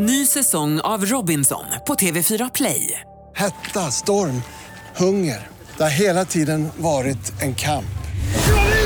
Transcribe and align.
Ny 0.00 0.26
säsong 0.26 0.80
av 0.80 1.06
Robinson 1.06 1.64
på 1.86 1.94
TV4 1.94 2.50
Play. 2.54 3.00
Hetta, 3.34 3.90
storm, 3.90 4.42
hunger. 4.96 5.48
Det 5.76 5.82
har 5.82 5.90
hela 5.90 6.24
tiden 6.24 6.68
varit 6.76 7.42
en 7.42 7.54
kamp. 7.54 7.84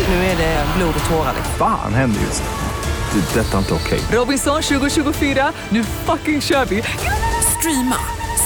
Nu 0.08 0.14
är 0.14 0.36
det 0.36 0.66
blod 0.76 0.94
och 1.04 1.10
tårar. 1.10 1.34
Fan 1.58 1.94
händer 1.94 2.20
just 2.20 2.42
nu. 2.42 2.48
Det. 3.20 3.40
är 3.40 3.44
Detta 3.44 3.54
är 3.54 3.58
inte 3.58 3.74
okej. 3.74 4.00
Robinson 4.12 4.62
2024, 4.62 5.52
nu 5.68 5.84
fucking 5.84 6.40
kör 6.40 6.64
vi! 6.64 6.82
Streama 7.58 7.96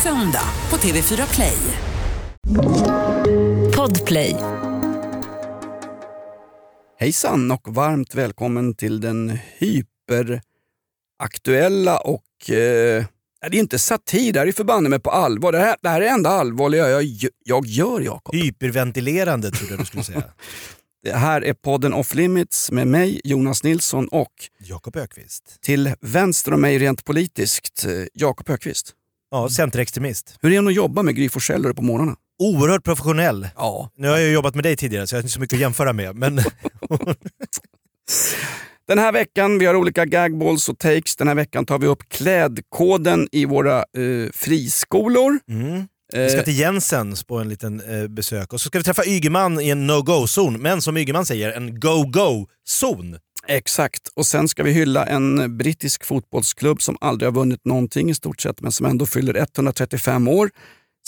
söndag 0.03 0.49
på 0.69 0.77
TV4 0.77 1.35
Play. 1.35 1.57
Podplay. 3.77 4.37
Hejsan 6.99 7.51
och 7.51 7.69
varmt 7.69 8.15
välkommen 8.15 8.75
till 8.75 9.01
den 9.01 9.39
hyperaktuella 9.59 11.99
och... 11.99 12.23
Eh, 12.51 13.05
det 13.51 13.57
är 13.57 13.61
inte 13.61 13.79
satir, 13.79 14.33
det 14.33 14.39
här 14.39 14.47
är 14.47 14.53
förbanne 14.53 14.89
mig 14.89 14.99
på 14.99 15.11
allvar. 15.11 15.53
Det 15.53 15.59
här, 15.59 15.77
det 15.83 15.89
här 15.89 16.01
är 16.01 16.05
det 16.05 16.11
enda 16.11 16.31
allvarliga 16.31 16.89
jag, 16.89 17.05
jag 17.45 17.67
gör, 17.67 18.01
Jakob. 18.01 18.35
Hyperventilerande 18.35 19.51
trodde 19.51 19.73
jag 19.73 19.81
du 19.81 19.85
skulle 19.87 20.05
säga. 20.05 20.23
Det 21.03 21.13
här 21.13 21.45
är 21.45 21.55
podden 21.55 21.95
Off 21.95 22.15
Limits 22.15 22.71
med 22.71 22.87
mig, 22.87 23.21
Jonas 23.25 23.63
Nilsson 23.63 24.09
och 24.09 24.33
Jakob 24.59 24.97
Ökvist. 24.97 25.59
till 25.61 25.95
vänster 26.01 26.55
om 26.55 26.61
mig 26.61 26.79
rent 26.79 27.05
politiskt, 27.05 27.85
eh, 27.85 27.91
Jakob 28.15 28.49
Högqvist. 28.49 28.93
Ja, 29.31 29.49
centerextremist. 29.49 30.39
Hur 30.43 30.53
är 30.53 30.63
det 30.63 30.69
att 30.69 30.75
jobba 30.75 31.03
med 31.03 31.17
Gry 31.17 31.29
Forssell 31.29 31.75
på 31.75 31.83
morgnarna? 31.83 32.17
Oerhört 32.39 32.85
professionell. 32.85 33.49
Ja. 33.57 33.91
Nu 33.97 34.09
har 34.09 34.19
jag 34.19 34.33
jobbat 34.33 34.55
med 34.55 34.65
dig 34.65 34.77
tidigare 34.77 35.07
så 35.07 35.15
jag 35.15 35.19
har 35.19 35.23
inte 35.23 35.33
så 35.33 35.41
mycket 35.41 35.57
att 35.57 35.61
jämföra 35.61 35.93
med. 35.93 36.17
Men 36.17 36.37
Den 38.89 38.99
här 38.99 39.13
veckan, 39.13 39.59
vi 39.59 39.67
har 39.67 39.75
olika 39.75 40.05
gagballs 40.05 40.69
och 40.69 40.79
takes. 40.79 41.17
Den 41.17 41.29
här 41.29 41.35
veckan 41.35 41.67
tar 41.67 41.79
vi 41.79 41.87
upp 41.87 42.09
klädkoden 42.09 43.29
i 43.33 43.45
våra 43.45 43.79
eh, 43.79 44.31
friskolor. 44.33 45.39
mm. 45.49 45.87
vi 46.13 46.29
ska 46.29 46.39
Eh, 46.39 46.45
till 46.45 46.59
Jensens 46.59 47.25
på 47.25 47.39
en 47.39 47.49
liten 47.49 47.81
eh, 47.81 48.09
besök 48.09 48.53
och 48.53 48.61
så 48.61 48.69
ska 48.69 48.79
vi 48.79 48.85
träffa 48.85 49.07
Ygeman 49.07 49.61
i 49.61 49.71
en 49.71 49.87
no-go-zon. 49.87 50.63
Men 50.63 50.83
som 50.83 50.97
Ygeman 50.97 51.27
säger, 51.27 51.53
en 51.53 51.81
go-go-zon. 51.81 53.17
Exakt, 53.49 54.09
och 54.15 54.27
sen 54.27 54.49
ska 54.49 54.63
vi 54.63 54.73
hylla 54.73 55.07
en 55.07 55.57
brittisk 55.57 56.05
fotbollsklubb 56.05 56.83
som 56.83 56.97
aldrig 57.01 57.27
har 57.27 57.35
vunnit 57.35 57.65
någonting 57.65 58.11
i 58.11 58.15
stort 58.15 58.41
sett, 58.41 58.61
men 58.61 58.73
som 58.73 58.87
ändå 58.87 59.07
fyller 59.07 59.37
135 59.37 60.29
år. 60.29 60.51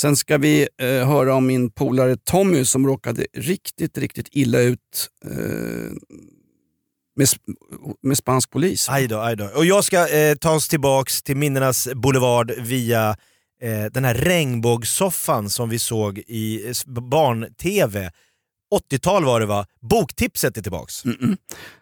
Sen 0.01 0.17
ska 0.17 0.39
vi 0.39 0.69
eh, 0.81 0.87
höra 0.87 1.35
om 1.35 1.47
min 1.47 1.71
polare 1.71 2.17
Tommy 2.17 2.65
som 2.65 2.87
råkade 2.87 3.27
riktigt, 3.33 3.99
riktigt 3.99 4.29
illa 4.33 4.61
ut 4.61 5.09
eh, 5.25 5.93
med, 7.19 7.29
med 8.03 8.17
spansk 8.17 8.51
polis. 8.51 8.89
Aj 8.89 9.07
då, 9.07 9.21
aj 9.21 9.37
då. 9.37 9.45
Och 9.55 9.65
jag 9.65 9.85
ska 9.85 10.09
eh, 10.09 10.35
ta 10.35 10.51
oss 10.51 10.69
tillbaks 10.69 11.23
till 11.23 11.37
minnenas 11.37 11.89
boulevard 11.95 12.53
via 12.59 13.17
eh, 13.63 13.85
den 13.93 14.05
här 14.05 14.15
regnbågssoffan 14.15 15.51
som 15.51 15.69
vi 15.69 15.79
såg 15.79 16.19
i 16.19 16.69
eh, 16.69 17.03
barn-tv. 17.03 18.11
80-tal 18.93 19.25
var 19.25 19.41
det 19.41 19.47
va? 19.47 19.67
Boktipset 19.81 20.57
är 20.57 20.63
tillbaks. 20.63 21.05
Mm-mm. 21.05 21.37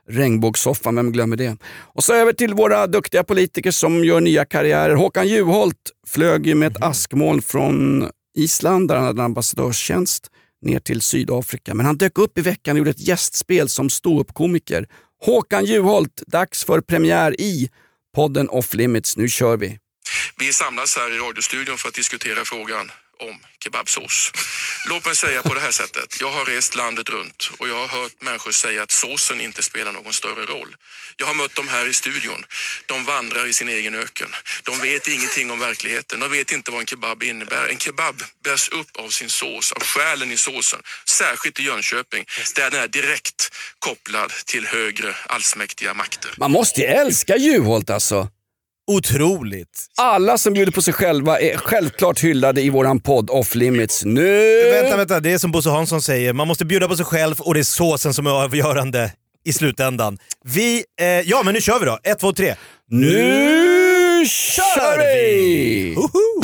Regnbågssoffan, 0.09 0.97
vem 0.97 1.13
glömmer 1.13 1.37
det? 1.37 1.57
Och 1.95 2.05
så 2.05 2.15
över 2.15 2.33
till 2.33 2.55
våra 2.55 2.87
duktiga 2.87 3.25
politiker 3.25 3.71
som 3.71 4.05
gör 4.05 4.21
nya 4.21 4.45
karriärer. 4.45 4.95
Håkan 4.95 5.29
Juholt 5.29 5.91
flög 6.07 6.47
ju 6.47 6.55
med 6.55 6.73
ett 6.73 6.83
askmoln 6.83 7.43
från 7.43 8.09
Island 8.39 8.89
där 8.89 8.97
han 8.97 9.05
hade 9.05 9.23
ambassadörstjänst 9.23 10.31
ner 10.63 10.81
till 10.81 11.01
Sydafrika. 11.01 11.75
Men 11.75 11.87
han 11.87 11.97
dök 11.97 12.19
upp 12.19 12.39
i 12.39 12.41
veckan 12.41 12.75
och 12.75 12.79
gjorde 12.79 12.91
ett 12.91 13.09
gästspel 13.09 13.69
som 13.69 13.91
ståuppkomiker. 13.91 14.89
Håkan 15.25 15.65
Juholt, 15.65 16.23
dags 16.27 16.65
för 16.65 16.81
premiär 16.81 17.41
i 17.41 17.71
podden 18.15 18.49
Off 18.49 18.75
Limits. 18.75 19.17
Nu 19.17 19.29
kör 19.29 19.57
vi! 19.57 19.79
Vi 20.39 20.53
samlas 20.53 20.97
här 20.97 21.15
i 21.15 21.19
radiostudion 21.19 21.79
för 21.79 21.89
att 21.89 21.95
diskutera 21.95 22.45
frågan 22.45 22.91
om 23.21 23.41
kebabsås. 23.65 24.33
Låt 24.89 25.05
mig 25.07 25.17
säga 25.17 25.43
på 25.43 25.55
det 25.55 25.61
här 25.61 25.71
sättet. 25.71 26.21
Jag 26.21 26.31
har 26.31 26.45
rest 26.45 26.75
landet 26.75 27.09
runt 27.09 27.51
och 27.59 27.69
jag 27.69 27.79
har 27.87 27.89
hört 27.89 28.23
människor 28.23 28.53
säga 28.53 28.83
att 28.83 28.91
såsen 28.91 29.41
inte 29.41 29.63
spelar 29.63 29.93
någon 29.93 30.13
större 30.13 30.45
roll. 30.47 30.77
Jag 31.17 31.27
har 31.27 31.35
mött 31.35 31.55
dem 31.55 31.69
här 31.69 31.89
i 31.89 31.95
studion. 31.95 32.45
De 32.87 33.05
vandrar 33.05 33.47
i 33.47 33.53
sin 33.53 33.69
egen 33.69 33.95
öken. 33.95 34.29
De 34.65 34.79
vet 34.79 35.09
ingenting 35.09 35.51
om 35.51 35.59
verkligheten. 35.59 36.21
De 36.21 36.31
vet 36.31 36.53
inte 36.53 36.71
vad 36.71 36.81
en 36.81 36.87
kebab 36.87 37.23
innebär. 37.23 37.69
En 37.69 37.79
kebab 37.79 38.23
bärs 38.45 38.69
upp 38.69 38.97
av 38.97 39.09
sin 39.09 39.31
sås, 39.31 39.73
av 39.73 39.83
själen 39.83 40.33
i 40.33 40.37
såsen. 40.37 40.81
Särskilt 41.09 41.61
i 41.61 41.63
Jönköping, 41.63 42.25
där 42.57 42.71
den 42.71 42.83
är 42.83 42.89
direkt 42.89 43.51
kopplad 43.79 44.31
till 44.31 44.67
högre 44.67 45.15
allsmäktiga 45.27 45.95
makter. 45.95 46.35
Man 46.39 46.51
måste 46.51 46.81
ju 46.81 46.87
älska 46.87 47.37
Juholt 47.37 47.91
alltså! 47.91 48.29
Otroligt! 48.87 49.87
Alla 49.97 50.39
som 50.39 50.53
bjuder 50.53 50.73
på 50.73 50.83
sig 50.83 50.95
själva 50.95 51.41
är 51.41 51.57
självklart 51.57 52.21
hyllade 52.25 52.63
i 52.63 52.71
våran 52.71 53.01
podd 53.01 53.31
Off 53.31 53.55
Limits. 53.55 54.05
Nu! 54.05 54.71
Vänta, 54.73 54.97
vänta. 54.97 55.21
Det 55.21 55.33
är 55.33 55.39
som 55.39 55.51
Bosse 55.51 55.71
Hansson 55.71 56.03
säger, 56.03 56.33
man 56.33 56.49
måste 56.49 56.65
bjuda 56.65 56.89
på 56.89 56.97
sig 56.97 57.05
själv 57.07 57.41
och 57.41 57.55
det 57.55 57.61
är 57.61 57.65
såsen 57.65 58.15
som 58.15 58.27
är 58.27 58.31
avgörande 58.31 59.13
i 59.45 59.53
slutändan. 59.53 60.19
Vi, 60.45 60.85
eh, 61.01 61.07
ja 61.07 61.43
men 61.45 61.55
nu 61.55 61.61
kör 61.61 61.81
vi 61.81 61.87
då. 61.87 61.99
Ett, 62.03 62.19
två, 62.19 62.33
tre. 62.33 62.55
Nu 62.91 64.27
kör 64.27 64.99
vi! 64.99 65.95
Woho! 65.97 66.43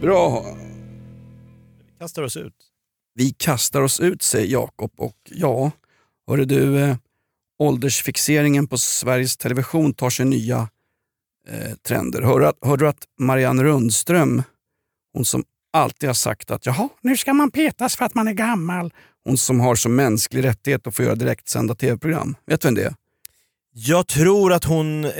Bra. 0.00 0.51
Kastar 2.02 2.22
oss 2.22 2.36
ut. 2.36 2.54
Vi 3.14 3.30
kastar 3.32 3.80
oss 3.80 4.00
ut, 4.00 4.22
säger 4.22 4.46
Jakob. 4.52 4.92
Och 4.96 5.16
ja, 5.30 5.70
hörru 6.28 6.44
du, 6.44 6.78
eh, 6.80 6.96
åldersfixeringen 7.58 8.66
på 8.66 8.78
Sveriges 8.78 9.36
Television 9.36 9.94
tar 9.94 10.10
sig 10.10 10.26
nya 10.26 10.68
eh, 11.48 11.72
trender. 11.86 12.22
Hörde, 12.22 12.48
att- 12.48 12.58
hörde 12.62 12.84
du 12.84 12.88
att 12.88 13.04
Marianne 13.18 13.64
Rundström, 13.64 14.42
hon 15.14 15.24
som 15.24 15.44
alltid 15.72 16.08
har 16.08 16.14
sagt 16.14 16.50
att 16.50 16.66
jaha, 16.66 16.88
nu 17.00 17.16
ska 17.16 17.32
man 17.32 17.50
petas 17.50 17.96
för 17.96 18.04
att 18.04 18.14
man 18.14 18.28
är 18.28 18.32
gammal. 18.32 18.92
Hon 19.24 19.38
som 19.38 19.60
har 19.60 19.74
som 19.74 19.94
mänsklig 19.94 20.44
rättighet 20.44 20.86
att 20.86 20.94
få 20.96 21.02
göra 21.02 21.14
direktsända 21.14 21.74
tv-program. 21.74 22.36
Vet 22.46 22.60
du 22.60 22.68
vem 22.68 22.74
det 22.74 22.84
är? 22.84 22.94
Jag 23.74 24.06
tror 24.06 24.52
att 24.52 24.64
hon 24.64 25.04
eh, 25.04 25.10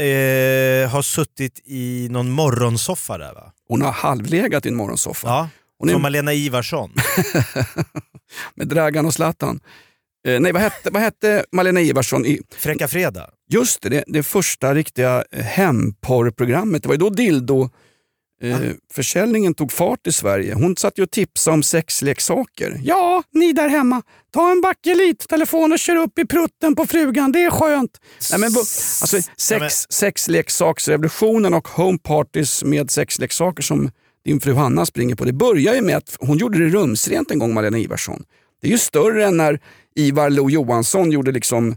har 0.91 1.03
suttit 1.03 1.60
i 1.64 2.09
någon 2.10 2.31
morgonsoffa 2.31 3.19
där 3.19 3.34
va? 3.34 3.53
Hon 3.69 3.82
har 3.82 3.93
halvlegat 3.93 4.66
i 4.66 4.69
en 4.69 4.75
morgonsoffa. 4.75 5.28
Ja, 5.28 5.49
Hon 5.82 5.88
är 5.88 5.93
som 5.93 6.03
Malena 6.03 6.32
Ivarsson. 6.32 6.91
med 8.54 8.69
Dragan 8.69 9.06
och 9.06 9.15
Zlatan. 9.15 9.60
Eh, 10.28 10.41
nej, 10.41 10.53
vad 10.53 10.62
hette, 10.62 10.91
vad 10.91 11.03
hette 11.03 11.44
Malena 11.53 11.81
Ivarsson 11.81 12.26
i 12.26 12.41
Fräcka 12.56 12.88
Fredag. 12.88 13.31
Just 13.50 13.82
det, 13.82 13.88
det, 13.88 14.04
det 14.06 14.22
första 14.22 14.75
riktiga 14.75 15.25
eh, 15.32 15.44
hemporrprogrammet. 15.44 16.82
Det 16.82 16.88
var 16.88 16.94
ju 16.94 16.98
då 16.98 17.10
dildo 17.10 17.70
eh, 18.43 18.59
försäljningen 18.93 19.54
tog 19.54 19.72
fart 19.72 20.06
i 20.06 20.12
Sverige. 20.12 20.54
Hon 20.54 20.76
satt 20.76 20.98
ju 20.98 21.03
och 21.03 21.10
tipsade 21.10 21.54
om 21.54 21.62
sexleksaker. 21.62 22.81
Ja, 22.82 23.22
ni 23.32 23.53
där 23.53 23.69
hemma, 23.69 24.03
ta 24.32 24.50
en 24.50 24.60
bakelittelefon 24.60 25.72
och 25.72 25.78
kör 25.78 25.97
upp 25.97 26.19
i 26.19 26.26
prutten 26.26 26.75
på 26.75 26.87
frugan, 26.87 27.32
det 27.32 27.44
är 27.44 27.50
skönt. 27.50 28.00
Nej, 28.31 28.41
men, 28.41 28.49
alltså, 28.56 29.16
sex, 29.37 29.87
Sexleksaksrevolutionen 29.91 31.54
och 31.54 31.69
home 31.69 31.99
parties 31.99 32.64
med 32.64 32.91
sexleksaker 32.91 33.62
som 33.62 33.91
din 34.24 34.40
fru 34.40 34.54
Hanna 34.54 34.86
springer 34.86 35.14
på. 35.14 35.24
Det 35.24 35.32
börjar 35.32 35.74
ju 35.74 35.80
med 35.80 35.96
att 35.96 36.16
hon 36.20 36.38
gjorde 36.38 36.58
det 36.58 36.68
rumsrent 36.68 37.30
en 37.30 37.38
gång, 37.38 37.54
Malena 37.54 37.78
Ivarsson. 37.78 38.24
Det 38.62 38.68
är 38.68 38.70
ju 38.70 38.78
större 38.78 39.24
än 39.24 39.36
när 39.36 39.60
Ivar 39.96 40.30
Lo 40.30 40.50
Johansson 40.50 41.10
gjorde 41.10 41.32
liksom 41.32 41.76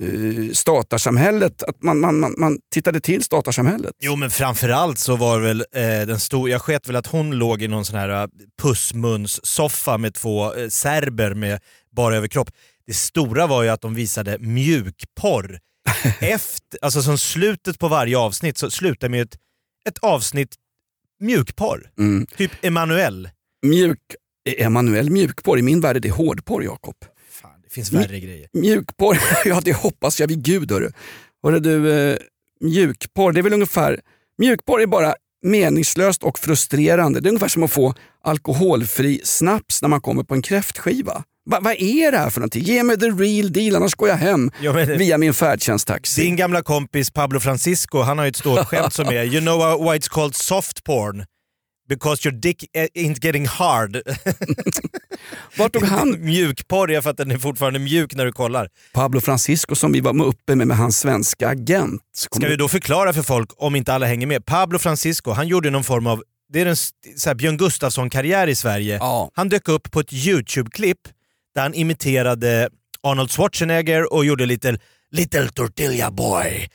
eh, 0.00 0.52
statarsamhället, 0.52 1.62
att 1.62 1.82
man, 1.82 2.00
man, 2.00 2.20
man, 2.20 2.34
man 2.38 2.58
tittade 2.72 3.00
till 3.00 3.22
statarsamhället. 3.22 3.92
Jo 4.00 4.16
men 4.16 4.30
framförallt 4.30 4.98
så 4.98 5.16
var 5.16 5.40
väl 5.40 5.60
eh, 5.60 5.82
den 5.82 6.20
stora, 6.20 6.50
jag 6.50 6.62
sket 6.62 6.88
väl 6.88 6.96
att 6.96 7.06
hon 7.06 7.30
låg 7.30 7.62
i 7.62 7.68
någon 7.68 7.84
sån 7.84 7.98
här 7.98 8.22
eh, 8.22 8.28
pussmunssoffa 8.62 9.98
med 9.98 10.14
två 10.14 10.54
eh, 10.54 10.68
serber 10.68 11.34
med 11.34 11.60
bara 11.96 12.16
överkropp. 12.16 12.50
Det 12.86 12.94
stora 12.94 13.46
var 13.46 13.62
ju 13.62 13.68
att 13.68 13.80
de 13.80 13.94
visade 13.94 14.38
mjukporr. 14.38 15.58
Efter, 16.20 16.78
alltså 16.82 17.02
som 17.02 17.18
slutet 17.18 17.78
på 17.78 17.88
varje 17.88 18.18
avsnitt 18.18 18.58
så 18.58 18.70
slutar 18.70 19.08
med 19.08 19.22
ett, 19.22 19.36
ett 19.88 19.98
avsnitt 19.98 20.54
mjukporr. 21.20 21.90
Mm. 21.98 22.26
Typ 22.36 22.52
Emanuel. 22.62 23.28
Mjuk, 23.66 23.98
Emanuel 24.58 25.10
mjukporr, 25.10 25.58
i 25.58 25.62
min 25.62 25.80
värld 25.80 25.96
är 25.96 26.00
det 26.00 26.10
hårdporr 26.10 26.64
Jakob. 26.64 26.94
Fan, 27.30 27.60
det 27.64 27.72
finns 27.72 27.92
värre 27.92 28.20
grejer. 28.20 28.48
Mjukporr, 28.52 29.18
ja 29.44 29.60
det 29.64 29.72
hoppas 29.72 30.20
jag 30.20 30.28
vid 30.28 30.42
gud 30.42 30.72
hörru. 30.72 30.90
Hörru 31.42 31.60
du, 31.60 31.92
eh, 31.92 32.16
mjukporr, 32.60 33.32
det 33.32 33.40
är 33.40 33.42
väl 33.42 33.52
ungefär, 33.52 34.00
mjukporr 34.38 34.80
är 34.80 34.86
bara 34.86 35.14
meningslöst 35.42 36.22
och 36.22 36.38
frustrerande. 36.38 37.20
Det 37.20 37.28
är 37.28 37.30
ungefär 37.30 37.48
som 37.48 37.62
att 37.62 37.70
få 37.70 37.94
alkoholfri 38.24 39.20
snaps 39.24 39.82
när 39.82 39.88
man 39.88 40.00
kommer 40.00 40.22
på 40.22 40.34
en 40.34 40.42
kräftskiva. 40.42 41.24
Va, 41.50 41.58
vad 41.60 41.72
är 41.78 42.12
det 42.12 42.18
här 42.18 42.30
för 42.30 42.40
någonting? 42.40 42.62
Ge 42.62 42.82
mig 42.82 42.98
the 42.98 43.06
real 43.06 43.52
deal 43.52 43.76
annars 43.76 43.94
går 43.94 44.08
jag 44.08 44.16
hem 44.16 44.50
Ja, 44.60 44.72
men- 44.72 44.98
via 44.98 45.18
min 45.18 45.34
färdtjänsttaxi. 45.34 46.22
Din 46.22 46.36
gamla 46.36 46.62
kompis 46.62 47.10
Pablo 47.10 47.40
Francisco, 47.40 48.00
han 48.02 48.18
har 48.18 48.24
ju 48.24 48.28
ett 48.28 48.36
ståuppskämt 48.36 48.92
som 48.92 49.06
är 49.08 49.24
“You 49.24 49.40
know 49.40 49.58
why 49.58 49.98
it's 49.98 50.08
called 50.10 50.36
soft 50.36 50.84
porn? 50.84 51.24
because 51.88 52.28
your 52.28 52.40
dick 52.40 52.64
ain't 52.74 53.24
getting 53.24 53.46
hard. 53.46 53.96
Vart 55.58 55.72
tog 55.72 55.82
han 55.82 56.10
Mjukporr 56.24 57.00
för 57.00 57.10
att 57.10 57.16
den 57.16 57.30
är 57.30 57.38
fortfarande 57.38 57.78
mjuk 57.78 58.14
när 58.14 58.24
du 58.24 58.32
kollar. 58.32 58.68
Pablo 58.92 59.20
Francisco 59.20 59.74
som 59.74 59.92
vi 59.92 60.00
var 60.00 60.24
uppe 60.24 60.56
med 60.56 60.66
med 60.68 60.76
hans 60.76 60.98
svenska 60.98 61.48
agent? 61.48 62.02
Ska 62.16 62.48
vi 62.48 62.56
då 62.56 62.68
förklara 62.68 63.12
för 63.12 63.22
folk, 63.22 63.50
om 63.56 63.76
inte 63.76 63.94
alla 63.94 64.06
hänger 64.06 64.26
med. 64.26 64.46
Pablo 64.46 64.78
Francisco, 64.78 65.30
han 65.30 65.48
gjorde 65.48 65.70
någon 65.70 65.84
form 65.84 66.06
av 66.06 66.22
det 66.52 66.60
är 66.60 66.66
en 66.66 66.76
så 66.76 67.28
här 67.30 67.34
Björn 67.34 67.56
Gustafsson-karriär 67.56 68.46
i 68.46 68.54
Sverige. 68.54 68.96
Ja. 68.96 69.30
Han 69.34 69.48
dök 69.48 69.68
upp 69.68 69.90
på 69.90 70.00
ett 70.00 70.12
YouTube-klipp 70.12 70.98
där 71.54 71.62
han 71.62 71.74
imiterade 71.74 72.68
Arnold 73.02 73.30
Schwarzenegger 73.30 74.12
och 74.12 74.24
gjorde 74.24 74.46
lite 74.46 74.78
“Little 75.12 75.48
Tortilla 75.48 76.10
Boy”. 76.10 76.68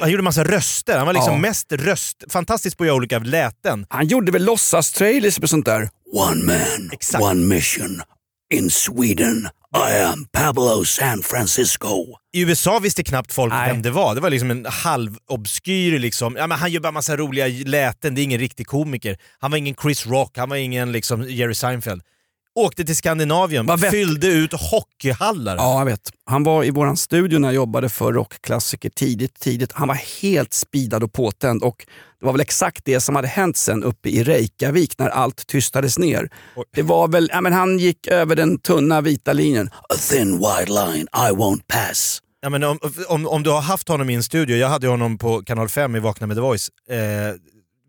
Han 0.00 0.10
gjorde 0.10 0.22
massa 0.22 0.44
röster, 0.44 0.96
han 0.98 1.06
var 1.06 1.12
liksom 1.12 1.32
Ja. 1.32 1.38
mest 1.38 1.72
röst... 1.72 2.24
Fantastisk 2.30 2.76
på 2.78 2.84
att 2.84 2.86
göra 2.88 2.96
olika 2.96 3.18
läten. 3.18 3.86
Han 3.88 4.06
gjorde 4.06 4.32
väl 4.32 4.44
låtsas-trailers 4.44 5.40
med 5.40 5.50
sånt 5.50 5.66
där. 5.66 5.88
One 6.12 6.44
man, 6.44 6.90
Exakt. 6.92 7.24
one 7.24 7.54
mission. 7.54 8.00
In 8.54 8.70
Sweden, 8.70 9.48
I 9.90 10.02
am 10.02 10.26
Pablo 10.32 10.84
San 10.84 11.22
Francisco. 11.22 12.04
I 12.32 12.40
USA 12.42 12.78
visste 12.78 13.02
knappt 13.04 13.32
folk 13.32 13.52
Nej. 13.52 13.72
vem 13.72 13.82
det 13.82 13.90
var. 13.90 14.14
Det 14.14 14.20
var 14.20 14.30
liksom 14.30 14.50
en 14.50 14.66
halvobskyr, 14.66 15.98
liksom. 15.98 16.36
ja, 16.36 16.46
men 16.46 16.58
han 16.58 16.70
gör 16.72 16.80
bara 16.80 16.92
massa 16.92 17.16
roliga 17.16 17.46
läten, 17.66 18.14
det 18.14 18.20
är 18.20 18.24
ingen 18.24 18.40
riktig 18.40 18.66
komiker. 18.66 19.16
Han 19.38 19.50
var 19.50 19.58
ingen 19.58 19.74
Chris 19.82 20.06
Rock, 20.06 20.38
han 20.38 20.48
var 20.48 20.56
ingen 20.56 20.92
liksom 20.92 21.30
Jerry 21.30 21.54
Seinfeld. 21.54 22.02
Åkte 22.54 22.84
till 22.84 22.96
Skandinavien, 22.96 23.66
Vad 23.66 23.80
fyllde 23.80 24.26
ut 24.26 24.52
hockeyhallar. 24.52 25.56
Ja, 25.56 25.78
jag 25.78 25.84
vet. 25.84 26.10
Han 26.26 26.42
var 26.44 26.64
i 26.64 26.70
våran 26.70 26.96
studio 26.96 27.38
när 27.38 27.48
jag 27.48 27.54
jobbade 27.54 27.88
för 27.88 28.12
rockklassiker 28.12 28.90
tidigt, 28.90 29.40
tidigt. 29.40 29.72
Han 29.72 29.88
var 29.88 30.22
helt 30.22 30.52
speedad 30.52 31.02
och 31.02 31.12
påtänd 31.12 31.62
och 31.62 31.86
det 32.20 32.26
var 32.26 32.32
väl 32.32 32.40
exakt 32.40 32.84
det 32.84 33.00
som 33.00 33.16
hade 33.16 33.28
hänt 33.28 33.56
sen 33.56 33.84
uppe 33.84 34.08
i 34.08 34.24
Reykjavik 34.24 34.98
när 34.98 35.08
allt 35.08 35.46
tystades 35.46 35.98
ner. 35.98 36.28
Det 36.74 36.82
var 36.82 37.08
väl, 37.08 37.30
ja, 37.32 37.40
men 37.40 37.52
han 37.52 37.78
gick 37.78 38.06
över 38.06 38.36
den 38.36 38.58
tunna 38.58 39.00
vita 39.00 39.32
linjen. 39.32 39.70
A 39.88 39.94
thin 40.10 40.38
white 40.38 40.72
line 40.72 41.06
I 41.12 41.32
won't 41.34 41.62
pass. 41.66 42.22
Ja, 42.42 42.50
men 42.50 42.64
om, 42.64 42.78
om, 43.08 43.26
om 43.26 43.42
du 43.42 43.50
har 43.50 43.60
haft 43.60 43.88
honom 43.88 44.10
i 44.10 44.14
en 44.14 44.22
studio, 44.22 44.56
jag 44.56 44.68
hade 44.68 44.88
honom 44.88 45.18
på 45.18 45.42
kanal 45.42 45.68
5 45.68 45.96
i 45.96 46.00
Vakna 46.00 46.26
med 46.26 46.36
The 46.36 46.40
Voice. 46.40 46.68
Eh, 46.90 46.96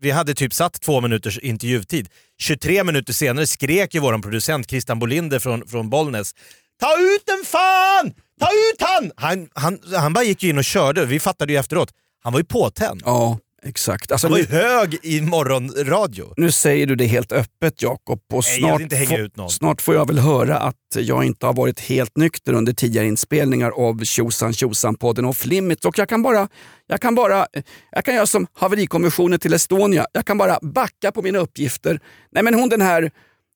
vi 0.04 0.10
hade 0.10 0.34
typ 0.34 0.54
satt 0.54 0.80
två 0.80 1.00
minuters 1.00 1.38
intervjutid. 1.38 2.08
23 2.38 2.84
minuter 2.84 3.12
senare 3.12 3.46
skrek 3.46 3.94
ju 3.94 4.00
vår 4.00 4.18
producent 4.18 4.70
Christian 4.70 4.98
Bolinder 4.98 5.38
från, 5.38 5.68
från 5.68 5.90
Bollnäs 5.90 6.34
Ta 6.80 6.96
ut 7.00 7.22
den 7.26 7.44
fan! 7.44 8.12
Ta 8.40 8.46
ut 8.46 8.80
han! 8.80 9.12
Han, 9.16 9.48
han! 9.54 9.78
han 9.96 10.12
bara 10.12 10.24
gick 10.24 10.44
in 10.44 10.58
och 10.58 10.64
körde, 10.64 11.04
vi 11.04 11.20
fattade 11.20 11.52
ju 11.52 11.58
efteråt. 11.58 11.90
Han 12.22 12.32
var 12.32 12.40
ju 12.40 12.44
påtänd. 12.44 13.02
Ja, 13.04 13.38
exakt. 13.64 14.12
Alltså, 14.12 14.26
Han 14.26 14.32
var 14.32 14.38
ju 14.38 14.46
hög 14.46 14.98
i 15.02 15.20
morgonradio. 15.20 16.34
nu 16.36 16.50
säger 16.52 16.86
du 16.86 16.94
det 16.96 17.06
helt 17.06 17.32
öppet 17.32 17.82
Jakob 17.82 18.20
och 18.32 18.44
Nej, 18.46 18.60
jag 18.60 18.78
snart, 18.80 18.92
hänga 18.92 19.28
få- 19.36 19.48
snart 19.48 19.80
får 19.82 19.94
jag 19.94 20.06
väl 20.06 20.18
höra 20.18 20.58
att 20.58 20.74
jag 20.96 21.24
inte 21.24 21.46
har 21.46 21.52
varit 21.54 21.80
helt 21.80 22.16
nykter 22.16 22.52
under 22.52 22.72
tidigare 22.72 23.06
inspelningar 23.06 23.70
av 23.70 24.04
Tjosan 24.04 24.52
tjosan-podden 24.52 25.24
Off 25.28 25.46
Limits. 25.46 25.84
Och 25.84 25.98
jag 25.98 26.08
kan 26.08 26.22
bara, 26.22 26.48
jag 26.86 27.00
kan 27.00 27.14
bara, 27.14 27.46
jag 27.92 28.04
kan 28.04 28.14
göra 28.14 28.26
som 28.26 28.46
haverikommissionen 28.52 29.38
till 29.40 29.52
Estonia. 29.54 30.06
Jag 30.12 30.24
kan 30.26 30.38
bara 30.38 30.58
backa 30.62 31.12
på 31.12 31.22
mina 31.22 31.38
uppgifter. 31.38 32.00
Nej 32.32 32.42
men 32.42 32.54
hon 32.54 32.68
den 32.68 32.80
här, 32.82 33.10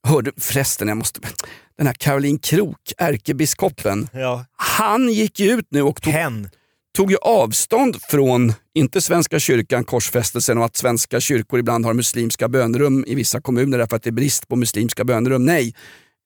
hörde 0.09 0.33
förresten, 0.41 0.89
jag 0.89 0.97
måste, 0.97 1.21
den 1.79 1.87
här 1.87 1.95
Caroline 1.95 2.39
Krook, 2.39 2.81
ärkebiskopen. 2.99 4.09
Ja. 4.13 4.45
Han 4.57 5.09
gick 5.13 5.41
ju 5.41 5.51
ut 5.53 5.67
nu 5.71 5.83
och 5.83 6.03
tog 6.03 6.13
Hen. 6.13 6.49
Tog 6.99 7.11
ju 7.11 7.17
avstånd 7.17 7.97
från, 8.03 8.53
inte 8.75 9.01
Svenska 9.01 9.39
kyrkan, 9.39 9.85
korsfästelsen 9.85 10.59
och 10.59 10.65
att 10.65 10.77
svenska 10.77 11.21
kyrkor 11.21 11.59
ibland 11.61 11.85
har 11.85 11.95
muslimska 11.95 12.49
bönerum 12.49 13.05
i 13.07 13.15
vissa 13.15 13.41
kommuner 13.41 13.79
därför 13.79 13.97
att 13.97 14.03
det 14.03 14.11
är 14.11 14.13
brist 14.13 14.49
på 14.49 14.57
muslimska 14.57 15.05
bönerum. 15.05 15.45
Nej, 15.45 15.75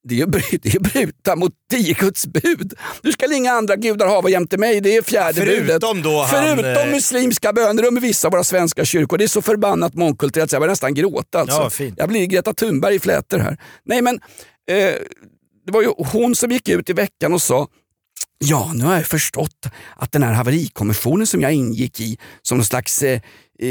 det 0.03 0.21
är 0.21 0.27
det 0.61 0.75
är 0.75 0.79
bryta 0.79 1.35
mot 1.35 1.51
tio 1.71 1.93
Guds 1.93 2.27
bud. 2.27 2.73
Du 3.01 3.11
ska 3.11 3.35
inga 3.35 3.51
andra 3.51 3.75
gudar 3.75 4.07
hava 4.07 4.29
jämte 4.29 4.57
mig, 4.57 4.81
det 4.81 4.95
är 4.95 5.01
fjärde 5.01 5.33
Förutom 5.33 5.67
budet. 5.67 6.03
då 6.03 6.21
han, 6.21 6.57
Förutom 6.57 6.87
eh, 6.87 6.91
muslimska 6.91 7.53
bönerum 7.53 7.97
i 7.97 7.99
vissa 7.99 8.27
av 8.27 8.31
våra 8.31 8.43
svenska 8.43 8.85
kyrkor. 8.85 9.17
Det 9.17 9.23
är 9.23 9.27
så 9.27 9.41
förbannat 9.41 9.93
mångkulturellt 9.93 10.51
så 10.51 10.55
jag 10.55 10.61
börjar 10.61 10.71
nästan 10.71 10.93
gråta. 10.93 11.39
Alltså. 11.39 11.57
Ja, 11.57 11.69
fint. 11.69 11.95
Jag 11.97 12.09
blir 12.09 12.25
Greta 12.25 12.53
Thunberg 12.53 12.95
i 12.95 12.99
flätor 12.99 13.39
här. 13.39 13.57
Nej 13.85 14.01
men, 14.01 14.15
eh, 14.69 14.93
det 15.65 15.71
var 15.71 15.81
ju 15.81 15.89
hon 15.97 16.35
som 16.35 16.51
gick 16.51 16.69
ut 16.69 16.89
i 16.89 16.93
veckan 16.93 17.33
och 17.33 17.41
sa 17.41 17.67
Ja, 18.37 18.71
nu 18.75 18.83
har 18.83 18.95
jag 18.95 19.05
förstått 19.05 19.65
att 19.95 20.11
den 20.11 20.23
här 20.23 20.33
haverikommissionen 20.33 21.27
som 21.27 21.41
jag 21.41 21.53
ingick 21.53 21.99
i 21.99 22.17
som 22.41 22.57
någon 22.57 22.65
slags 22.65 23.03
eh, 23.03 23.21
eh, 23.59 23.69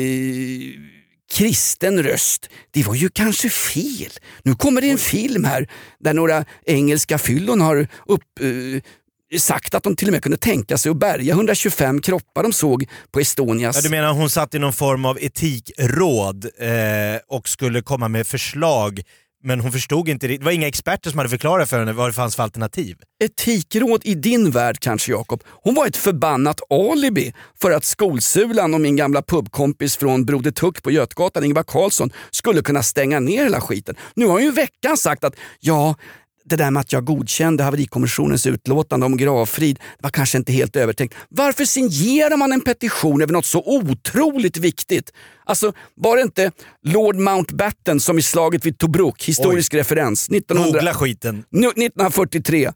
kristen 1.32 2.02
röst, 2.02 2.48
det 2.70 2.86
var 2.86 2.94
ju 2.94 3.08
kanske 3.08 3.48
fel. 3.48 4.12
Nu 4.42 4.54
kommer 4.54 4.80
det 4.80 4.90
en 4.90 4.98
film 4.98 5.44
här 5.44 5.68
där 6.00 6.14
några 6.14 6.44
engelska 6.66 7.18
fyllon 7.18 7.60
har 7.60 7.88
upp, 8.06 8.22
eh, 8.40 9.38
sagt 9.38 9.74
att 9.74 9.82
de 9.82 9.96
till 9.96 10.08
och 10.08 10.12
med 10.12 10.22
kunde 10.22 10.38
tänka 10.38 10.78
sig 10.78 10.90
att 10.90 10.96
bärga 10.96 11.32
125 11.32 12.00
kroppar 12.00 12.42
de 12.42 12.52
såg 12.52 12.86
på 13.10 13.20
Estonias... 13.20 13.76
Ja, 13.76 13.82
du 13.82 13.88
menar 13.88 14.12
hon 14.12 14.30
satt 14.30 14.54
i 14.54 14.58
någon 14.58 14.72
form 14.72 15.04
av 15.04 15.18
etikråd 15.20 16.44
eh, 16.44 17.20
och 17.28 17.48
skulle 17.48 17.82
komma 17.82 18.08
med 18.08 18.26
förslag 18.26 19.02
men 19.42 19.60
hon 19.60 19.72
förstod 19.72 20.08
inte, 20.08 20.26
det 20.26 20.36
Det 20.36 20.44
var 20.44 20.52
inga 20.52 20.68
experter 20.68 21.10
som 21.10 21.18
hade 21.18 21.30
förklarat 21.30 21.70
för 21.70 21.78
henne 21.78 21.92
vad 21.92 22.08
det 22.08 22.12
fanns 22.12 22.36
för 22.36 22.42
alternativ. 22.42 22.96
etikråd 23.24 24.00
i 24.04 24.14
din 24.14 24.50
värld 24.50 24.78
kanske 24.80 25.12
Jakob. 25.12 25.42
Hon 25.46 25.74
var 25.74 25.86
ett 25.86 25.96
förbannat 25.96 26.60
alibi 26.70 27.32
för 27.60 27.70
att 27.70 27.84
Skolsulan 27.84 28.74
och 28.74 28.80
min 28.80 28.96
gamla 28.96 29.22
pubkompis 29.22 29.96
från 29.96 30.24
Broder 30.24 30.50
Tuck 30.50 30.82
på 30.82 30.90
Götgatan, 30.90 31.44
Ingvar 31.44 31.62
Carlsson, 31.62 32.10
skulle 32.30 32.62
kunna 32.62 32.82
stänga 32.82 33.20
ner 33.20 33.44
hela 33.44 33.60
skiten. 33.60 33.94
Nu 34.14 34.26
har 34.26 34.32
hon 34.32 34.42
ju 34.42 34.48
i 34.48 34.50
veckan 34.50 34.96
sagt 34.96 35.24
att 35.24 35.34
ja, 35.60 35.94
det 36.44 36.56
där 36.56 36.70
med 36.70 36.80
att 36.80 36.92
jag 36.92 37.04
godkände 37.04 37.64
haverikommissionens 37.64 38.46
utlåtande 38.46 39.06
om 39.06 39.16
gravfrid 39.16 39.78
var 40.00 40.10
kanske 40.10 40.38
inte 40.38 40.52
helt 40.52 40.76
övertänkt. 40.76 41.14
Varför 41.28 41.64
signerar 41.64 42.36
man 42.36 42.52
en 42.52 42.60
petition 42.60 43.22
över 43.22 43.32
något 43.32 43.46
så 43.46 43.62
otroligt 43.66 44.56
viktigt? 44.56 45.12
Alltså, 45.44 45.72
var 45.94 46.16
det 46.16 46.22
inte 46.22 46.50
Lord 46.82 47.16
Mountbatten 47.16 48.00
som 48.00 48.18
i 48.18 48.22
slaget 48.22 48.66
vid 48.66 48.78
Tobruk, 48.78 49.24
historisk 49.24 49.74
referens, 49.74 50.28
1900... 50.28 50.72
Googla 50.72 50.94
skiten. 50.94 51.44
Nu, 51.50 51.66
1943. 51.66 52.72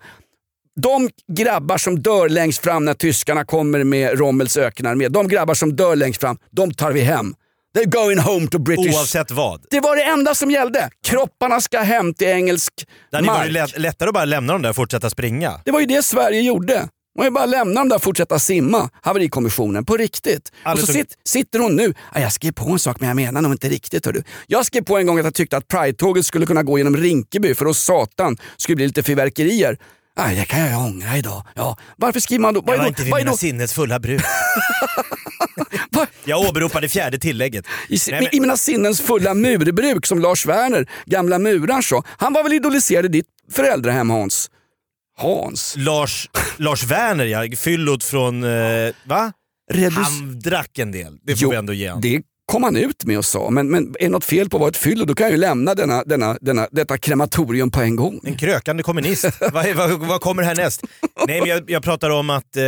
De 0.80 1.10
grabbar 1.32 1.78
som 1.78 2.02
dör 2.02 2.28
längst 2.28 2.62
fram 2.62 2.84
när 2.84 2.94
tyskarna 2.94 3.44
kommer 3.44 3.84
med 3.84 4.18
Rommels 4.18 4.56
ökenarmé, 4.56 5.08
de 5.08 5.28
grabbar 5.28 5.54
som 5.54 5.76
dör 5.76 5.96
längst 5.96 6.20
fram, 6.20 6.38
de 6.50 6.74
tar 6.74 6.92
vi 6.92 7.00
hem. 7.00 7.34
They're 7.76 7.90
going 7.90 8.18
home 8.18 8.46
to 8.48 8.58
British... 8.58 8.94
Oavsett 8.96 9.30
vad. 9.30 9.64
Det 9.70 9.80
var 9.80 9.96
det 9.96 10.02
enda 10.02 10.34
som 10.34 10.50
gällde. 10.50 10.90
Kropparna 11.06 11.60
ska 11.60 11.78
hem 11.80 12.14
till 12.14 12.26
engelsk 12.28 12.72
Det 13.10 13.16
hade 13.16 13.26
mark. 13.26 13.38
varit 13.38 13.52
lätt, 13.52 13.78
lättare 13.78 14.08
att 14.08 14.14
bara 14.14 14.24
lämna 14.24 14.52
dem 14.52 14.62
där 14.62 14.70
och 14.70 14.76
fortsätta 14.76 15.10
springa. 15.10 15.60
Det 15.64 15.70
var 15.70 15.80
ju 15.80 15.86
det 15.86 16.02
Sverige 16.04 16.40
gjorde. 16.40 16.88
Man 17.18 17.26
ju 17.26 17.30
bara 17.30 17.46
lämna 17.46 17.80
dem 17.80 17.88
där 17.88 17.96
och 17.96 18.02
fortsätta 18.02 18.38
simma. 18.38 18.90
Haverikommissionen, 19.02 19.84
på 19.84 19.96
riktigt. 19.96 20.52
Alldeles 20.62 20.88
och 20.88 20.94
så 20.94 20.98
sit, 21.00 21.14
sitter 21.24 21.58
hon 21.58 21.76
nu. 21.76 21.94
Ja, 22.14 22.20
jag 22.20 22.32
skrev 22.32 22.52
på 22.52 22.70
en 22.70 22.78
sak 22.78 23.00
men 23.00 23.08
jag 23.08 23.16
menar 23.16 23.42
nog 23.42 23.52
inte 23.52 23.68
riktigt. 23.68 24.06
Hördu. 24.06 24.22
Jag 24.46 24.66
skrev 24.66 24.84
på 24.84 24.96
en 24.98 25.06
gång 25.06 25.18
att 25.18 25.24
jag 25.24 25.34
tyckte 25.34 25.56
att 25.56 25.68
Pride-tåget 25.68 26.26
skulle 26.26 26.46
kunna 26.46 26.62
gå 26.62 26.78
genom 26.78 26.96
Rinkeby 26.96 27.54
för 27.54 27.66
att 27.66 27.76
satan 27.76 28.36
skulle 28.56 28.76
bli 28.76 28.86
lite 28.86 29.02
fyrverkerier. 29.02 29.78
Ah, 30.18 30.28
det 30.28 30.44
kan 30.44 30.60
jag 30.60 30.80
ångra 30.80 31.16
idag. 31.16 31.42
Ja, 31.54 31.78
varför 31.96 32.20
skriver 32.20 32.42
man 32.42 32.54
då? 32.54 32.62
Jag 32.66 32.74
är 32.74 32.78
var 32.78 32.84
då- 32.84 32.88
inte 32.88 33.02
vid 33.02 33.10
vad 33.10 33.20
mina 33.20 33.30
då- 33.30 33.36
sinnes 33.36 33.72
fulla 33.72 33.98
bruk. 33.98 34.22
vad- 35.96 36.06
Jag 36.24 36.40
åberopade 36.40 36.88
fjärde 36.88 37.18
tillägget. 37.18 37.64
I, 37.88 37.98
Nej, 38.10 38.20
men- 38.20 38.34
I 38.34 38.40
mina 38.40 38.56
sinnens 38.56 39.00
fulla 39.00 39.34
murbruk 39.34 40.06
som 40.06 40.18
Lars 40.18 40.46
Werner, 40.46 40.86
gamla 41.06 41.38
muraren 41.38 41.82
sa. 41.82 42.02
Han 42.18 42.32
var 42.32 42.42
väl 42.42 42.52
idoliserad 42.52 43.04
i 43.04 43.08
ditt 43.08 43.26
föräldrahem 43.52 44.10
Hans? 44.10 44.50
Hans? 45.18 45.74
Lars, 45.76 46.30
Lars 46.56 46.84
Werner 46.84 47.24
ja, 47.24 47.56
fyllot 47.56 48.04
från... 48.04 48.44
Eh, 48.44 48.92
va? 49.06 49.32
Redus- 49.72 50.04
Han 50.04 50.40
drack 50.40 50.78
en 50.78 50.92
del, 50.92 51.18
det 51.22 51.36
får 51.36 51.42
Jo, 51.42 51.50
vi 51.50 51.56
ändå 51.56 51.72
ge 51.72 51.88
honom. 51.88 52.00
Det 52.00 52.22
kom 52.46 52.62
han 52.62 52.76
ut 52.76 53.04
med 53.04 53.18
och 53.18 53.24
sa, 53.24 53.50
men, 53.50 53.70
men 53.70 53.94
är 54.00 54.08
något 54.08 54.24
fel 54.24 54.50
på 54.50 54.56
att 54.56 54.60
vara 54.60 54.70
ett 54.70 54.76
fyllo 54.76 55.04
då 55.04 55.14
kan 55.14 55.24
jag 55.24 55.30
ju 55.32 55.36
lämna 55.38 55.74
denna, 55.74 56.04
denna, 56.04 56.38
denna, 56.40 56.68
detta 56.72 56.98
krematorium 56.98 57.70
på 57.70 57.80
en 57.80 57.96
gång. 57.96 58.20
En 58.24 58.36
krökande 58.36 58.82
kommunist. 58.82 59.24
vad, 59.52 59.74
vad, 59.74 59.90
vad 59.90 60.20
kommer 60.20 60.42
härnäst? 60.42 60.82
Nej, 61.26 61.40
men 61.40 61.48
jag, 61.48 61.70
jag 61.70 61.82
pratar 61.82 62.10
om 62.10 62.30
att 62.30 62.56
eh, 62.56 62.62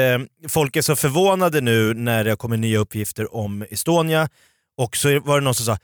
folk 0.49 0.77
är 0.77 0.83
så 0.83 0.97
förvånade 0.97 1.61
nu 1.61 1.95
när 1.95 2.25
det 2.25 2.37
kommer 2.37 2.57
nya 2.57 2.79
uppgifter 2.79 3.35
om 3.35 3.65
Estonia. 3.71 4.29
Och 4.77 4.97
så 4.97 5.21
var 5.21 5.41
det 5.41 5.45
någon 5.45 5.55
som 5.55 5.67
sa, 5.67 5.79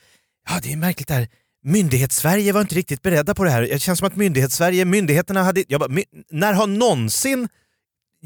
ja 0.48 0.60
det 0.62 0.72
är 0.72 0.76
märkligt 0.76 1.08
det 1.08 1.14
här. 1.14 1.28
Myndighetssverige 1.64 2.52
var 2.52 2.60
inte 2.60 2.74
riktigt 2.74 3.02
beredda 3.02 3.34
på 3.34 3.44
det 3.44 3.50
här. 3.50 3.62
Det 3.62 3.78
känns 3.82 3.98
som 3.98 4.08
att 4.08 4.16
myndighetssverige, 4.16 4.84
myndigheterna 4.84 5.42
hade... 5.42 5.64
Jag 5.68 5.80
bara, 5.80 5.88
"My- 5.90 6.04
när 6.30 6.52
har 6.52 6.66
någonsin... 6.66 7.48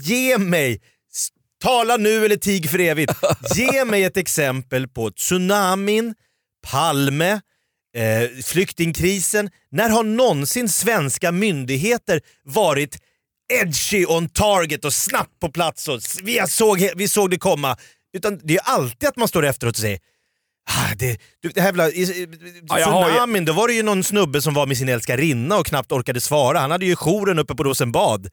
Ge 0.00 0.38
mig... 0.38 0.80
Tala 1.62 1.96
nu 1.96 2.24
eller 2.24 2.36
tig 2.36 2.70
för 2.70 2.78
evigt. 2.80 3.12
Ge 3.56 3.84
mig 3.84 4.04
ett 4.04 4.16
exempel 4.16 4.88
på 4.88 5.10
tsunamin, 5.10 6.14
Palme, 6.66 7.30
eh, 7.96 8.42
flyktingkrisen. 8.44 9.50
När 9.70 9.88
har 9.88 10.04
någonsin 10.04 10.68
svenska 10.68 11.32
myndigheter 11.32 12.20
varit 12.44 12.98
edgy 13.52 14.06
on 14.06 14.28
target 14.28 14.84
och 14.84 14.92
snabbt 14.92 15.40
på 15.40 15.48
plats 15.48 15.88
och 15.88 16.00
vi 16.22 16.42
såg, 16.48 16.90
vi 16.96 17.08
såg 17.08 17.30
det 17.30 17.38
komma? 17.38 17.76
Utan 18.16 18.40
det 18.44 18.54
är 18.56 18.60
alltid 18.64 19.08
att 19.08 19.16
man 19.16 19.28
står 19.28 19.44
efteråt 19.44 19.74
och 19.76 19.80
säger 19.80 19.98
Ah, 20.70 20.94
Det, 20.98 21.18
du, 21.42 21.48
det 21.48 21.60
här 21.60 21.68
jävla, 21.68 21.90
Ja, 21.90 22.90
har 22.90 23.08
ju- 23.08 23.12
tsunamin, 23.14 23.44
då 23.44 23.52
var 23.52 23.68
det 23.68 23.74
ju 23.74 23.82
någon 23.82 24.04
snubbe 24.04 24.42
som 24.42 24.54
var 24.54 24.66
med 24.66 24.78
sin 24.78 24.88
älskarinna 24.88 25.56
och 25.58 25.66
knappt 25.66 25.92
orkade 25.92 26.20
svara. 26.20 26.58
Han 26.58 26.70
hade 26.70 26.86
ju 26.86 26.96
jouren 26.96 27.38
uppe 27.38 27.54
på 27.54 27.64
Rosenbad. 27.64 28.28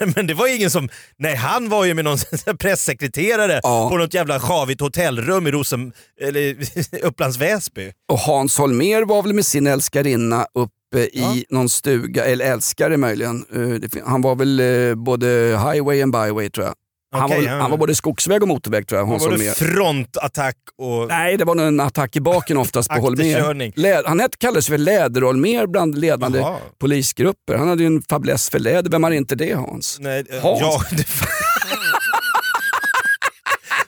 Men, 0.00 0.12
men 0.16 0.26
det 0.26 0.34
var 0.34 0.46
ju 0.46 0.56
ingen 0.56 0.70
som... 0.70 0.88
Nej, 1.18 1.34
han 1.34 1.68
var 1.68 1.84
ju 1.84 1.94
med 1.94 2.04
någon 2.04 2.18
pressekreterare 2.58 3.60
Ja. 3.62 3.88
på 3.90 3.96
något 3.96 4.14
jävla 4.14 4.40
sjavigt 4.40 4.80
hotellrum 4.80 5.46
i 5.46 5.50
Rosen, 5.50 5.92
eller, 6.20 6.56
Upplands 7.04 7.38
Väsby. 7.38 7.92
Och 8.12 8.18
Hans 8.18 8.58
Holmér 8.58 9.04
var 9.04 9.22
väl 9.22 9.32
med 9.32 9.46
sin 9.46 9.66
älskarinna 9.66 10.46
uppe 10.54 10.98
i 11.04 11.44
någon 11.50 11.68
stuga, 11.68 12.24
eller 12.24 12.52
älskare 12.52 12.96
möjligen. 12.96 13.44
Eh, 13.54 14.02
Han 14.06 14.22
var 14.22 14.34
väl 14.34 14.60
eh, 14.60 14.94
både 14.94 15.26
highway 15.72 16.02
and 16.02 16.12
byway 16.12 16.50
tror 16.50 16.66
jag. 16.66 16.74
Han, 17.12 17.30
var, 17.30 17.36
väl- 17.36 17.44
ja. 17.44 17.52
han 17.52 17.70
var 17.70 17.78
både 17.78 17.94
skogsväg 17.94 18.42
och 18.42 18.48
motorväg 18.48 18.88
tror 18.88 19.00
jag, 19.00 19.06
Hans 19.06 19.24
Var 19.24 19.30
det 19.38 19.54
frontattack 19.56 20.56
och... 20.78 21.08
Nej, 21.08 21.36
det 21.36 21.44
var 21.44 21.54
nog 21.54 21.66
en 21.66 21.80
attack 21.80 22.16
i 22.16 22.20
baken 22.20 22.56
oftast 22.56 22.88
på 22.88 22.94
Holmér. 23.00 23.72
Lä- 23.76 24.02
Han 24.06 24.20
hette- 24.20 24.36
kallades 24.38 24.66
för 24.66 24.78
Läderholmér 24.78 25.66
bland 25.66 25.98
ledande 25.98 26.38
Jaha. 26.38 26.56
polisgrupper. 26.80 27.54
Han 27.56 27.68
hade 27.68 27.82
ju 27.82 27.86
en 27.86 28.02
fäbless 28.02 28.50
för 28.50 28.58
läder. 28.58 28.90
Vem 28.90 29.02
har 29.04 29.10
inte 29.10 29.34
det 29.34 29.52
Hans? 29.52 29.96
Nej, 30.00 30.24
eh, 30.30 30.42
Hans. 30.42 30.60
ja, 30.60 30.82
det, 30.90 31.04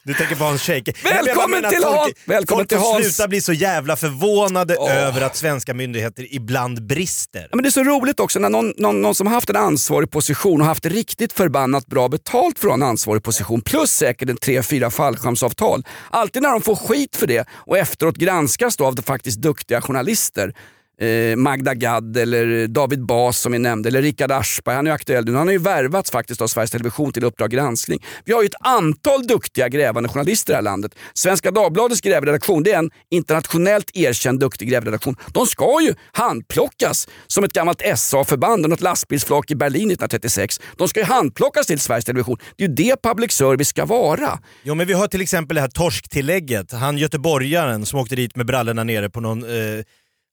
Du 0.06 0.14
tänker 0.14 0.36
på 0.36 0.44
Hans 0.44 0.62
Scheike. 0.62 0.92
Nej, 1.04 1.12
Välkommen 1.24 1.50
menar 1.50 1.68
till 1.70 1.80
folk, 1.82 1.96
Han- 1.96 2.10
välkommen 2.24 2.58
folk 2.58 2.68
till 2.68 2.78
Hans. 2.78 3.04
sluta 3.16 3.28
bli 3.28 3.40
så 3.40 3.52
jävla 3.52 3.96
förvånade 3.96 4.76
Åh. 4.78 4.92
över 4.96 5.20
att 5.20 5.36
svenska 5.36 5.74
myndigheter 5.74 6.26
ibland 6.34 6.86
brister. 6.86 7.40
Ja, 7.50 7.56
men 7.56 7.62
det 7.62 7.68
är 7.68 7.70
så 7.70 7.84
roligt 7.84 8.20
också 8.20 8.38
när 8.38 8.48
någon, 8.48 8.72
någon, 8.76 9.02
någon 9.02 9.14
som 9.14 9.26
haft 9.26 9.50
en 9.50 9.56
ansvarig 9.56 10.10
position 10.10 10.60
och 10.60 10.66
haft 10.66 10.86
riktigt 10.86 11.32
förbannat 11.32 11.86
bra 11.86 12.08
betalt 12.08 12.58
för 12.58 12.66
att 12.68 12.70
ha 12.70 12.74
en 12.74 12.82
ansvarig 12.82 13.22
position 13.22 13.60
plus 13.60 13.90
säkert 13.90 14.30
en 14.30 14.36
tre, 14.36 14.62
fyra 14.62 14.90
fallskärmsavtal. 14.90 15.82
Alltid 16.10 16.42
när 16.42 16.50
de 16.50 16.62
får 16.62 16.76
skit 16.76 17.16
för 17.16 17.26
det 17.26 17.46
och 17.50 17.78
efteråt 17.78 18.16
granskas 18.16 18.76
då 18.76 18.86
av 18.86 18.94
de 18.94 19.02
faktiskt 19.02 19.38
duktiga 19.42 19.80
journalister. 19.80 20.54
Eh, 21.00 21.36
Magda 21.36 21.74
Gad 21.74 22.16
eller 22.16 22.66
David 22.66 23.06
Bas 23.06 23.38
som 23.38 23.52
vi 23.52 23.58
nämnde, 23.58 23.88
eller 23.88 24.02
Rickard 24.02 24.30
Aschberg, 24.30 24.74
han 24.74 24.86
är 24.86 24.90
ju 24.90 24.94
aktuell 24.94 25.24
nu. 25.24 25.34
Han 25.34 25.46
har 25.46 25.52
ju 25.52 25.58
värvats 25.58 26.10
faktiskt 26.10 26.40
av 26.40 26.46
Sveriges 26.46 26.70
Television 26.70 27.12
till 27.12 27.24
Uppdrag 27.24 27.50
granskning. 27.50 28.04
Vi 28.24 28.32
har 28.32 28.42
ju 28.42 28.46
ett 28.46 28.66
antal 28.66 29.26
duktiga 29.26 29.68
grävande 29.68 30.08
journalister 30.08 30.52
i 30.52 30.52
det 30.52 30.56
här 30.56 30.62
landet. 30.62 30.94
Svenska 31.14 31.50
Dagbladets 31.50 32.00
grävredaktion 32.00 32.62
det 32.62 32.72
är 32.72 32.78
en 32.78 32.90
internationellt 33.10 33.90
erkänd 33.94 34.40
duktig 34.40 34.68
grävredaktion. 34.68 35.16
De 35.32 35.46
ska 35.46 35.78
ju 35.82 35.94
handplockas 36.12 37.08
som 37.26 37.44
ett 37.44 37.52
gammalt 37.52 37.82
SA-förband 37.96 38.64
och 38.64 38.70
något 38.70 38.80
lastbilsflak 38.80 39.50
i 39.50 39.54
Berlin 39.54 39.90
1936. 39.90 40.60
De 40.76 40.88
ska 40.88 41.00
ju 41.00 41.06
handplockas 41.06 41.66
till 41.66 41.80
Sveriges 41.80 42.04
Television. 42.04 42.38
Det 42.56 42.64
är 42.64 42.68
ju 42.68 42.74
det 42.74 43.02
public 43.02 43.32
service 43.32 43.68
ska 43.68 43.84
vara. 43.84 44.38
Jo 44.62 44.74
men 44.74 44.86
vi 44.86 44.92
har 44.92 45.06
till 45.06 45.20
exempel 45.20 45.54
det 45.54 45.60
här 45.60 45.68
torsktillägget. 45.68 46.72
Han 46.72 46.98
göteborgaren 46.98 47.86
som 47.86 47.98
åkte 47.98 48.16
dit 48.16 48.36
med 48.36 48.46
brallorna 48.46 48.84
nere 48.84 49.10
på 49.10 49.20
någon... 49.20 49.42
Eh, 49.42 49.84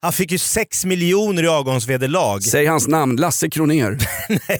han 0.01 0.13
fick 0.13 0.31
ju 0.31 0.37
6 0.37 0.85
miljoner 0.85 1.43
i 1.43 1.47
avgångsvederlag. 1.47 2.43
Säg 2.43 2.65
hans 2.65 2.87
namn, 2.87 3.15
Lasse 3.15 3.49
Kronér. 3.49 3.97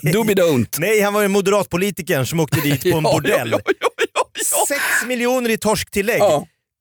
Doobidont. 0.14 0.78
Nej, 0.80 1.02
han 1.02 1.14
var 1.14 1.22
ju 1.22 1.28
moderatpolitikern 1.28 2.26
som 2.26 2.40
åkte 2.40 2.60
dit 2.62 2.82
på 2.92 2.98
en 2.98 3.04
Ja, 3.04 3.12
bordell. 3.12 3.50
ja, 3.52 3.60
ja, 3.80 3.90
ja. 4.14 4.66
6 4.68 4.82
miljoner 5.08 5.50
i 5.50 5.58
torsktillägg. 5.58 6.22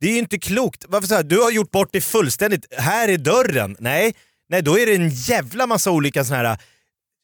Det 0.00 0.06
är 0.08 0.12
ju 0.12 0.18
inte 0.18 0.38
klokt. 0.38 0.84
Varför 0.88 1.08
så 1.08 1.14
här, 1.14 1.22
du 1.22 1.38
har 1.40 1.50
gjort 1.50 1.70
bort 1.70 1.88
det 1.92 2.00
fullständigt. 2.00 2.66
Här 2.78 3.08
är 3.08 3.18
dörren. 3.18 3.76
Nej, 3.78 4.14
nej 4.48 4.62
då 4.62 4.78
är 4.78 4.86
det 4.86 4.94
en 4.94 5.10
jävla 5.10 5.66
massa 5.66 5.90
olika 5.90 6.24
såna 6.24 6.36
här 6.36 6.58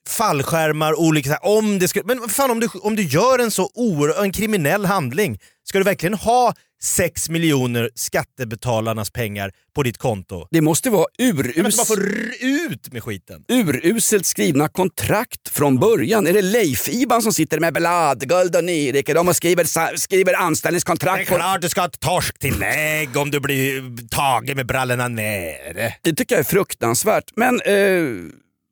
fallskärmar, 0.08 0.94
olika 1.00 1.30
här, 1.30 1.46
om 1.46 1.78
det 1.78 1.88
ska, 1.88 2.00
Men 2.04 2.28
fan 2.28 2.50
om 2.50 2.60
du, 2.60 2.68
om 2.82 2.96
du 2.96 3.02
gör 3.02 3.38
en 3.38 3.50
så 3.50 3.70
oer, 3.74 4.22
en 4.24 4.32
kriminell 4.32 4.84
handling, 4.84 5.38
ska 5.68 5.78
du 5.78 5.84
verkligen 5.84 6.14
ha 6.14 6.54
6 6.82 7.28
miljoner 7.28 7.90
skattebetalarnas 7.94 9.10
pengar 9.10 9.50
på 9.74 9.82
ditt 9.82 9.98
konto? 9.98 10.48
Det 10.50 10.60
måste 10.60 10.90
vara 10.90 11.06
urus 11.18 11.76
bara 11.76 11.84
få 11.84 11.94
r- 11.94 12.32
ut 12.70 12.92
med 12.92 13.02
skiten. 13.02 13.44
uruselt 13.48 14.26
skrivna 14.26 14.68
kontrakt 14.68 15.48
från 15.48 15.78
början. 15.78 16.26
Är 16.26 16.32
det 16.32 16.42
Leif-Iban 16.42 17.20
som 17.20 17.32
sitter 17.32 17.60
med 17.60 17.74
bladguld 17.74 18.56
och 18.56 18.64
nyrike 18.64 19.14
de 19.14 19.28
och 19.28 19.36
skriver, 19.36 19.96
skriver 19.96 20.32
Det 20.32 20.38
är 20.38 20.40
anställningskontrakt? 20.42 21.28
Klart 21.28 21.62
du 21.62 21.68
ska 21.68 21.80
ha 21.80 21.88
ett 21.88 22.00
torsktillägg 22.00 23.16
om 23.16 23.30
du 23.30 23.40
blir 23.40 24.08
tagen 24.08 24.56
med 24.56 24.66
brallorna 24.66 25.08
nere. 25.08 25.94
Det 26.02 26.12
tycker 26.12 26.34
jag 26.34 26.40
är 26.40 26.44
fruktansvärt. 26.44 27.24
Men 27.36 27.60
eh, 27.60 28.04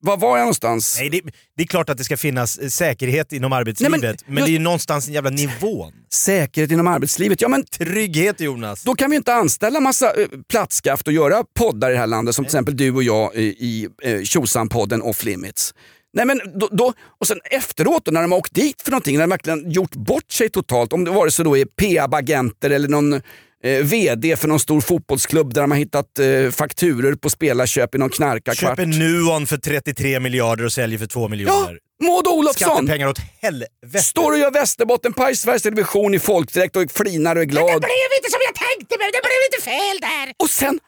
var 0.04 0.16
var 0.16 0.36
jag 0.36 0.44
någonstans? 0.44 0.96
Nej, 1.00 1.10
det, 1.10 1.20
det 1.56 1.62
är 1.62 1.66
klart 1.66 1.90
att 1.90 1.98
det 1.98 2.04
ska 2.04 2.16
finnas 2.16 2.58
eh, 2.58 2.68
säkerhet 2.68 3.32
inom 3.32 3.52
arbetslivet, 3.52 4.02
Nej, 4.02 4.14
men, 4.26 4.34
men 4.34 4.44
det 4.44 4.50
är 4.50 4.52
ju 4.52 4.58
någonstans 4.58 5.04
den 5.04 5.14
jävla 5.14 5.30
nivån. 5.30 5.92
Säkerhet 6.12 6.70
inom 6.70 6.86
arbetslivet. 6.86 7.40
Ja, 7.40 7.48
men 7.48 7.64
Trygghet 7.64 8.40
Jonas. 8.40 8.82
Då 8.82 8.94
kan 8.94 9.10
vi 9.10 9.16
inte 9.16 9.34
anställa 9.34 9.80
massa 9.80 10.06
eh, 10.06 10.26
plattskaft 10.48 11.06
och 11.06 11.12
göra 11.12 11.44
poddar 11.58 11.90
i 11.90 11.92
det 11.92 11.98
här 11.98 12.06
landet 12.06 12.34
som 12.34 12.44
till 12.44 12.48
exempel 12.48 12.76
du 12.76 12.92
och 12.92 13.02
jag 13.02 13.34
i, 13.34 13.44
i 13.44 13.88
eh, 14.02 14.20
Tjosan-podden 14.20 15.00
Off 15.02 15.24
Limits. 15.24 15.74
Nej, 16.12 16.26
men 16.26 16.40
då, 16.54 16.68
då, 16.72 16.92
och 17.20 17.26
sen 17.26 17.40
efteråt 17.50 18.04
då, 18.04 18.10
när 18.10 18.22
de 18.22 18.32
har 18.32 18.38
åkt 18.38 18.54
dit 18.54 18.82
för 18.82 18.90
någonting, 18.90 19.14
när 19.16 19.22
de 19.22 19.30
verkligen 19.30 19.70
gjort 19.70 19.94
bort 19.94 20.32
sig 20.32 20.50
totalt, 20.50 20.92
om 20.92 21.04
det 21.04 21.10
vare 21.10 21.30
sig 21.30 21.44
då 21.44 21.56
är 21.56 21.64
PAB-agenter 21.64 22.70
eller 22.70 22.88
någon 22.88 23.20
eh, 23.64 23.84
VD 23.84 24.36
för 24.36 24.48
någon 24.48 24.60
stor 24.60 24.80
fotbollsklubb 24.80 25.54
där 25.54 25.60
de 25.60 25.70
har 25.70 25.78
hittat 25.78 26.18
eh, 26.18 26.50
fakturer 26.50 27.14
på 27.14 27.30
spelarköp 27.30 27.94
i 27.94 27.98
någon 27.98 28.10
knarkarkvart. 28.10 28.70
Köper 28.70 28.86
Nuon 28.86 29.46
för 29.46 29.56
33 29.56 30.20
miljarder 30.20 30.64
och 30.64 30.72
säljer 30.72 30.98
för 30.98 31.06
2 31.06 31.20
Ja, 31.20 31.28
miljoner. 31.28 31.78
Maud 32.02 32.26
Olofsson! 32.26 32.68
Skattepengar 32.68 33.08
åt 33.08 33.18
helvete. 33.42 33.98
Står 34.02 34.32
och 34.32 34.38
gör 34.38 34.50
Västerbottenpaj 34.50 35.32
i 35.32 35.36
Sveriges 35.36 35.62
Television 35.62 36.14
i 36.14 36.18
folkdräkt 36.18 36.76
och 36.76 36.90
flinar 36.90 37.36
och 37.36 37.42
är 37.42 37.46
glad. 37.46 37.66
blev 37.66 38.10
inte 38.18 38.30
som 38.30 38.40
jag 38.48 38.54
tänkte 38.54 38.98
mig, 38.98 39.06
det 39.12 39.20
blev 39.22 39.40
lite 39.50 39.64
fel 39.64 40.00
där. 40.00 40.32
Och 40.44 40.50
sen 40.50 40.80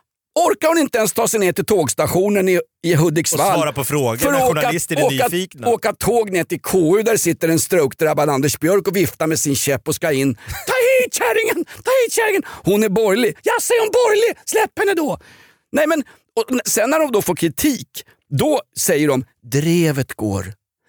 orkar 0.48 0.68
hon 0.68 0.78
inte 0.78 0.98
ens 0.98 1.12
ta 1.12 1.28
sig 1.28 1.40
ner 1.40 1.52
till 1.52 1.64
tågstationen 1.66 2.48
i, 2.48 2.60
i 2.86 2.94
Hudiksvall. 2.94 3.40
Och 3.52 3.54
svara 3.54 3.72
på 3.72 3.84
frågor 3.84 4.16
för 4.16 4.32
när 4.32 4.38
att 4.38 4.48
journalister 4.48 4.96
är 4.96 5.04
åka, 5.04 5.14
nyfikna. 5.28 5.68
Åka 5.68 5.92
tåg 5.92 6.30
ner 6.30 6.44
till 6.44 6.60
KU 6.60 7.02
där 7.02 7.16
sitter 7.16 7.48
en 7.48 7.58
stroke-drabbad 7.60 8.30
Anders 8.30 8.58
Björk 8.60 8.88
och 8.88 8.96
viftar 8.96 9.26
med 9.26 9.38
sin 9.38 9.56
käpp 9.56 9.88
och 9.88 9.94
ska 9.94 10.12
in. 10.12 10.34
Ta 10.34 10.72
hit 11.04 11.14
kärringen! 11.14 11.64
Ta 11.64 11.90
hit 12.04 12.12
kärringen! 12.12 12.42
Hon 12.64 12.82
är 12.84 12.88
borgerlig. 12.88 13.36
Ja, 13.42 13.52
säger 13.62 13.80
hon 13.80 13.90
borgerlig? 13.92 14.36
Släpp 14.44 14.78
henne 14.78 14.94
då! 14.94 15.18
Nej 15.72 15.86
men, 15.86 16.04
och 16.36 16.44
sen 16.68 16.90
när 16.90 16.98
de 16.98 17.12
då 17.12 17.22
får 17.22 17.34
kritik, 17.36 17.88
då 18.38 18.60
säger 18.78 19.08
de 19.08 19.24
drevet 19.52 20.14
går. 20.14 20.44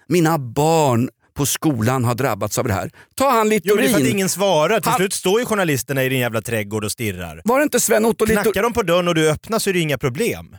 Mina 0.08 0.38
barn 0.38 1.10
på 1.34 1.46
skolan 1.46 2.06
har 2.06 2.16
drabbats 2.16 2.58
av 2.58 2.68
det 2.68 2.74
här. 2.74 2.92
Ta 3.16 3.30
han 3.30 3.52
Jo, 3.52 3.60
men 3.64 3.64
det 3.64 3.72
är 3.72 3.76
för 3.76 3.84
att 3.84 3.88
Littorin. 3.90 4.16
ingen 4.16 4.30
svarar. 4.30 4.80
Till 4.80 4.90
Han- 4.90 4.98
slut 5.00 5.14
står 5.14 5.40
ju 5.40 5.46
journalisterna 5.46 6.04
i 6.04 6.10
din 6.10 6.20
jävla 6.20 6.42
trädgård 6.42 6.84
och 6.86 6.92
stirrar. 6.92 7.42
Var 7.46 7.58
det 7.60 7.64
inte 7.64 7.80
Sven-Otto 7.80 8.26
Littorin? 8.26 8.44
Knackar 8.44 8.64
de 8.64 8.74
på 8.74 8.84
dörren 8.84 9.08
och 9.08 9.16
du 9.16 9.30
öppnar 9.32 9.60
så 9.60 9.70
är 9.70 9.74
det 9.74 9.80
inga 9.80 9.98
problem. 9.98 10.58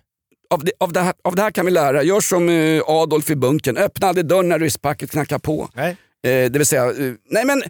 av 0.50 0.64
det, 0.64 0.72
av, 0.80 0.92
det 0.92 1.00
här, 1.00 1.14
av 1.24 1.34
det 1.34 1.42
här 1.42 1.50
kan 1.50 1.64
vi 1.66 1.70
lära. 1.70 2.02
Gör 2.02 2.20
som 2.20 2.48
eh, 2.48 2.82
Adolf 2.86 3.30
i 3.30 3.36
bunkern. 3.36 3.76
Öppna 3.76 4.08
aldrig 4.08 4.26
dörren 4.26 4.48
när 4.48 4.58
rysspacket 4.58 5.10
knackar 5.10 5.38
på. 5.38 5.68
Nej. 5.74 5.90
Eh, 6.26 6.50
det 6.50 6.58
vill 6.58 6.66
säga, 6.66 6.84
eh, 6.86 7.12
nej 7.30 7.44
men 7.44 7.62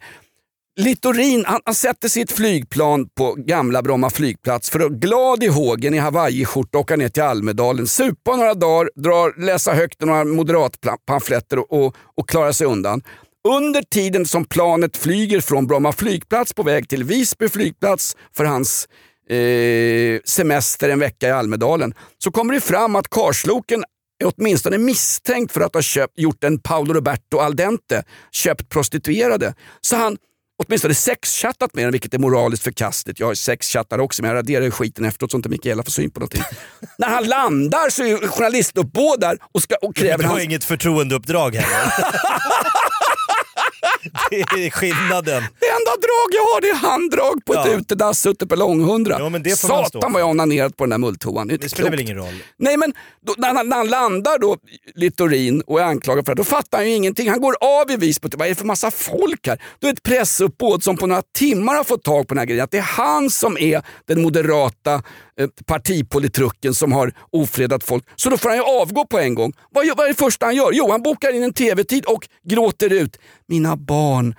Littorin 0.80 1.44
han, 1.46 1.60
han 1.64 1.74
sätter 1.74 2.08
sitt 2.08 2.32
flygplan 2.32 3.08
på 3.08 3.34
gamla 3.34 3.82
Bromma 3.82 4.10
flygplats 4.10 4.70
för 4.70 4.80
att 4.80 4.92
glad 4.92 5.42
i 5.42 5.46
hågen 5.46 5.94
i 5.94 5.98
hawaiiskjorta 5.98 6.78
åka 6.78 6.96
ner 6.96 7.08
till 7.08 7.22
Almedalen, 7.22 7.86
supa 7.86 8.36
några 8.36 8.54
dagar, 8.54 8.90
drar, 8.94 9.40
läsa 9.40 9.72
högt 9.72 10.00
några 10.00 10.24
moderatpamfletter 10.24 11.58
och, 11.58 11.86
och, 11.86 11.96
och 12.16 12.28
klara 12.28 12.52
sig 12.52 12.66
undan. 12.66 13.02
Under 13.48 13.82
tiden 13.82 14.26
som 14.26 14.44
planet 14.44 14.96
flyger 14.96 15.40
från 15.40 15.66
Bromma 15.66 15.92
flygplats 15.92 16.54
på 16.54 16.62
väg 16.62 16.88
till 16.88 17.04
Visby 17.04 17.48
flygplats 17.48 18.16
för 18.36 18.44
hans 18.44 18.88
eh, 19.30 20.20
semester 20.24 20.88
en 20.88 20.98
vecka 20.98 21.28
i 21.28 21.30
Almedalen 21.30 21.94
så 22.18 22.30
kommer 22.30 22.54
det 22.54 22.60
fram 22.60 22.96
att 22.96 23.10
karsloken 23.10 23.84
är 24.24 24.32
åtminstone 24.36 24.78
misstänkt 24.78 25.52
för 25.52 25.60
att 25.60 25.74
ha 25.74 25.82
köpt, 25.82 26.18
gjort 26.18 26.44
en 26.44 26.58
Paolo 26.58 26.94
Roberto 26.94 27.38
al 27.38 27.56
dente, 27.56 28.04
köpt 28.32 28.68
prostituerade. 28.68 29.54
Så 29.80 29.96
han 29.96 30.16
åtminstone 30.58 30.94
sexchattat 30.94 31.74
med 31.74 31.84
den, 31.84 31.92
vilket 31.92 32.14
är 32.14 32.18
moraliskt 32.18 32.64
förkastligt. 32.64 33.20
Jag 33.20 33.26
har 33.26 33.34
sexchattar 33.34 33.98
också, 33.98 34.22
men 34.22 34.28
jag 34.28 34.36
raderar 34.38 34.70
skiten 34.70 35.04
efteråt 35.04 35.30
så 35.30 35.36
inte 35.36 35.48
Mikaela 35.48 35.82
får 35.82 35.90
syn 35.90 36.10
på 36.10 36.20
någonting. 36.20 36.42
När 36.98 37.08
han 37.08 37.24
landar 37.24 37.90
så 37.90 38.02
är 38.02 38.28
journalistuppbåd 38.28 39.20
där 39.20 39.38
och, 39.52 39.62
ska, 39.62 39.74
och 39.82 39.96
kräver 39.96 40.18
Du 40.18 40.24
har 40.24 40.30
hans... 40.30 40.44
inget 40.44 40.64
förtroendeuppdrag 40.64 41.54
heller. 41.54 41.92
det 44.30 44.36
är 44.66 44.70
skillnaden. 44.70 45.42
Det 45.60 45.66
enda 45.68 45.90
drag 46.06 46.28
jag 46.32 46.42
har 46.42 46.60
det 46.60 46.68
är 46.68 46.74
handdrag 46.74 47.44
på 47.44 47.52
ett 47.54 47.60
Ja. 47.64 47.72
utedass 47.72 48.26
ute 48.26 48.46
på 48.46 48.56
Långhundra. 48.56 49.16
Ja, 49.18 49.28
men 49.28 49.42
det 49.42 49.60
får 49.60 49.68
Satan 49.68 50.12
vad 50.12 50.22
jag 50.22 50.28
onanerat 50.28 50.76
på 50.76 50.84
den 50.84 50.90
där 50.90 50.98
mulltoan. 50.98 51.48
Det, 51.48 51.56
Det 51.56 51.68
spelar 51.68 51.90
väl 51.90 52.00
ingen 52.00 52.16
roll. 52.16 52.42
Nej 52.56 52.76
men 52.76 52.92
då, 53.26 53.34
när, 53.38 53.54
han, 53.54 53.68
när 53.68 53.76
han 53.76 53.88
landar 53.88 54.38
då, 54.38 54.56
Littorin 54.94 55.60
och 55.66 55.80
är 55.80 55.84
anklagad 55.84 56.26
för 56.26 56.34
det, 56.34 56.40
då 56.40 56.44
fattar 56.44 56.78
han 56.78 56.88
ju 56.90 56.94
ingenting. 56.94 57.30
Han 57.30 57.40
går 57.40 57.56
av 57.60 57.90
i 57.90 57.96
Visby. 57.96 58.28
Vad 58.36 58.46
är 58.46 58.48
det 58.50 58.54
för 58.54 58.66
massa 58.66 58.90
folk 58.90 59.46
här? 59.46 59.62
Då 59.78 59.88
är 59.88 59.92
ett 59.92 60.02
pressuppbåd 60.02 60.82
som 60.84 60.96
på 60.96 61.06
några 61.06 61.22
timmar 61.38 61.74
har 61.74 61.84
fått 61.84 62.02
tag 62.04 62.28
på 62.28 62.34
den 62.34 62.38
här 62.38 62.46
grejen. 62.46 62.64
Att 62.64 62.70
det 62.70 62.78
är 62.78 62.82
han 62.82 63.30
som 63.30 63.58
är 63.58 63.82
den 64.06 64.22
moderata 64.22 65.02
partipolitrucken 65.66 66.74
som 66.74 66.92
har 66.92 67.12
ofredat 67.30 67.84
folk. 67.84 68.04
Så 68.16 68.30
då 68.30 68.36
får 68.36 68.48
han 68.48 68.58
ju 68.58 68.64
avgå 68.64 69.06
på 69.06 69.18
en 69.18 69.34
gång. 69.34 69.52
Vad, 69.70 69.86
vad 69.96 70.04
är 70.04 70.08
det 70.08 70.18
första 70.18 70.46
han 70.46 70.56
gör? 70.56 70.70
Jo, 70.72 70.90
han 70.90 71.02
bokar 71.02 71.34
in 71.34 71.42
en 71.42 71.52
tv-tid 71.52 72.04
och 72.04 72.28
gråter 72.44 72.92
ut. 72.92 73.18
Mina 73.46 73.76
barn 73.76 74.34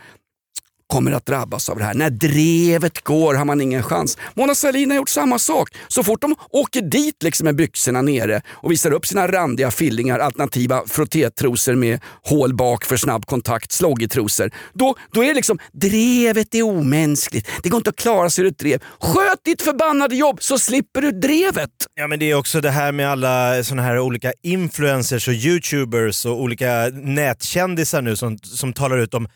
kommer 0.89 1.11
att 1.11 1.25
drabbas 1.25 1.69
av 1.69 1.77
det 1.77 1.83
här. 1.83 1.93
När 1.93 2.09
drevet 2.09 3.03
går 3.03 3.33
har 3.33 3.45
man 3.45 3.61
ingen 3.61 3.83
chans. 3.83 4.17
Mona 4.33 4.55
Sahlin 4.55 4.89
har 4.89 4.97
gjort 4.97 5.09
samma 5.09 5.39
sak. 5.39 5.69
Så 5.87 6.03
fort 6.03 6.21
de 6.21 6.35
åker 6.49 6.81
dit 6.81 7.23
liksom 7.23 7.45
med 7.45 7.55
byxorna 7.55 8.01
nere 8.01 8.41
och 8.49 8.71
visar 8.71 8.91
upp 8.91 9.05
sina 9.05 9.27
randiga 9.27 9.71
fillingar, 9.71 10.19
alternativa 10.19 10.83
frottétrosor 10.87 11.75
med 11.75 11.99
hål 12.23 12.53
bak 12.53 12.85
för 12.85 12.97
snabb 12.97 13.25
kontakt, 13.25 13.71
sloggytrosor. 13.71 14.51
Då, 14.73 14.95
då 15.11 15.23
är 15.23 15.27
det 15.27 15.33
liksom, 15.33 15.59
drevet 15.71 16.55
är 16.55 16.61
omänskligt. 16.61 17.49
Det 17.63 17.69
går 17.69 17.77
inte 17.77 17.89
att 17.89 17.95
klara 17.95 18.29
sig 18.29 18.45
ur 18.45 18.47
ett 18.47 18.59
drev. 18.59 18.79
Sköt 18.99 19.43
ditt 19.43 19.61
förbannade 19.61 20.15
jobb 20.15 20.37
så 20.41 20.59
slipper 20.59 21.01
du 21.01 21.11
drevet. 21.11 21.69
Ja 21.95 22.07
men 22.07 22.19
det 22.19 22.31
är 22.31 22.35
också 22.35 22.61
det 22.61 22.71
här 22.71 22.91
med 22.91 23.11
alla 23.11 23.63
såna 23.63 23.81
här 23.81 23.99
olika 23.99 24.33
influencers 24.43 25.27
och 25.27 25.33
youtubers 25.33 26.25
och 26.25 26.41
olika 26.41 26.89
nätkändisar 26.93 28.01
nu 28.01 28.15
som, 28.15 28.37
som 28.37 28.73
talar 28.73 28.97
ut 28.97 29.13
om 29.13 29.27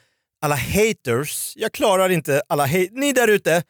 alla 0.44 0.56
haters. 0.56 1.54
Jag 1.56 1.72
klarar 1.72 2.10
inte 2.10 2.42
alla 2.50 2.66
hate 2.66 2.90
Ni 2.92 3.14
där 3.14 3.28
ute 3.28 3.64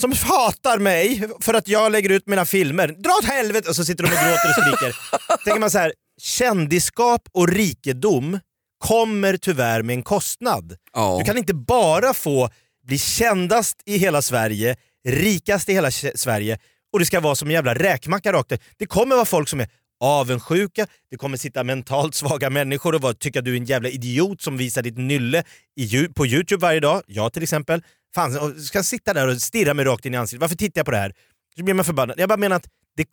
som 0.00 0.12
hatar 0.12 0.78
mig 0.78 1.28
för 1.40 1.54
att 1.54 1.68
jag 1.68 1.92
lägger 1.92 2.10
ut 2.10 2.26
mina 2.26 2.44
filmer. 2.44 2.88
Dra 2.88 3.10
åt 3.10 3.24
helvete! 3.24 3.68
Och 3.68 3.76
så 3.76 3.84
sitter 3.84 4.04
de 4.04 4.10
och 4.10 4.16
gråter 4.16 4.48
och 4.48 4.64
skriker. 4.64 4.96
Tänker 5.44 5.60
man 5.60 5.70
så 5.70 5.78
här, 5.78 5.92
kändisskap 6.20 7.28
och 7.32 7.48
rikedom 7.48 8.38
kommer 8.78 9.36
tyvärr 9.36 9.82
med 9.82 9.94
en 9.94 10.02
kostnad. 10.02 10.76
Ja. 10.92 11.16
Du 11.18 11.24
kan 11.24 11.38
inte 11.38 11.54
bara 11.54 12.14
få 12.14 12.50
bli 12.86 12.98
kändast 12.98 13.82
i 13.86 13.98
hela 13.98 14.22
Sverige, 14.22 14.76
rikast 15.08 15.68
i 15.68 15.72
hela 15.72 15.90
Sverige 15.90 16.58
och 16.92 16.98
det 16.98 17.06
ska 17.06 17.20
vara 17.20 17.34
som 17.34 17.48
en 17.48 17.54
jävla 17.54 17.74
räkmacka 17.74 18.32
rakt. 18.32 18.52
Det 18.76 18.86
kommer 18.86 19.14
vara 19.14 19.24
folk 19.24 19.48
som 19.48 19.60
är 19.60 19.68
avundsjuka, 20.00 20.86
det 21.10 21.16
kommer 21.16 21.36
sitta 21.36 21.64
mentalt 21.64 22.14
svaga 22.14 22.50
människor 22.50 22.94
och 22.94 23.00
vara, 23.00 23.14
tycka 23.14 23.40
du 23.40 23.52
är 23.52 23.56
en 23.56 23.64
jävla 23.64 23.88
idiot 23.88 24.42
som 24.42 24.56
visar 24.56 24.82
ditt 24.82 24.98
nylle 24.98 25.44
i, 25.76 26.08
på 26.08 26.26
Youtube 26.26 26.60
varje 26.60 26.80
dag. 26.80 27.02
Jag 27.06 27.32
till 27.32 27.42
exempel. 27.42 27.82
Fan, 28.14 28.38
och 28.38 28.56
ska 28.56 28.82
sitta 28.82 29.14
där 29.14 29.28
och 29.28 29.42
stirra 29.42 29.74
mig 29.74 29.84
rakt 29.84 30.06
in 30.06 30.14
i 30.14 30.16
ansiktet. 30.16 30.40
Varför 30.40 30.56
tittar 30.56 30.78
jag 30.78 30.86
på 30.86 30.90
det 30.90 30.98
här? 30.98 31.12
Så 31.56 31.64
blir 31.64 31.74
man 31.74 31.84
förbannad. 31.84 32.20
Jag 32.20 32.28
bara 32.28 32.36
menar 32.36 32.56
att 32.56 32.66
det, 32.96 33.06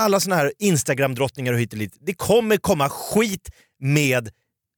alla 0.00 0.20
såna 0.20 0.36
här 0.36 0.52
Instagram-drottningar 0.58 1.52
och 1.52 1.58
hit 1.58 1.72
och 1.72 1.78
dit, 1.78 1.96
det 2.00 2.14
kommer 2.14 2.56
komma 2.56 2.88
skit 2.88 3.50
med... 3.80 4.30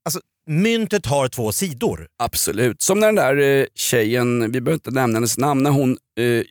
Alltså, 0.05 0.21
myntet 0.47 1.07
har 1.07 1.29
två 1.29 1.53
sidor. 1.53 2.09
Absolut. 2.19 2.83
Som 2.83 3.01
när 3.01 3.07
den 3.07 3.15
där 3.15 3.37
eh, 3.37 3.67
tjejen, 3.75 4.53
vi 4.53 4.61
behöver 4.61 4.75
inte 4.75 4.91
nämna 4.91 5.17
hennes 5.17 5.39
namn, 5.39 5.63
när 5.63 5.71
hon 5.71 5.99
eh, 6.19 6.43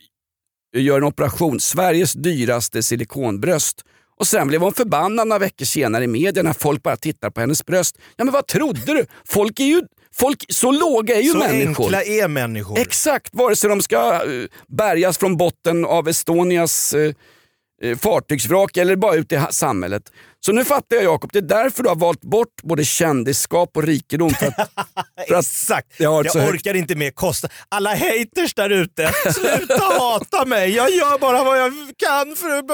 gör 0.82 0.96
en 0.96 1.04
operation, 1.04 1.60
Sveriges 1.60 2.12
dyraste 2.12 2.82
silikonbröst. 2.82 3.84
Och 4.20 4.26
sen 4.26 4.48
blev 4.48 4.60
hon 4.60 4.72
förbannad 4.74 5.28
några 5.28 5.38
veckor 5.38 5.64
senare 5.64 6.04
i 6.04 6.06
media 6.06 6.42
när 6.42 6.52
folk 6.52 6.82
bara 6.82 6.96
tittar 6.96 7.30
på 7.30 7.40
hennes 7.40 7.64
bröst. 7.66 7.98
Ja 8.16 8.24
men 8.24 8.32
vad 8.34 8.46
trodde 8.46 8.80
du? 8.94 9.06
Folk 9.28 9.60
är 9.60 9.64
ju, 9.64 9.82
folk, 10.14 10.44
så 10.48 10.70
låga 10.72 11.16
är 11.16 11.20
ju 11.22 11.30
Så 11.30 11.38
människor. 11.38 11.84
enkla 11.84 12.02
är 12.02 12.28
människor. 12.28 12.78
Exakt, 12.78 13.34
vare 13.34 13.56
sig 13.56 13.70
de 13.70 13.82
ska 13.82 14.12
eh, 14.14 14.20
bärgas 14.68 15.18
från 15.18 15.36
botten 15.36 15.84
av 15.84 16.08
Estonias 16.08 16.94
eh, 16.94 17.96
fartygsvrak 17.98 18.76
eller 18.76 18.96
bara 18.96 19.14
ut 19.14 19.32
i 19.32 19.40
samhället. 19.50 20.02
Så 20.46 20.52
nu 20.52 20.64
fattar 20.64 20.96
jag 20.96 21.04
Jakob, 21.04 21.30
det 21.32 21.38
är 21.38 21.42
därför 21.42 21.82
du 21.82 21.88
har 21.88 21.96
valt 21.96 22.20
bort 22.20 22.62
både 22.62 22.84
kändisskap 22.84 23.76
och 23.76 23.82
rikedom. 23.82 24.30
För 24.30 24.46
att, 24.46 24.54
för 25.28 25.34
att 25.34 25.44
Exakt! 25.44 25.88
jag 25.98 26.26
Jag 26.26 26.36
orkar 26.48 26.74
inte 26.74 26.94
med 26.94 27.14
kosta. 27.14 27.48
Alla 27.68 27.90
haters 27.90 28.54
där 28.54 28.70
ute, 28.70 29.12
sluta 29.34 29.84
hata 29.98 30.44
mig! 30.44 30.70
Jag 30.70 30.90
gör 30.90 31.18
bara 31.18 31.44
vad 31.44 31.58
jag 31.60 31.72
kan 31.96 32.36
för 32.36 32.50
att 32.58 32.64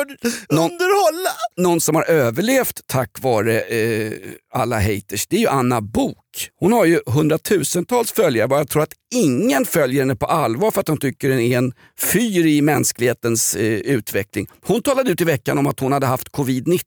Någon- 0.50 0.70
underhålla. 0.70 1.30
någon 1.56 1.80
som 1.80 1.94
har 1.96 2.04
överlevt 2.04 2.80
tack 2.86 3.10
vare 3.20 3.60
eh, 3.60 4.12
alla 4.54 4.80
haters, 4.80 5.26
det 5.26 5.36
är 5.36 5.40
ju 5.40 5.48
Anna 5.48 5.80
Bok. 5.80 6.16
Hon 6.60 6.72
har 6.72 6.84
ju 6.84 7.00
hundratusentals 7.06 8.12
följare 8.12 8.48
och 8.48 8.58
jag 8.58 8.68
tror 8.68 8.82
att 8.82 8.92
ingen 9.14 9.64
följer 9.64 10.00
henne 10.02 10.16
på 10.16 10.26
allvar 10.26 10.70
för 10.70 10.80
att 10.80 10.86
de 10.86 10.98
tycker 10.98 11.28
den 11.28 11.40
är 11.40 11.58
en 11.58 11.72
fyr 12.00 12.46
i 12.46 12.62
mänsklighetens 12.62 13.54
eh, 13.54 13.62
utveckling. 13.64 14.46
Hon 14.66 14.82
talade 14.82 15.10
ut 15.10 15.20
i 15.20 15.24
veckan 15.24 15.58
om 15.58 15.66
att 15.66 15.80
hon 15.80 15.92
hade 15.92 16.06
haft 16.06 16.28
covid-19 16.28 16.80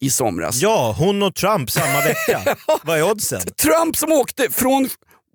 i 0.00 0.10
somras. 0.22 0.62
Ja, 0.62 0.94
hon 0.98 1.22
och 1.22 1.34
Trump 1.34 1.70
samma 1.70 2.00
vecka. 2.00 2.56
Vad 2.82 2.98
är 2.98 3.10
oddsen? 3.10 3.40
Trump 3.40 3.96
som 3.96 4.12
åkte 4.12 4.50
från 4.50 4.88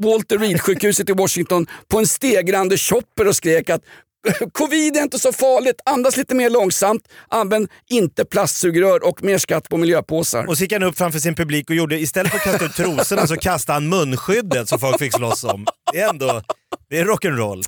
Walter 0.03 0.37
Reed-sjukhuset 0.37 1.09
i 1.09 1.13
Washington 1.13 1.67
på 1.87 1.99
en 1.99 2.07
stegrande 2.07 2.77
chopper 2.77 3.27
och 3.27 3.35
skrek 3.35 3.69
att 3.69 3.81
Covid 4.53 4.97
är 4.97 5.01
inte 5.01 5.19
så 5.19 5.33
farligt, 5.33 5.81
andas 5.85 6.17
lite 6.17 6.35
mer 6.35 6.49
långsamt, 6.49 7.07
använd 7.29 7.69
inte 7.89 8.25
plastsugrör 8.25 9.03
och 9.07 9.23
mer 9.23 9.37
skatt 9.37 9.69
på 9.69 9.77
miljöpåsar. 9.77 10.45
Och 10.45 10.57
så 10.57 10.63
gick 10.63 10.73
han 10.73 10.83
upp 10.83 10.97
framför 10.97 11.19
sin 11.19 11.35
publik 11.35 11.69
och 11.69 11.75
gjorde, 11.75 11.99
istället 11.99 12.31
för 12.31 12.37
att 12.37 12.43
kasta 12.43 12.65
ut 12.65 12.75
trosorna 12.75 13.27
så 13.27 13.35
kastade 13.35 13.73
han 13.75 13.89
munskyddet 13.89 14.69
som 14.69 14.79
folk 14.79 14.99
fick 14.99 15.15
slåss 15.15 15.43
om. 15.43 15.65
Det 15.93 16.01
är 16.01 16.09
ändå, 16.09 16.41
det 16.89 16.99
är 16.99 17.05
rock'n'roll. 17.05 17.63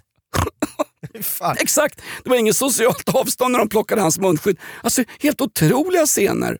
Exakt, 1.60 2.02
det 2.24 2.30
var 2.30 2.38
ingen 2.38 2.54
socialt 2.54 3.16
avstånd 3.16 3.52
när 3.52 3.60
de 3.60 3.70
plockade 3.70 4.02
hans 4.02 4.20
munskydd. 4.20 4.60
Alltså 4.84 5.04
helt 5.20 5.42
otroliga 5.42 6.06
scener. 6.06 6.58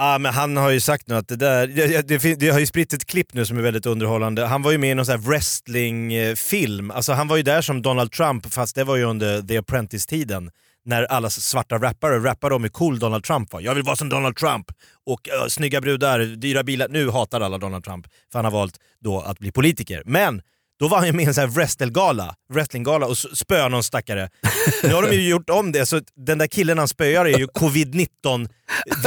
Ja, 0.00 0.18
men 0.18 0.34
han 0.34 0.56
har 0.56 0.70
ju 0.70 0.80
sagt 0.80 1.08
nu 1.08 1.14
att 1.14 1.28
det 1.28 1.36
där, 1.36 1.66
det, 1.66 2.08
det, 2.08 2.34
det 2.34 2.48
har 2.48 2.58
ju 2.58 2.66
spritt 2.66 2.92
ett 2.92 3.04
klipp 3.04 3.34
nu 3.34 3.44
som 3.44 3.58
är 3.58 3.62
väldigt 3.62 3.86
underhållande. 3.86 4.46
Han 4.46 4.62
var 4.62 4.72
ju 4.72 4.78
med 4.78 4.90
i 4.90 4.94
någon 4.94 5.06
sån 5.06 5.20
här 5.20 5.28
wrestlingfilm. 5.28 6.90
Alltså 6.90 7.12
han 7.12 7.28
var 7.28 7.36
ju 7.36 7.42
där 7.42 7.62
som 7.62 7.82
Donald 7.82 8.12
Trump 8.12 8.52
fast 8.52 8.74
det 8.74 8.84
var 8.84 8.96
ju 8.96 9.04
under 9.04 9.42
The 9.42 9.58
Apprentice-tiden. 9.58 10.50
När 10.84 11.04
alla 11.04 11.30
svarta 11.30 11.78
rappare 11.78 12.18
rappade 12.18 12.54
om 12.54 12.62
hur 12.62 12.70
cool 12.70 12.98
Donald 12.98 13.24
Trump 13.24 13.52
var. 13.52 13.60
Jag 13.60 13.74
vill 13.74 13.84
vara 13.84 13.96
som 13.96 14.08
Donald 14.08 14.36
Trump. 14.36 14.66
Och 15.06 15.28
uh, 15.42 15.48
snygga 15.48 15.80
brudar, 15.80 16.20
dyra 16.20 16.62
bilar. 16.62 16.88
Nu 16.88 17.10
hatar 17.10 17.40
alla 17.40 17.58
Donald 17.58 17.84
Trump 17.84 18.06
för 18.32 18.38
han 18.38 18.44
har 18.44 18.52
valt 18.52 18.74
då 19.00 19.20
att 19.20 19.38
bli 19.38 19.52
politiker. 19.52 20.02
Men 20.06 20.42
då 20.78 20.88
var 20.88 20.98
han 20.98 21.16
med 21.16 21.24
i 21.24 21.28
en 21.28 21.34
sån 21.34 21.40
här 21.40 21.48
wrestelgala, 21.48 22.34
wrestlinggala 22.52 23.06
och 23.06 23.18
spöade 23.18 23.68
någon 23.68 23.82
stackare. 23.82 24.30
Nu 24.82 24.94
har 24.94 25.02
de 25.02 25.16
ju 25.16 25.28
gjort 25.28 25.50
om 25.50 25.72
det, 25.72 25.86
så 25.86 26.00
den 26.26 26.38
där 26.38 26.46
killen 26.46 26.78
han 26.78 26.88
spöar 26.88 27.24
är 27.24 27.38
ju 27.38 27.46
covid-19 27.46 28.48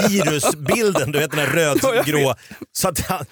virusbilden, 0.10 1.12
du 1.12 1.20
vet 1.20 1.32
den 1.32 1.40
jag 1.40 1.58
rödgrå. 1.58 2.36
Så 2.72 2.88
att 2.88 3.00
han, 3.00 3.26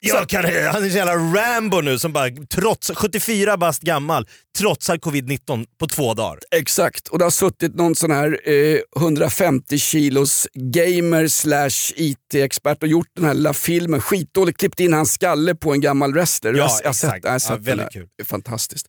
jag 0.00 0.28
kan, 0.28 0.44
han 0.44 0.84
är 0.84 0.90
så 0.90 0.96
jävla 0.96 1.14
Rambo 1.14 1.80
nu 1.80 1.98
som 1.98 2.12
bara 2.12 2.30
trots 2.54 2.90
74 2.94 3.56
bast 3.56 3.82
gammal 3.82 4.26
trotsar 4.58 4.96
covid-19 4.96 5.66
på 5.80 5.86
två 5.86 6.14
dagar. 6.14 6.38
Exakt, 6.56 7.08
och 7.08 7.18
det 7.18 7.24
har 7.24 7.30
suttit 7.30 7.74
någon 7.74 7.94
sån 7.94 8.10
här 8.10 8.40
eh, 8.44 8.78
150 8.96 9.78
kilos 9.78 10.46
gamer 10.54 11.28
slash 11.28 11.92
IT-expert 11.96 12.82
och 12.82 12.88
gjort 12.88 13.08
den 13.16 13.24
här 13.24 13.34
lilla 13.34 13.54
filmen, 13.54 14.00
skitdåligt, 14.00 14.58
klippt 14.58 14.80
in 14.80 14.92
hans 14.92 15.12
skalle 15.12 15.54
på 15.54 15.72
en 15.72 15.80
gammal 15.80 16.12
wrestler. 16.12 16.54
Ja, 16.54 16.58
jag, 16.58 16.70
jag 16.82 16.88
har 16.88 16.92
sett, 16.92 17.08
exakt. 17.08 17.24
jag 17.24 17.34
Ja, 17.34 17.38
sett 17.38 17.50
den 17.54 17.64
väldigt 17.64 17.92
kul. 17.92 18.06
Fantastiskt. 18.24 18.88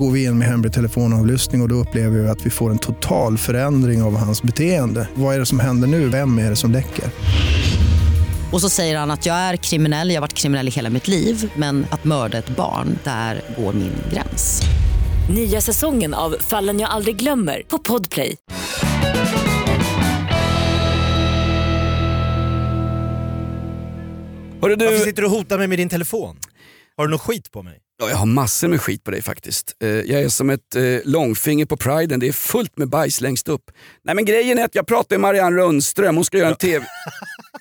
Går 0.00 0.10
vi 0.10 0.24
in 0.24 0.38
med 0.38 0.48
hemlig 0.48 0.72
telefonavlyssning 0.72 1.60
och, 1.60 1.64
och 1.64 1.68
då 1.68 1.74
upplever 1.74 2.18
vi 2.18 2.28
att 2.28 2.46
vi 2.46 2.50
får 2.50 2.70
en 2.70 2.78
total 2.78 3.38
förändring 3.38 4.02
av 4.02 4.16
hans 4.16 4.42
beteende. 4.42 5.08
Vad 5.14 5.34
är 5.34 5.38
det 5.38 5.46
som 5.46 5.60
händer 5.60 5.88
nu? 5.88 6.08
Vem 6.08 6.38
är 6.38 6.50
det 6.50 6.56
som 6.56 6.70
läcker? 6.70 7.04
Och 8.52 8.60
så 8.60 8.68
säger 8.68 8.98
han 8.98 9.10
att 9.10 9.26
jag 9.26 9.36
är 9.36 9.56
kriminell, 9.56 10.08
jag 10.08 10.16
har 10.16 10.20
varit 10.20 10.32
kriminell 10.32 10.68
i 10.68 10.70
hela 10.70 10.90
mitt 10.90 11.08
liv 11.08 11.52
men 11.56 11.86
att 11.90 12.04
mörda 12.04 12.38
ett 12.38 12.56
barn, 12.56 12.98
där 13.04 13.42
går 13.58 13.72
min 13.72 13.92
gräns. 14.12 14.62
Nya 15.34 15.60
säsongen 15.60 16.14
av 16.14 16.36
Fallen 16.40 16.80
jag 16.80 16.90
aldrig 16.90 17.16
glömmer 17.16 17.62
på 17.68 17.78
Podplay. 17.78 18.36
Hörru 24.62 24.76
du... 24.76 24.84
Varför 24.84 25.04
sitter 25.04 25.22
du 25.22 25.28
och 25.28 25.34
hotar 25.34 25.58
mig 25.58 25.68
med 25.68 25.78
din 25.78 25.88
telefon? 25.88 26.36
Har 26.96 27.06
du 27.06 27.10
något 27.10 27.20
skit 27.20 27.52
på 27.52 27.62
mig? 27.62 27.78
Ja, 28.00 28.08
jag 28.10 28.16
har 28.16 28.26
massor 28.26 28.68
med 28.68 28.80
skit 28.80 29.04
på 29.04 29.10
dig 29.10 29.22
faktiskt. 29.22 29.76
Eh, 29.82 29.88
Jag 29.88 30.22
är 30.22 30.28
som 30.28 30.50
ett 30.50 30.76
eh, 30.76 30.82
långfinger 31.04 31.66
på 31.66 31.76
priden, 31.76 32.20
det 32.20 32.28
är 32.28 32.32
fullt 32.32 32.78
med 32.78 32.88
bajs 32.88 33.20
längst 33.20 33.48
upp. 33.48 33.62
Nej 34.04 34.14
men 34.14 34.24
grejen 34.24 34.58
är 34.58 34.64
att 34.64 34.74
jag 34.74 34.86
pratar 34.86 35.16
med 35.16 35.20
Marianne 35.20 35.56
Rundström, 35.56 36.16
hon 36.16 36.24
ska 36.24 36.38
göra 36.38 36.48
en 36.48 36.56
TV... 36.56 36.86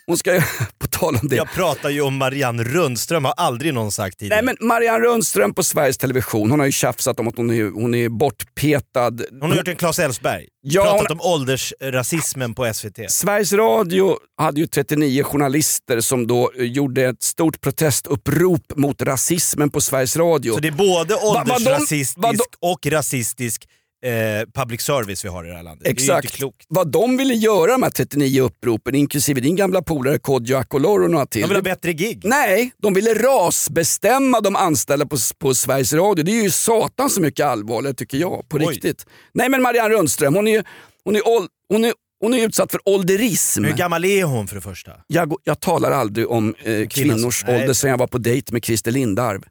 Hon 0.08 0.18
ska 0.18 0.42
på 0.80 0.88
tal 0.88 1.16
om 1.22 1.28
det. 1.28 1.36
Jag 1.36 1.52
pratar 1.54 1.90
ju 1.90 2.02
om 2.02 2.16
Marianne 2.18 2.64
Rundström, 2.64 3.26
har 3.26 3.34
aldrig 3.38 3.74
någon 3.74 3.92
sagt 3.92 4.20
tidigare. 4.20 4.42
Nej 4.42 4.56
men 4.60 4.68
Marianne 4.68 5.06
Rundström 5.06 5.54
på 5.54 5.64
Sveriges 5.64 5.98
Television, 5.98 6.52
hon 6.52 6.60
har 6.60 6.66
ju 6.66 6.72
tjafsat 6.72 7.20
om 7.20 7.28
att 7.28 7.38
hon 7.38 7.50
är, 7.50 7.64
hon 7.72 7.96
är 7.96 8.10
bortpetad. 8.10 9.12
Hon 9.42 9.50
har 9.50 9.58
gjort 9.58 9.68
en 9.68 9.76
Claes 9.76 10.00
Elfsberg, 10.00 10.48
Ja, 10.62 10.84
pratat 10.84 11.08
hon- 11.10 11.20
om 11.20 11.32
åldersrasismen 11.34 12.54
på 12.56 12.74
SVT. 12.74 13.00
Sveriges 13.12 13.54
Radio 13.54 14.18
hade 14.38 14.60
ju 14.62 14.68
39 14.68 15.24
journalister 15.24 16.00
som 16.02 16.28
då 16.28 16.52
eh, 16.58 16.64
gjorde 16.66 17.04
ett 17.06 17.24
stort 17.24 17.62
protestupprop 17.62 18.74
mot 18.76 19.02
rasismen 19.02 19.70
på 19.70 19.82
Sveriges 19.82 20.18
Radio. 20.18 20.54
Så 20.54 20.60
det 20.60 20.68
är 20.68 20.72
både 20.72 21.14
Va- 21.16 21.20
vad 21.24 21.46
de- 21.48 21.52
åldersrasistisk 21.52 22.14
vad 22.18 22.38
de- 22.38 22.44
och 22.70 22.86
rasistisk 22.86 23.68
eh, 24.06 24.12
public 24.54 24.82
service 24.82 25.26
vi 25.26 25.30
har 25.30 25.46
i 25.46 25.48
det 25.48 25.56
här 25.56 25.64
landet. 25.64 25.84
Det 25.84 25.90
är 25.90 25.92
ju 25.92 25.94
Exakt. 25.94 26.26
inte 26.26 26.38
klokt. 26.38 26.66
Vad 26.70 26.92
de 26.92 27.18
ville 27.18 27.34
göra 27.34 27.78
här 27.78 27.90
39 27.90 28.42
uppropen, 28.42 28.96
inklusive 28.96 29.42
din 29.42 29.56
gamla 29.56 29.82
polare 29.82 30.20
Kodjo 30.20 30.58
Akolor 30.58 31.04
och 31.04 31.12
några 31.12 31.26
till. 31.26 31.42
De 31.42 31.48
vill 31.48 31.58
ha 31.58 31.62
bättre 31.62 31.94
gig. 31.94 32.22
Nej, 32.24 32.72
de 32.78 32.94
ville 32.94 33.14
rasbestämma 33.14 34.42
de 34.42 34.56
anställda 34.56 35.06
på, 35.06 35.18
på 35.40 35.54
Sveriges 35.56 35.94
Radio. 35.94 36.24
Det 36.24 36.32
är 36.32 36.44
ju 36.44 36.52
satan 36.52 37.10
så 37.10 37.22
mycket 37.22 37.46
allvarligare 37.46 37.96
tycker 37.96 38.18
jag, 38.18 38.50
på 38.50 38.58
Oj. 38.58 38.66
riktigt. 38.66 39.06
Nej 39.34 39.50
men 39.50 39.62
Marianne 39.62 39.90
Rundström, 39.94 40.36
hon 40.36 40.48
är, 40.48 40.64
hon 41.04 41.16
är, 41.16 41.28
ål- 41.28 41.48
hon 41.70 41.86
är, 41.86 41.94
hon 42.22 42.34
är 42.34 42.46
utsatt 42.46 42.72
för 42.72 42.82
ålderism. 42.86 43.64
Hur 43.64 43.74
gammal 43.74 44.06
är 44.06 44.24
hon 44.24 44.48
för 44.48 44.56
det 44.56 44.62
första? 44.62 44.92
Jag, 45.08 45.34
jag 45.44 45.60
talar 45.60 45.92
aldrig 45.92 46.30
om 46.32 46.56
eh, 46.64 46.88
kvinnors 46.88 47.44
nej. 47.48 47.62
ålder 47.62 47.74
sen 47.74 47.90
jag 47.90 47.98
var 47.98 48.08
på 48.08 48.18
dejt 48.18 48.54
med 48.54 48.66
Christer 48.66 48.92
Lindarw. 48.92 49.42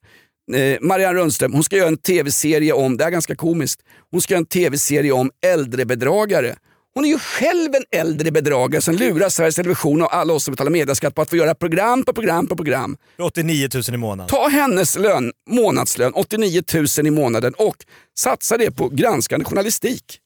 Eh, 0.54 0.78
Marianne 0.80 1.18
Rundström, 1.18 1.52
hon 1.52 1.64
ska 1.64 1.76
göra 1.76 1.88
en 1.88 1.96
tv-serie 1.96 2.72
om, 2.72 2.96
det 2.96 3.04
är 3.04 3.10
ganska 3.10 3.36
komiskt, 3.36 3.80
hon 4.10 4.20
ska 4.20 4.34
göra 4.34 4.38
en 4.38 4.46
tv-serie 4.46 5.12
om 5.12 5.30
äldrebedragare. 5.46 6.56
Hon 6.94 7.04
är 7.04 7.08
ju 7.08 7.18
själv 7.18 7.74
en 7.74 8.00
äldre 8.00 8.30
bedragare 8.30 8.82
som 8.82 8.94
lurar 8.94 9.28
Sveriges 9.28 9.54
Television 9.54 10.02
och 10.02 10.14
alla 10.14 10.32
oss 10.32 10.44
som 10.44 10.52
betalar 10.52 10.70
medieskatt 10.70 11.14
på 11.14 11.22
att 11.22 11.30
få 11.30 11.36
göra 11.36 11.54
program 11.54 12.04
på 12.04 12.12
program 12.12 12.46
på 12.46 12.56
program. 12.56 12.96
89 13.18 13.68
000 13.74 13.82
i 13.88 13.96
månaden. 13.96 14.28
Ta 14.28 14.48
hennes 14.48 14.98
lön, 14.98 15.32
månadslön, 15.50 16.12
89 16.14 16.62
000 16.74 17.06
i 17.06 17.10
månaden 17.10 17.54
och 17.54 17.76
satsa 18.18 18.56
det 18.56 18.70
på 18.70 18.88
granskande 18.88 19.44
journalistik. 19.44 20.18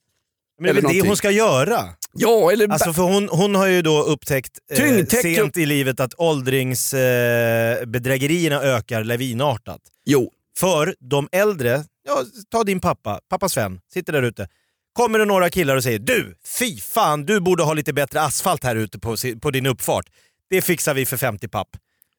Men 0.63 0.65
det 0.65 0.69
är 0.69 0.71
Eller 0.71 0.81
det 0.81 0.83
någonting. 0.83 1.07
hon 1.09 1.17
ska 1.17 1.31
göra? 1.31 1.89
Ja, 2.15 2.53
eller... 2.53 2.69
Alltså 2.69 2.93
för 2.93 3.03
hon, 3.03 3.29
hon 3.29 3.55
har 3.55 3.67
ju 3.67 3.83
då 3.83 4.03
upptäckt 4.03 4.59
eh, 4.73 5.05
sent 5.07 5.57
i 5.57 5.67
livet 5.67 6.01
att 6.01 6.15
åldringsbedrägerierna 6.19 8.63
eh, 8.63 8.75
ökar 8.77 9.05
lavinartat. 9.05 9.81
Jo. 10.05 10.31
För 10.59 10.95
de 11.01 11.29
äldre, 11.33 11.85
ja, 12.07 12.23
ta 12.51 12.65
din 12.65 12.81
pappa, 12.81 13.21
pappa 13.31 13.49
Sven, 13.49 13.81
sitter 13.93 14.13
där 14.13 14.23
ute. 14.23 14.49
Kommer 14.93 15.19
det 15.19 15.25
några 15.25 15.51
killar 15.51 15.77
och 15.77 15.83
säger 15.83 15.99
du, 15.99 16.37
fy 16.59 16.81
fan, 16.81 17.27
du 17.27 17.41
borde 17.41 17.63
ha 17.63 17.75
lite 17.75 17.93
bättre 17.93 18.21
asfalt 18.21 18.65
här 18.65 18.77
ute 18.77 18.99
på, 18.99 19.17
på 19.43 19.51
din 19.51 19.67
uppfart. 19.67 20.05
Det 20.51 20.63
fixar 20.63 20.95
vi 20.95 21.07
för 21.07 21.17
50 21.17 21.49
papp. 21.49 21.69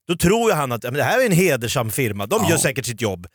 Då 0.08 0.16
tror 0.16 0.50
ju 0.52 0.56
han 0.56 0.72
att 0.72 0.84
men 0.84 0.94
det 0.94 1.04
här 1.04 1.22
är 1.22 1.26
en 1.26 1.32
hedersam 1.32 1.92
firma, 1.92 2.26
de 2.26 2.40
Ja. 2.44 2.50
gör 2.50 2.58
säkert 2.58 2.86
sitt 2.86 3.02
jobb. 3.02 3.28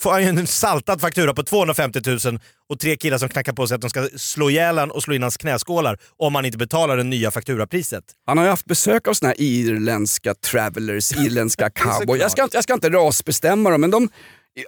Får 0.00 0.10
han 0.10 0.22
ju 0.22 0.28
en 0.28 0.46
saltad 0.46 1.00
faktura 1.00 1.34
på 1.34 1.42
250 1.42 2.00
000 2.06 2.38
och 2.68 2.80
tre 2.80 2.96
killar 2.96 3.18
som 3.18 3.28
knackar 3.28 3.52
på 3.52 3.66
sig 3.66 3.74
att 3.74 3.80
de 3.80 3.90
ska 3.90 4.08
slå 4.16 4.50
ihjäl 4.50 4.78
han 4.78 4.90
och 4.90 5.02
slå 5.02 5.14
in 5.14 5.22
hans 5.22 5.36
knäskålar 5.36 5.98
om 6.18 6.34
han 6.34 6.44
inte 6.44 6.58
betalar 6.58 6.96
det 6.96 7.02
nya 7.04 7.30
fakturapriset. 7.30 8.04
Han 8.26 8.38
har 8.38 8.44
ju 8.44 8.50
haft 8.50 8.66
besök 8.66 9.08
av 9.08 9.14
såna 9.14 9.28
här 9.28 9.40
irländska 9.40 10.34
travelers, 10.34 11.12
irländska 11.18 11.70
cowboy. 11.70 11.96
Såklart. 12.00 12.18
Jag 12.20 12.30
ska, 12.30 12.42
inte- 12.42 12.56
jag 12.56 12.64
ska 12.64 12.74
inte 12.74 12.90
rasbestämma 12.90 13.70
dem, 13.70 13.80
men 13.80 13.90
de, 13.90 14.08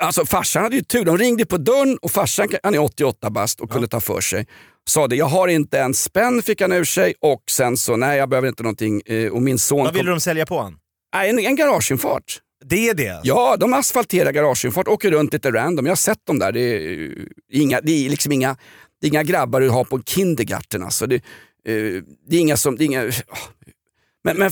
alltså 0.01 0.27
farsan 0.27 0.63
hade 0.63 0.77
ju 0.77 0.83
tur. 0.83 1.05
De 1.05 1.19
ringde 1.19 1.47
på 1.47 1.57
dörren 1.57 1.99
och 2.03 2.11
farsan, 2.11 2.49
han 2.63 2.75
är 2.75 2.79
88 2.79 3.31
bast 3.31 3.61
och 3.61 3.71
kunde 3.71 3.89
ta 3.89 4.01
för 4.01 4.21
sig. 4.21 4.47
Sa 4.91 5.07
det, 5.09 5.17
jag 5.17 5.27
har 5.27 5.49
inte 5.49 5.81
en 5.81 5.95
spänn 5.95 6.43
fick 6.43 6.61
han 6.61 6.73
ur 6.73 6.85
sig 6.85 7.15
och 7.21 7.43
sen 7.51 7.77
så, 7.77 7.97
nej 7.97 8.19
jag 8.19 8.29
behöver 8.29 8.49
inte 8.49 8.63
någonting. 8.63 9.03
Eh, 9.07 9.33
Och 9.33 9.43
min 9.43 9.59
son 9.59 9.79
Vad 9.85 9.93
ville 9.95 10.05
kom, 10.05 10.11
de 10.11 10.21
sälja 10.21 10.47
på 10.47 10.61
han? 10.63 10.77
nej, 11.15 11.31
en, 11.31 11.39
en 11.39 11.57
garageinfart. 11.57 12.39
Det 12.73 12.89
är 12.89 12.95
det? 12.95 13.21
Ja, 13.23 13.57
de 13.57 13.75
asfalterar 13.75 14.33
garageinfart, 14.33 14.89
åker 14.89 15.11
runt 15.11 15.33
lite 15.33 15.51
random. 15.51 15.87
Jag 15.87 15.91
har 15.91 15.97
sett 15.97 16.27
dem 16.27 16.39
där. 16.39 16.53
Det 16.53 16.61
är, 16.61 17.03
eh, 17.03 17.27
inga, 17.51 17.81
det 17.81 18.07
är 18.07 18.11
liksom 18.11 18.33
inga, 18.33 18.57
det 19.01 19.07
är 19.07 19.09
inga 19.09 19.23
grabbar 19.23 19.61
du 19.61 19.69
har 19.69 19.85
på 19.85 20.03
kindergarten. 20.03 20.83
Alltså. 20.83 21.07
Det, 21.07 21.15
eh, 21.15 22.03
det 22.29 22.37
är 22.37 22.41
inga 22.41 22.57
som... 22.57 22.77
Det 22.77 22.85
är 22.85 22.87
inga, 22.87 23.05
eh, 23.05 23.15
men, 24.25 24.37
men, 24.37 24.51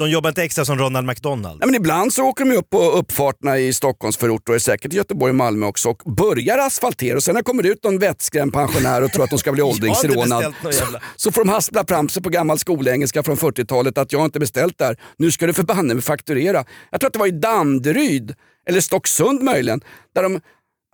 de 0.00 0.10
jobbar 0.10 0.28
inte 0.28 0.42
extra 0.42 0.64
som 0.64 0.78
Ronald 0.78 1.06
McDonald? 1.06 1.60
nej, 1.60 1.66
men 1.66 1.74
ibland 1.74 2.12
så 2.12 2.24
åker 2.24 2.44
de 2.44 2.56
upp 2.56 2.70
på 2.70 2.90
uppfarterna 2.90 3.58
i 3.58 3.72
Stockholmsförorter 3.72 4.58
säkert 4.58 4.92
i 4.92 4.96
Göteborg 4.96 5.30
och 5.30 5.36
Malmö 5.36 5.66
också 5.66 5.88
och 5.88 6.12
börjar 6.12 6.58
asfaltera 6.58 7.16
och 7.16 7.22
sen 7.22 7.34
när 7.34 7.40
det 7.40 7.44
kommer 7.44 7.66
ut 7.66 7.84
någon 7.84 7.98
vettskrämd 7.98 8.52
pensionär 8.52 9.02
och 9.02 9.12
tror 9.12 9.24
att 9.24 9.30
de 9.30 9.38
ska 9.38 9.52
bli 9.52 9.62
åldringsrånad 9.70 10.54
så, 10.70 10.84
så 11.16 11.32
får 11.32 11.44
de 11.44 11.48
haspla 11.50 11.84
fram 11.86 12.08
sig 12.08 12.22
på 12.22 12.28
gammal 12.28 12.58
skolengelska 12.58 13.22
från 13.22 13.36
40-talet 13.36 13.98
att 13.98 14.12
jag 14.12 14.18
har 14.18 14.24
inte 14.24 14.40
beställt 14.40 14.78
där. 14.78 14.96
Nu 15.16 15.30
ska 15.30 15.46
du 15.46 15.52
för 15.52 15.62
banne 15.62 15.94
mig 15.94 16.02
fakturera. 16.02 16.64
Jag 16.90 17.00
tror 17.00 17.08
att 17.08 17.12
det 17.12 17.18
var 17.18 17.26
i 17.26 17.30
Danderyd, 17.30 18.34
eller 18.68 18.80
Stocksund 18.80 19.42
möjligen, 19.42 19.80
där 20.14 20.22
de 20.22 20.40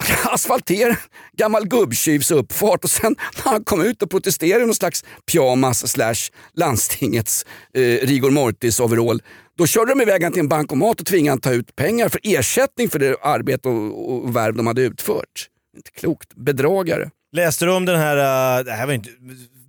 asfalterar 0.25 0.99
gammal 1.37 1.69
gubbtjuvs 1.69 2.31
uppfart 2.31 2.85
och 2.85 2.91
sen 2.91 3.17
när 3.45 3.53
han 3.53 3.65
kom 3.65 3.81
ut 3.81 4.03
och 4.03 4.11
protesterade 4.11 4.63
i 4.63 4.67
någon 4.67 4.75
slags 4.75 5.05
pyjamas 5.33 5.89
slash 5.93 6.31
landstingets 6.55 7.47
eh, 7.75 7.81
rigor 7.81 8.31
mortis 8.31 8.81
overall. 8.81 9.23
Då 9.59 9.67
körde 9.67 9.95
de 9.95 10.01
iväg 10.01 10.23
han 10.23 10.33
till 10.33 10.41
en 10.41 10.49
bankomat 10.49 11.01
och 11.01 11.07
tvingade 11.07 11.33
han 11.33 11.41
ta 11.41 11.53
ut 11.53 11.77
pengar 11.77 12.09
för 12.09 12.21
ersättning 12.23 12.89
för 12.89 12.99
det 12.99 13.17
arbete 13.23 13.69
och, 13.69 14.13
och 14.13 14.37
värv 14.37 14.55
de 14.55 14.67
hade 14.67 14.83
utfört. 14.83 15.49
Inte 15.77 15.91
klokt. 15.91 16.35
Bedragare. 16.35 17.11
Läste 17.33 17.65
du 17.65 17.73
om 17.73 17.85
den 17.85 17.99
här, 17.99 18.17
uh, 18.59 18.65
det 18.65 18.73
här 18.73 18.87
var 18.87 18.93
inte 18.93 19.11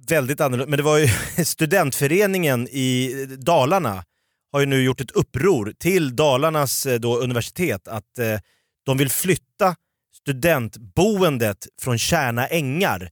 väldigt 0.10 0.42
annorlunda, 0.42 0.70
men 0.70 0.78
det 0.78 0.84
var 0.84 0.98
ju 0.98 1.08
studentföreningen 1.46 2.68
i 2.68 3.26
Dalarna 3.40 4.04
har 4.52 4.60
ju 4.60 4.66
nu 4.66 4.84
gjort 4.84 5.02
ett 5.02 5.12
uppror 5.12 5.74
till 5.80 6.16
Dalarnas 6.16 6.86
eh, 6.86 7.00
då, 7.00 7.18
universitet 7.18 7.88
att 7.88 8.20
eh, 8.20 8.40
de 8.86 8.98
vill 8.98 9.10
flytta 9.10 9.76
studentboendet 10.21 11.67
från 11.82 11.97
Kärna 11.97 12.47
ängar 12.47 13.10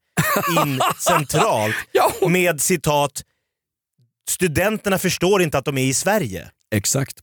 in 0.63 0.79
centralt 0.99 1.75
med 2.29 2.61
citat 2.61 3.23
“Studenterna 4.29 4.97
förstår 4.97 5.41
inte 5.41 5.57
att 5.57 5.65
de 5.65 5.77
är 5.77 5.85
i 5.85 5.93
Sverige”. 5.93 6.49
Exakt. 6.75 7.15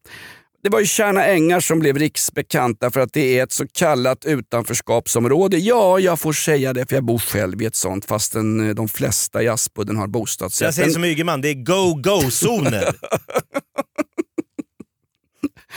Det 0.62 0.68
var 0.68 0.80
ju 0.80 0.86
Tjärna 0.86 1.24
ängar 1.24 1.60
som 1.60 1.78
blev 1.78 1.98
riksbekanta 1.98 2.90
för 2.90 3.00
att 3.00 3.12
det 3.12 3.38
är 3.38 3.42
ett 3.42 3.52
så 3.52 3.68
kallat 3.68 4.24
utanförskapsområde. 4.24 5.58
Ja, 5.58 5.98
jag 5.98 6.20
får 6.20 6.32
säga 6.32 6.72
det 6.72 6.86
för 6.88 6.96
jag 6.96 7.04
bor 7.04 7.18
själv 7.18 7.62
i 7.62 7.66
ett 7.66 7.74
sånt 7.74 8.04
fastän 8.04 8.68
eh, 8.68 8.74
de 8.74 8.88
flesta 8.88 9.42
i 9.42 9.48
Aspudden 9.48 9.96
har 9.96 10.06
bostadsrätt. 10.06 10.66
Jag 10.66 10.74
säger 10.74 10.90
som 10.90 11.04
Ygeman, 11.04 11.40
det 11.40 11.48
är 11.48 11.54
go-go-zoner. 11.54 12.94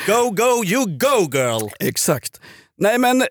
Go, 0.07 0.29
go, 0.31 0.63
you 0.65 0.85
go 0.85 1.29
girl! 1.37 1.69
Exakt. 1.79 2.41
Nej 2.77 2.97
men 2.97 3.21
eh, 3.21 3.27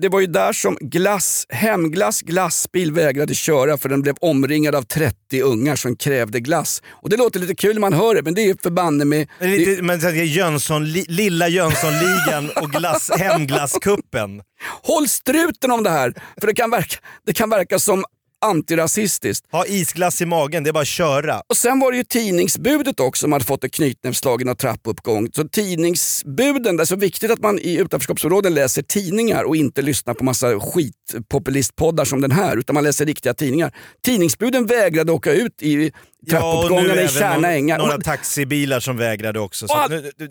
det 0.00 0.08
var 0.08 0.20
ju 0.20 0.26
där 0.26 0.52
som 0.52 0.76
glass, 0.80 1.46
hemglass 1.48 2.22
glassbil 2.22 2.92
vägrade 2.92 3.34
köra 3.34 3.78
för 3.78 3.88
den 3.88 4.02
blev 4.02 4.14
omringad 4.20 4.74
av 4.74 4.82
30 4.82 5.42
ungar 5.42 5.76
som 5.76 5.96
krävde 5.96 6.40
glass. 6.40 6.82
Och 6.88 7.10
det 7.10 7.16
låter 7.16 7.40
lite 7.40 7.54
kul 7.54 7.74
när 7.74 7.80
man 7.80 7.92
hör 7.92 8.14
det 8.14 8.22
men 8.22 8.34
det 8.34 8.42
är 8.42 8.56
förbanne 8.62 9.04
med... 9.04 9.28
Men 9.38 9.50
det 9.50 9.58
lite, 9.58 9.82
men 9.82 10.26
Jönsson, 10.26 10.84
li, 10.92 11.04
lilla 11.08 11.48
Jönssonligan 11.48 12.50
och 12.62 12.70
glass, 12.70 13.10
hemglasskuppen. 13.18 14.42
Håll 14.82 15.08
struten 15.08 15.70
om 15.70 15.82
det 15.82 15.90
här 15.90 16.14
för 16.40 16.46
det 16.46 16.54
kan 16.54 16.70
verka, 16.70 16.96
det 17.26 17.32
kan 17.32 17.50
verka 17.50 17.78
som 17.78 18.04
antirasistiskt. 18.44 19.46
Ha 19.52 19.66
isglass 19.66 20.22
i 20.22 20.26
magen, 20.26 20.64
det 20.64 20.70
är 20.70 20.72
bara 20.72 20.80
att 20.80 20.86
köra. 20.86 21.42
Och 21.48 21.56
sen 21.56 21.80
var 21.80 21.92
det 21.92 21.98
ju 21.98 22.04
tidningsbudet 22.04 23.00
också 23.00 23.20
som 23.20 23.32
hade 23.32 23.44
fått 23.44 23.64
en 23.64 23.70
knytnävsslag 23.70 24.42
i 24.42 24.44
någon 24.44 24.56
trappuppgång. 24.56 25.28
Så 25.32 25.48
tidningsbuden, 25.48 26.76
det 26.76 26.82
är 26.82 26.84
så 26.84 26.96
viktigt 26.96 27.30
att 27.30 27.42
man 27.42 27.58
i 27.58 27.76
utanförskapsområden 27.76 28.54
läser 28.54 28.82
tidningar 28.82 29.44
och 29.44 29.56
inte 29.56 29.82
lyssnar 29.82 30.14
på 30.14 30.24
massa 30.24 30.60
skitpopulistpoddar 30.60 32.04
som 32.04 32.20
den 32.20 32.30
här, 32.30 32.56
utan 32.56 32.74
man 32.74 32.84
läser 32.84 33.06
riktiga 33.06 33.34
tidningar. 33.34 33.74
Tidningsbuden 34.04 34.66
vägrade 34.66 35.12
åka 35.12 35.32
ut 35.32 35.62
i 35.62 35.92
trappuppgångarna 36.30 37.02
i 37.02 37.08
Tjärna 37.08 37.52
ängar. 37.52 37.78
några 37.78 37.98
taxibilar 37.98 38.80
som 38.80 38.96
vägrade 38.96 39.40
också. 39.40 39.68
Så, 39.68 39.74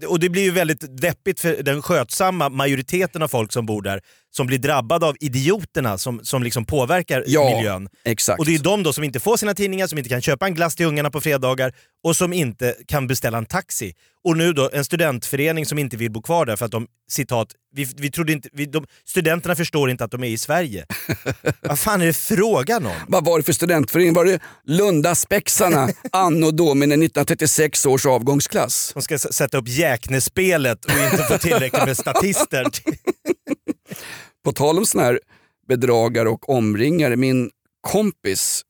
och 0.08 0.20
det 0.20 0.30
blir 0.30 0.42
ju 0.44 0.52
väldigt 0.52 0.98
deppigt 1.02 1.40
för 1.40 1.64
den 1.64 1.82
skötsamma 1.82 2.50
majoriteten 2.50 3.22
av 3.22 3.28
folk 3.28 3.52
som 3.54 3.66
bor 3.66 3.82
där 3.82 4.02
som 4.36 4.48
blir 4.48 4.58
drabbade 4.58 5.06
av 5.06 5.16
idioterna 5.20 5.98
som, 5.98 6.20
som 6.24 6.44
liksom 6.44 6.66
påverkar 6.66 7.24
Ja, 7.28 7.56
miljön. 7.56 7.90
exakt. 8.06 8.40
Och 8.40 8.46
det 8.46 8.56
är 8.56 8.60
de 8.60 8.84
då 8.84 8.94
som 8.94 9.04
inte 9.04 9.20
får 9.20 9.38
sina 9.38 9.54
tidningar, 9.54 9.88
som 9.88 9.98
inte 9.98 10.10
kan 10.10 10.22
köpa 10.22 10.46
en 10.48 10.54
glass 10.54 10.76
till 10.76 10.86
ungarna 10.86 11.12
på 11.12 11.22
fredagar 11.22 11.74
och 12.04 12.16
som 12.16 12.34
inte 12.34 12.76
kan 12.88 13.08
beställa 13.08 13.38
en 13.38 13.46
taxi. 13.46 13.94
Och 14.26 14.38
nu 14.38 14.54
då 14.54 14.70
en 14.74 14.86
studentförening 14.86 15.66
som 15.66 15.78
inte 15.80 15.98
vill 15.98 16.12
bo 16.12 16.22
kvar 16.22 16.46
där 16.46 16.56
för 16.56 16.66
att 16.66 16.72
de, 16.72 16.88
citat, 17.10 17.48
vi, 17.76 17.88
vi 17.98 18.12
trodde 18.12 18.32
inte, 18.34 18.50
vi, 18.54 18.66
de, 18.66 18.86
studenterna 19.06 19.56
förstår 19.56 19.90
inte 19.90 20.04
att 20.04 20.12
de 20.12 20.24
är 20.24 20.28
i 20.28 20.38
Sverige. 20.38 20.86
Vad 21.62 21.80
fan 21.80 22.02
är 22.02 22.06
det 22.06 22.14
frågan 22.14 22.86
om? 22.86 22.94
Vad 23.08 23.26
var 23.26 23.38
det 23.38 23.44
för 23.44 23.54
studentförening? 23.54 24.14
Var 24.14 24.26
det 24.26 24.40
Lundaspexarna 24.64 25.90
anno 26.12 26.52
domini 26.52 26.94
1936 26.94 27.86
års 27.86 28.06
avgångsklass? 28.06 28.92
De 28.94 29.02
ska 29.02 29.18
sätta 29.18 29.58
upp 29.58 29.68
Jäknespelet 29.68 30.86
och 30.86 30.92
inte 30.92 31.24
få 31.24 31.38
tillräckligt 31.38 31.86
med 31.86 31.98
statister. 31.98 32.66
På 34.46 34.52
tal 34.52 34.78
om 34.78 34.86
såna 34.86 35.04
här 35.04 35.20
bedragare 35.68 36.30
och 36.30 36.50
omringare, 36.50 37.16
min 37.16 37.50
kompis 37.82 38.62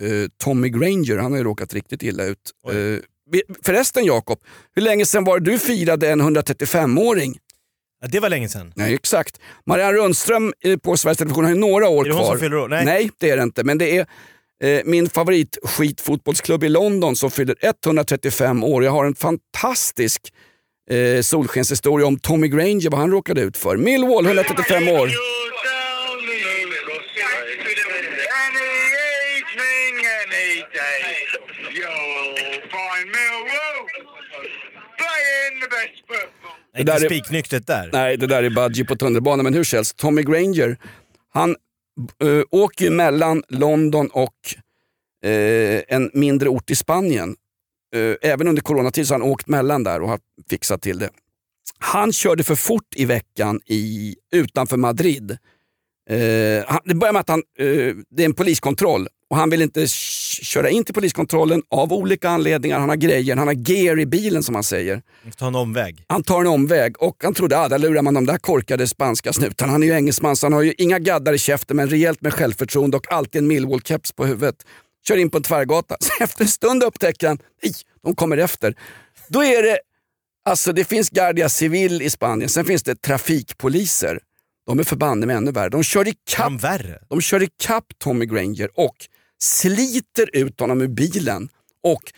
eh, 0.00 0.28
Tommy 0.44 0.68
Granger, 0.68 1.16
han 1.18 1.32
har 1.32 1.38
ju 1.38 1.44
råkat 1.44 1.74
riktigt 1.74 2.02
illa 2.02 2.24
ut. 2.24 2.38
Eh, 2.68 2.74
vi- 2.74 3.00
förresten 3.64 4.04
Jakob, 4.04 4.38
hur 4.74 4.82
länge 4.82 5.06
sedan 5.06 5.24
var 5.24 5.40
det 5.40 5.50
du 5.50 5.58
firade 5.58 6.10
en 6.10 6.22
135-åring? 6.22 7.38
Ja, 8.02 8.08
det 8.08 8.20
var 8.20 8.28
länge 8.28 8.48
sedan. 8.48 8.72
Nej, 8.76 8.94
exakt. 8.94 9.40
Marianne 9.66 9.92
Rundström 9.98 10.52
eh, 10.64 10.76
på 10.76 10.96
Sveriges 10.96 11.18
Television 11.18 11.44
har 11.44 11.52
ju 11.52 11.58
några 11.58 11.88
år 11.88 12.04
Är 12.04 12.08
det 12.08 12.14
hon 12.14 12.22
kvar. 12.24 12.30
som 12.32 12.40
fyller 12.40 12.56
år? 12.56 12.68
Nej. 12.68 13.10
det 13.18 13.30
är 13.30 13.36
det 13.36 13.42
inte. 13.42 13.64
Men 13.64 13.78
det 13.78 13.96
är 13.96 14.06
eh, 14.64 14.80
min 14.84 15.08
favoritskitfotbollsklubb 15.10 16.64
i 16.64 16.68
London 16.68 17.16
som 17.16 17.30
fyller 17.30 17.56
135 17.60 18.64
år. 18.64 18.84
Jag 18.84 18.92
har 18.92 19.04
en 19.04 19.14
fantastisk 19.14 20.22
eh, 20.90 21.20
solskenshistoria 21.22 22.06
om 22.06 22.18
Tommy 22.18 22.48
Granger, 22.48 22.90
vad 22.90 23.00
han 23.00 23.10
råkade 23.10 23.40
ut 23.40 23.56
för. 23.56 23.76
Millwall, 23.76 24.26
135 24.26 24.88
år. 24.88 25.10
Nej, 36.74 36.80
inte 36.80 36.92
där 36.92 37.04
är- 37.04 37.08
spiknyktert 37.08 37.66
där. 37.66 37.90
Nej, 37.92 38.16
det 38.16 38.26
där 38.26 38.42
är 38.42 38.50
Budgie 38.50 38.84
på 38.84 38.96
tunnelbanan. 38.96 39.44
Men 39.44 39.54
hur 39.54 39.64
som 39.64 39.76
helst, 39.76 39.96
Tommy 39.96 40.22
Granger, 40.22 40.76
han 41.32 41.50
eh, 42.22 42.42
åker 42.50 42.84
ju 42.84 42.90
mellan 42.90 43.42
London 43.48 44.06
och 44.12 44.34
eh, 45.30 45.82
en 45.88 46.10
mindre 46.14 46.48
ort 46.48 46.70
i 46.70 46.74
Spanien. 46.74 47.36
Eh, 47.94 48.30
även 48.30 48.48
under 48.48 48.62
coronatid 48.62 49.06
så 49.08 49.14
har 49.14 49.20
han 49.20 49.28
åkt 49.30 49.48
mellan 49.48 49.84
där 49.84 50.00
och 50.02 50.08
har 50.08 50.18
fixat 50.50 50.82
till 50.82 50.98
det. 50.98 51.10
Han 51.78 52.12
körde 52.12 52.44
för 52.44 52.54
fort 52.54 52.94
i 52.96 53.04
veckan 53.04 53.60
i, 53.66 54.16
utanför 54.32 54.76
Madrid. 54.76 55.30
Eh, 56.10 56.64
han, 56.66 56.80
det 56.84 56.94
börjar 56.94 57.12
med 57.12 57.20
att 57.20 57.28
han, 57.28 57.42
eh, 57.58 57.94
det 58.10 58.22
är 58.22 58.24
en 58.24 58.34
poliskontroll 58.34 59.08
och 59.34 59.40
han 59.40 59.50
vill 59.50 59.62
inte 59.62 59.86
köra 60.42 60.70
in 60.70 60.84
till 60.84 60.94
poliskontrollen 60.94 61.62
av 61.70 61.92
olika 61.92 62.28
anledningar. 62.28 62.78
Han 62.78 62.88
har 62.88 62.96
grejer, 62.96 63.36
han 63.36 63.46
har 63.46 63.70
gear 63.70 64.00
i 64.00 64.06
bilen 64.06 64.42
som 64.42 64.54
han 64.54 64.64
säger. 64.64 65.02
Ta 65.36 65.46
en 65.46 65.54
omväg. 65.54 66.04
Han 66.08 66.22
tar 66.22 66.40
en 66.40 66.46
omväg 66.46 67.02
och 67.02 67.16
han 67.22 67.34
trodde 67.34 67.58
att 67.58 67.66
ah, 67.66 67.68
där 67.68 67.78
lurar 67.78 68.02
man 68.02 68.14
de 68.14 68.26
där 68.26 68.38
korkade 68.38 68.86
spanska 68.86 69.32
snutarna. 69.32 69.72
Han 69.72 69.82
är 69.82 69.86
ju 69.86 69.92
engelsman 69.92 70.36
så 70.36 70.46
han 70.46 70.52
har 70.52 70.62
ju 70.62 70.74
inga 70.78 70.98
gaddar 70.98 71.32
i 71.32 71.38
käften 71.38 71.76
men 71.76 71.88
rejält 71.88 72.20
med 72.20 72.34
självförtroende 72.34 72.96
och 72.96 73.12
alltid 73.12 73.42
en 73.42 73.52
Millwall-keps 73.52 74.14
på 74.16 74.26
huvudet. 74.26 74.56
Kör 75.08 75.16
in 75.16 75.30
på 75.30 75.36
en 75.36 75.42
tvärgata. 75.42 75.96
Så 76.00 76.12
efter 76.24 76.42
en 76.42 76.48
stund 76.48 76.82
upptäcker 76.82 77.28
han, 77.28 77.38
nej, 77.62 77.72
de 78.02 78.14
kommer 78.14 78.36
efter. 78.36 78.74
Då 79.28 79.44
är 79.44 79.62
det, 79.62 79.78
alltså 80.44 80.72
det 80.72 80.84
finns 80.84 81.10
Guardia 81.10 81.48
Civil 81.48 82.02
i 82.02 82.10
Spanien, 82.10 82.48
sen 82.48 82.64
finns 82.64 82.82
det 82.82 83.02
trafikpoliser. 83.02 84.18
De 84.66 84.78
är 84.78 84.84
förbanne 84.84 85.26
med 85.26 85.36
ännu 85.36 85.50
värre. 85.50 85.68
De 85.68 85.82
kör 85.82 86.08
ikapp, 86.08 86.52
de 87.08 87.20
kör 87.20 87.42
ikapp 87.42 87.84
Tommy 87.98 88.26
Granger 88.26 88.70
och 88.74 88.96
sliter 89.42 90.36
ut 90.36 90.60
honom 90.60 90.82
ur 90.82 90.88
bilen 90.88 91.48
och 91.82 92.12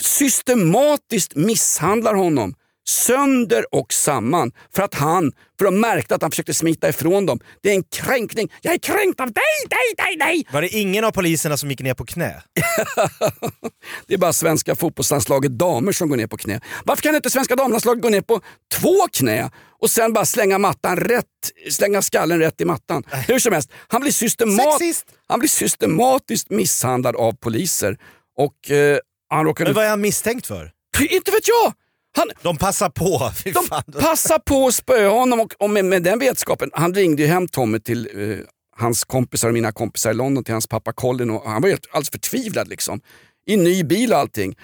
systematiskt 0.00 1.34
misshandlar 1.34 2.14
honom 2.14 2.54
sönder 2.88 3.74
och 3.74 3.92
samman 3.92 4.52
för 4.74 4.82
att 4.82 4.94
han, 4.94 5.32
för 5.58 5.64
de 5.64 5.80
märkte 5.80 6.14
att 6.14 6.22
han 6.22 6.30
försökte 6.30 6.54
smita 6.54 6.88
ifrån 6.88 7.26
dem. 7.26 7.40
Det 7.62 7.70
är 7.70 7.74
en 7.74 7.82
kränkning. 7.82 8.52
Jag 8.60 8.74
är 8.74 8.78
kränkt 8.78 9.20
av 9.20 9.32
dig, 9.32 9.68
dig, 9.68 10.06
dig, 10.06 10.16
dig! 10.16 10.46
Var 10.52 10.62
det 10.62 10.68
ingen 10.68 11.04
av 11.04 11.10
poliserna 11.10 11.56
som 11.56 11.70
gick 11.70 11.80
ner 11.80 11.94
på 11.94 12.04
knä? 12.04 12.42
Det 14.06 14.14
är 14.14 14.18
bara 14.18 14.32
svenska 14.32 14.74
fotbollslandslaget 14.74 15.58
damer 15.58 15.92
som 15.92 16.08
går 16.08 16.16
ner 16.16 16.26
på 16.26 16.36
knä. 16.36 16.60
Varför 16.84 17.02
kan 17.02 17.14
inte 17.14 17.30
svenska 17.30 17.56
damlandslaget 17.56 18.02
gå 18.02 18.08
ner 18.08 18.20
på 18.20 18.40
två 18.74 19.08
knä 19.12 19.50
och 19.80 19.90
sen 19.90 20.12
bara 20.12 20.26
slänga 20.26 20.58
mattan 20.58 20.96
rätt, 20.96 21.26
slänga 21.70 22.02
skallen 22.02 22.38
rätt 22.38 22.60
i 22.60 22.64
mattan? 22.64 23.04
Hur 23.28 23.38
som 23.38 23.52
helst, 23.52 23.70
han 23.88 24.00
blir, 24.00 24.12
systemat 24.12 24.80
han 25.28 25.38
blir 25.38 25.48
systematiskt 25.48 26.50
misshandlad 26.50 27.16
av 27.16 27.32
poliser. 27.32 27.98
Och 28.38 28.70
eh, 28.70 28.98
han 29.30 29.44
råkade... 29.44 29.70
Men 29.70 29.74
vad 29.74 29.84
är 29.84 29.90
han 29.90 30.00
misstänkt 30.00 30.46
för? 30.46 30.72
Inte 31.00 31.30
vet 31.30 31.48
jag! 31.48 31.72
Han, 32.16 32.30
De 32.42 32.56
passar 32.56 32.88
på. 32.88 33.30
Fy 33.44 33.50
de 33.50 33.64
fan. 33.64 33.82
passar 34.00 34.38
på 34.38 34.66
att 34.66 34.74
spöa 34.74 35.10
honom 35.10 35.40
och, 35.40 35.54
och 35.58 35.70
med, 35.70 35.84
med 35.84 36.02
den 36.02 36.18
vetskapen, 36.18 36.70
han 36.72 36.94
ringde 36.94 37.22
ju 37.22 37.28
hem 37.28 37.48
Tommy 37.48 37.80
till 37.80 38.08
eh, 38.14 38.38
hans 38.76 39.04
kompisar 39.04 39.48
och 39.48 39.54
mina 39.54 39.72
kompisar 39.72 40.10
i 40.10 40.14
London, 40.14 40.44
till 40.44 40.54
hans 40.54 40.66
pappa 40.66 40.92
Colin 40.92 41.30
och 41.30 41.50
han 41.50 41.62
var 41.62 41.68
helt 41.68 41.86
alldeles 41.92 42.10
förtvivlad 42.10 42.68
liksom. 42.68 43.00
I 43.46 43.56
ny 43.56 43.84
bil 43.84 44.12
och 44.12 44.18
allting. 44.18 44.54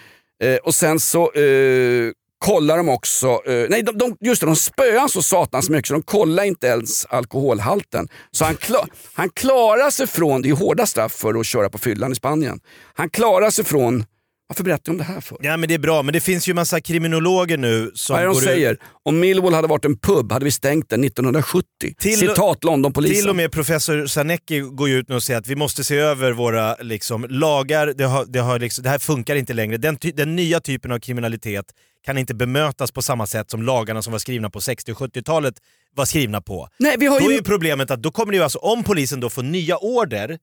Eh, 0.43 0.57
och 0.57 0.75
sen 0.75 1.01
så 1.01 1.33
eh, 1.33 2.13
kollar 2.39 2.77
de 2.77 2.89
också, 2.89 3.43
nej 3.47 3.83
de, 3.83 3.99
de, 3.99 4.17
just 4.21 4.41
det, 4.41 4.47
de 4.47 4.57
spöar 4.57 5.09
så 5.09 5.23
satans 5.23 5.71
mycket 5.71 5.87
så 5.89 5.93
de 5.95 6.03
kollar 6.03 6.45
inte 6.45 6.67
ens 6.67 7.07
alkoholhalten. 7.07 8.09
Så 8.31 8.45
han, 8.45 8.55
kla, 8.57 8.87
han 9.13 9.31
klarar 9.31 9.91
sig 9.91 10.07
från, 10.07 10.43
det 10.43 10.47
är 10.47 10.51
ju 10.51 10.57
hårda 10.57 10.87
straff 10.87 11.13
för 11.13 11.41
att 11.41 11.47
köra 11.47 11.69
på 11.71 11.79
fyllan 11.79 12.13
i 12.13 12.15
Spanien. 12.15 12.61
Han 12.95 13.11
klarar 13.11 13.51
sig 13.51 13.65
från, 13.65 14.05
varför 14.49 14.65
berättar 14.65 14.83
jag 14.85 14.93
om 14.95 14.99
det 14.99 15.05
här 15.05 15.21
för? 15.21 15.39
Ja 15.41 15.57
men 15.57 15.69
det 15.69 15.75
är 15.75 15.79
bra, 15.79 16.03
men 16.03 16.13
det 16.13 16.21
finns 16.21 16.49
ju 16.49 16.55
massa 16.55 16.81
kriminologer 16.81 17.57
nu 17.57 17.91
som 17.95 18.15
Vad 18.15 18.23
är 18.23 18.27
det 18.29 18.33
de 18.35 18.41
säger? 18.41 18.73
ut... 18.73 18.79
Om 19.03 19.21
Millwall 19.21 19.55
hade 19.55 19.69
varit 19.69 19.85
en 19.85 19.99
pub 19.99 20.33
hade 20.33 20.45
vi 20.45 20.51
stängt 20.51 20.89
den 20.91 21.05
1970. 21.05 21.65
Till- 21.99 22.19
Citat 22.19 22.65
Londonpolisen. 22.65 23.17
Till 23.17 23.29
och 23.31 23.37
med 23.37 23.53
professor 23.53 24.07
Zanecki 24.07 24.61
går 24.61 24.89
ju 24.89 24.99
ut 24.99 25.09
nu 25.09 25.15
och 25.15 25.23
säger 25.23 25.41
att 25.41 25.47
vi 25.47 25.57
måste 25.57 25.85
se 25.85 25.97
över 25.97 26.33
våra 26.33 26.75
liksom, 26.77 27.27
lagar, 27.29 27.87
det, 27.87 28.05
har, 28.05 28.25
det, 28.29 28.39
har 28.39 28.59
liksom, 28.59 28.83
det 28.85 28.91
här 28.91 28.99
funkar 28.99 29.37
inte 29.37 29.53
längre. 29.55 29.77
Den, 29.77 29.99
den 30.15 30.37
nya 30.37 30.61
typen 30.61 30.93
av 30.93 30.99
kriminalitet 30.99 31.65
kan 32.07 32.19
inte 32.19 32.35
bemötas 32.35 32.93
på 32.93 33.03
samma 33.03 33.27
sätt 33.27 33.51
som 33.51 33.63
lagarna 33.63 34.03
som 34.03 34.13
var 34.13 34.19
skrivna 34.19 34.51
på 34.51 34.61
60 34.61 34.93
och 34.93 34.99
70-talet 34.99 35.55
var 35.97 36.05
skrivna 36.05 36.41
på. 36.41 36.69
Nej, 36.79 36.97
vi 36.99 37.07
har 37.07 37.21
då 37.21 37.27
ju- 37.27 37.33
är 37.33 37.37
ju 37.39 37.43
problemet 37.43 37.91
att 37.91 38.03
då 38.03 38.11
kommer 38.11 38.33
det 38.33 38.37
ju 38.37 38.43
alltså, 38.43 38.59
om 38.59 38.85
polisen 38.85 39.21
då 39.21 39.31
får 39.31 39.43
nya 39.43 39.77
order 39.77 40.39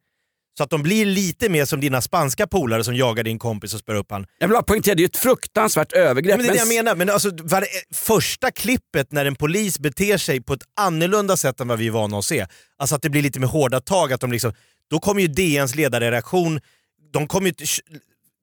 så 0.58 0.64
att 0.64 0.70
de 0.70 0.84
blir 0.84 1.06
lite 1.06 1.50
mer 1.50 1.66
som 1.66 1.80
dina 1.80 2.02
spanska 2.02 2.48
polare 2.48 2.84
som 2.84 2.96
jagar 2.96 3.24
din 3.24 3.40
kompis 3.40 3.74
och 3.74 3.80
spör 3.80 3.96
upp 3.96 4.12
han. 4.12 4.26
Jag 4.38 4.48
vill 4.48 4.54
bara 4.54 4.64
poängtera, 4.64 4.96
det 4.96 5.04
är 5.04 5.06
ett 5.06 5.18
fruktansvärt 5.18 5.92
övergrepp. 5.92 6.38
Men 6.38 6.46
det 6.46 6.52
är 6.52 6.54
det 6.54 6.58
jag 6.60 6.68
men- 6.68 6.76
menar. 6.76 6.96
Men 6.96 7.10
alltså, 7.10 7.30
var 7.44 7.66
första 7.94 8.52
klippet 8.52 9.12
när 9.12 9.26
en 9.26 9.36
polis 9.36 9.80
beter 9.80 10.18
sig 10.18 10.42
på 10.42 10.54
ett 10.54 10.64
annorlunda 10.80 11.38
sätt 11.38 11.60
än 11.60 11.68
vad 11.68 11.80
vi 11.80 11.88
är 11.88 11.92
vana 11.92 12.18
att 12.18 12.26
se, 12.26 12.48
alltså 12.78 12.96
att 12.96 13.02
det 13.02 13.10
blir 13.10 13.22
lite 13.22 13.40
med 13.40 13.50
hårda 13.50 13.82
tag, 13.82 14.14
att 14.14 14.22
de 14.22 14.32
liksom, 14.32 14.54
då 14.90 15.00
kommer 15.00 15.22
ju 15.22 15.28
DNs 15.28 15.76
ledarredaktion, 15.76 16.60
de 17.14 17.28
kommer 17.28 17.48
ju 17.48 17.54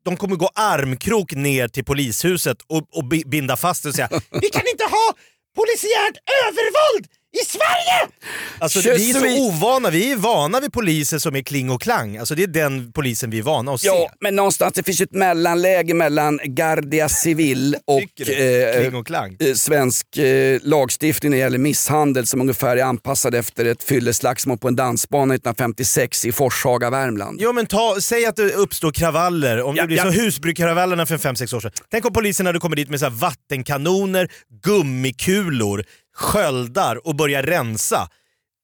de 0.05 0.16
kommer 0.16 0.37
gå 0.37 0.51
armkrok 0.55 1.33
ner 1.33 1.68
till 1.68 1.85
polishuset 1.85 2.59
och, 2.66 2.87
och 2.96 3.05
bi- 3.05 3.22
binda 3.27 3.57
fast 3.57 3.85
och 3.87 3.94
säga 3.94 4.09
Vi 4.12 4.48
kan 4.51 4.62
inte 4.72 4.85
ha 4.85 5.14
polisiärt 5.57 6.16
övervåld 6.46 7.07
I 7.34 7.44
Sverige! 7.44 8.12
Alltså, 8.58 8.80
vi 8.80 9.10
är 9.10 9.14
så 9.14 9.42
ovana, 9.42 9.90
vi 9.90 10.12
är 10.12 10.16
vana 10.16 10.60
vid 10.60 10.72
poliser 10.72 11.18
som 11.18 11.36
är 11.36 11.42
kling 11.42 11.70
och 11.70 11.82
klang. 11.82 12.16
Alltså, 12.16 12.34
det 12.34 12.42
är 12.42 12.46
den 12.46 12.92
polisen 12.92 13.30
vi 13.30 13.38
är 13.38 13.42
vana 13.42 13.72
att 13.72 13.80
se. 13.80 13.86
Ja, 13.86 14.10
men 14.20 14.36
någonstans 14.36 14.72
det 14.72 14.82
finns 14.82 15.00
ju 15.00 15.04
ett 15.04 15.12
mellanläge 15.12 15.94
mellan 15.94 16.40
Guardia 16.44 17.08
Civil 17.08 17.76
och, 17.86 18.02
du? 18.14 18.32
Eh, 18.32 18.94
och 18.94 19.10
eh, 19.10 19.54
svensk 19.54 20.16
eh, 20.16 20.60
lagstiftning 20.62 21.30
när 21.30 21.38
det 21.38 21.42
gäller 21.42 21.58
misshandel 21.58 22.26
som 22.26 22.40
ungefär 22.40 22.76
är 22.76 22.84
anpassad 22.84 23.34
efter 23.34 23.64
ett 23.64 23.82
fylleslagsmål 23.82 24.58
på 24.58 24.68
en 24.68 24.76
dansbana 24.76 25.34
1956 25.34 26.24
i 26.24 26.32
Forshaga, 26.32 26.90
Värmland. 26.90 27.38
Jo 27.42 27.52
men 27.52 27.66
ta, 27.66 27.96
säg 28.00 28.26
att 28.26 28.36
det 28.36 28.52
uppstår 28.52 28.92
kravaller, 28.92 29.62
om 29.62 29.76
Ja, 29.76 29.82
det 29.82 29.86
blir 29.86 29.96
ja. 29.96 30.02
så 30.02 30.10
Husbykravallerna 30.10 31.06
för 31.06 31.18
5-6 31.18 31.56
år 31.56 31.60
sedan. 31.60 31.70
Tänk 31.90 32.04
om 32.04 32.12
polisen 32.12 32.46
hade 32.46 32.58
kommit 32.58 32.76
dit 32.76 32.90
med 32.90 33.00
så 33.00 33.06
här 33.06 33.12
vattenkanoner, 33.12 34.28
gummikulor, 34.64 35.84
sköldar 36.14 37.07
och 37.07 37.16
börjar 37.16 37.42
rensa. 37.42 38.09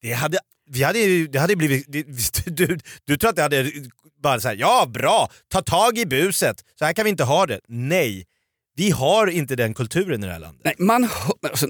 Det 0.01 0.13
hade, 0.13 0.39
vi 0.69 0.83
hade, 0.83 1.27
det 1.27 1.39
hade 1.39 1.55
blivit... 1.55 1.85
Det, 1.87 2.03
du, 2.45 2.77
du 3.05 3.17
tror 3.17 3.29
att 3.29 3.35
det 3.35 3.41
hade 3.41 3.71
bara 4.23 4.39
såhär, 4.39 4.55
ja 4.55 4.85
bra, 4.93 5.29
ta 5.47 5.61
tag 5.61 5.97
i 5.97 6.05
buset, 6.05 6.63
så 6.79 6.85
här 6.85 6.93
kan 6.93 7.03
vi 7.03 7.09
inte 7.09 7.23
ha 7.23 7.45
det. 7.45 7.59
Nej, 7.67 8.25
vi 8.79 8.91
har 8.91 9.27
inte 9.27 9.55
den 9.55 9.73
kulturen 9.73 10.23
i 10.23 10.27
det 10.27 10.33
här 10.33 10.39
landet. 10.39 10.61
Nej, 10.63 10.75
man 10.77 11.03
hör, 11.03 11.49
alltså, 11.49 11.67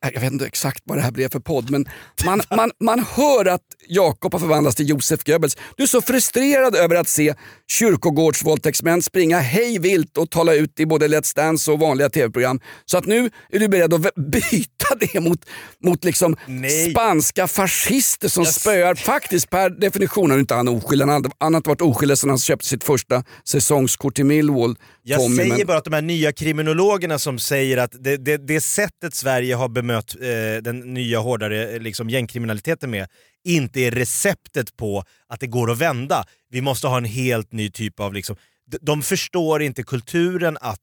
jag, 0.00 0.20
vet 0.20 0.32
inte 0.32 0.46
exakt 0.46 0.82
vad 0.84 0.98
det 0.98 1.02
här 1.02 1.10
blev 1.10 1.28
för 1.28 1.40
podd, 1.40 1.70
men 1.70 1.88
man, 2.24 2.42
man, 2.56 2.70
man 2.80 3.04
hör 3.14 3.44
att 3.46 3.62
Jakob 3.88 4.32
har 4.32 4.40
förvandlats 4.40 4.76
till 4.76 4.88
Josef 4.88 5.24
Goebbels. 5.24 5.56
Du 5.76 5.82
är 5.82 5.86
så 5.86 6.02
frustrerad 6.02 6.76
över 6.76 6.96
att 6.96 7.08
se 7.08 7.34
kyrkogårdsvåldtäktsmän 7.70 9.02
springa 9.02 9.38
hej 9.38 9.78
vilt 9.78 10.16
och 10.16 10.30
tala 10.30 10.54
ut 10.54 10.80
i 10.80 10.86
både 10.86 11.08
Let's 11.08 11.36
Dance 11.36 11.72
och 11.72 11.78
vanliga 11.78 12.10
tv-program. 12.10 12.60
Så 12.84 12.98
att 12.98 13.06
nu 13.06 13.30
är 13.50 13.58
du 13.58 13.68
beredd 13.68 13.94
att 13.94 14.14
byta 14.16 14.94
det 15.00 15.20
mot, 15.20 15.44
mot 15.84 16.04
liksom 16.04 16.36
Nej. 16.46 16.90
spanska 16.90 17.46
fascister 17.46 18.28
som 18.28 18.46
spöar. 18.46 18.94
Faktiskt 18.94 19.50
per 19.50 19.70
definition 19.70 20.30
är 20.30 20.38
inte 20.38 20.54
han 20.54 20.68
oskyldig. 20.68 21.06
Har 21.06 21.12
han 21.12 21.52
har 21.54 21.56
inte 21.56 21.68
varit 21.68 21.80
oskyldig 21.80 22.18
sedan 22.18 22.30
han 22.30 22.38
köpte 22.38 22.66
sitt 22.66 22.84
första 22.84 23.24
säsongskort 23.44 24.14
till 24.14 24.24
Millwall. 24.24 24.76
Jag 25.06 25.20
Tommy, 25.20 25.36
säger 25.36 25.56
men- 25.56 25.66
bara 25.66 25.78
att 25.78 25.84
de 25.84 25.92
här 25.92 26.02
nya 26.02 26.32
kriminologerna 26.32 27.18
som 27.18 27.38
säger 27.38 27.76
att 27.76 27.92
det, 28.04 28.16
det, 28.16 28.36
det 28.36 28.60
sättet 28.60 29.14
Sverige 29.14 29.54
har 29.54 29.68
bemött 29.68 30.14
eh, 30.20 30.62
den 30.62 30.78
nya 30.94 31.18
hårdare 31.18 31.68
eh, 31.70 31.80
liksom, 31.80 32.10
gängkriminaliteten 32.10 32.90
med 32.90 33.06
inte 33.44 33.80
är 33.80 33.90
receptet 33.90 34.76
på 34.76 35.04
att 35.28 35.40
det 35.40 35.46
går 35.46 35.70
att 35.70 35.78
vända. 35.78 36.24
Vi 36.50 36.60
måste 36.60 36.86
ha 36.86 36.96
en 36.96 37.04
helt 37.04 37.52
ny 37.52 37.70
typ 37.70 38.00
av... 38.00 38.14
Liksom, 38.14 38.36
de, 38.70 38.78
de 38.82 39.02
förstår 39.02 39.62
inte 39.62 39.82
kulturen 39.82 40.58
att 40.60 40.80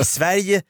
i 0.00 0.04
Sverige 0.04 0.62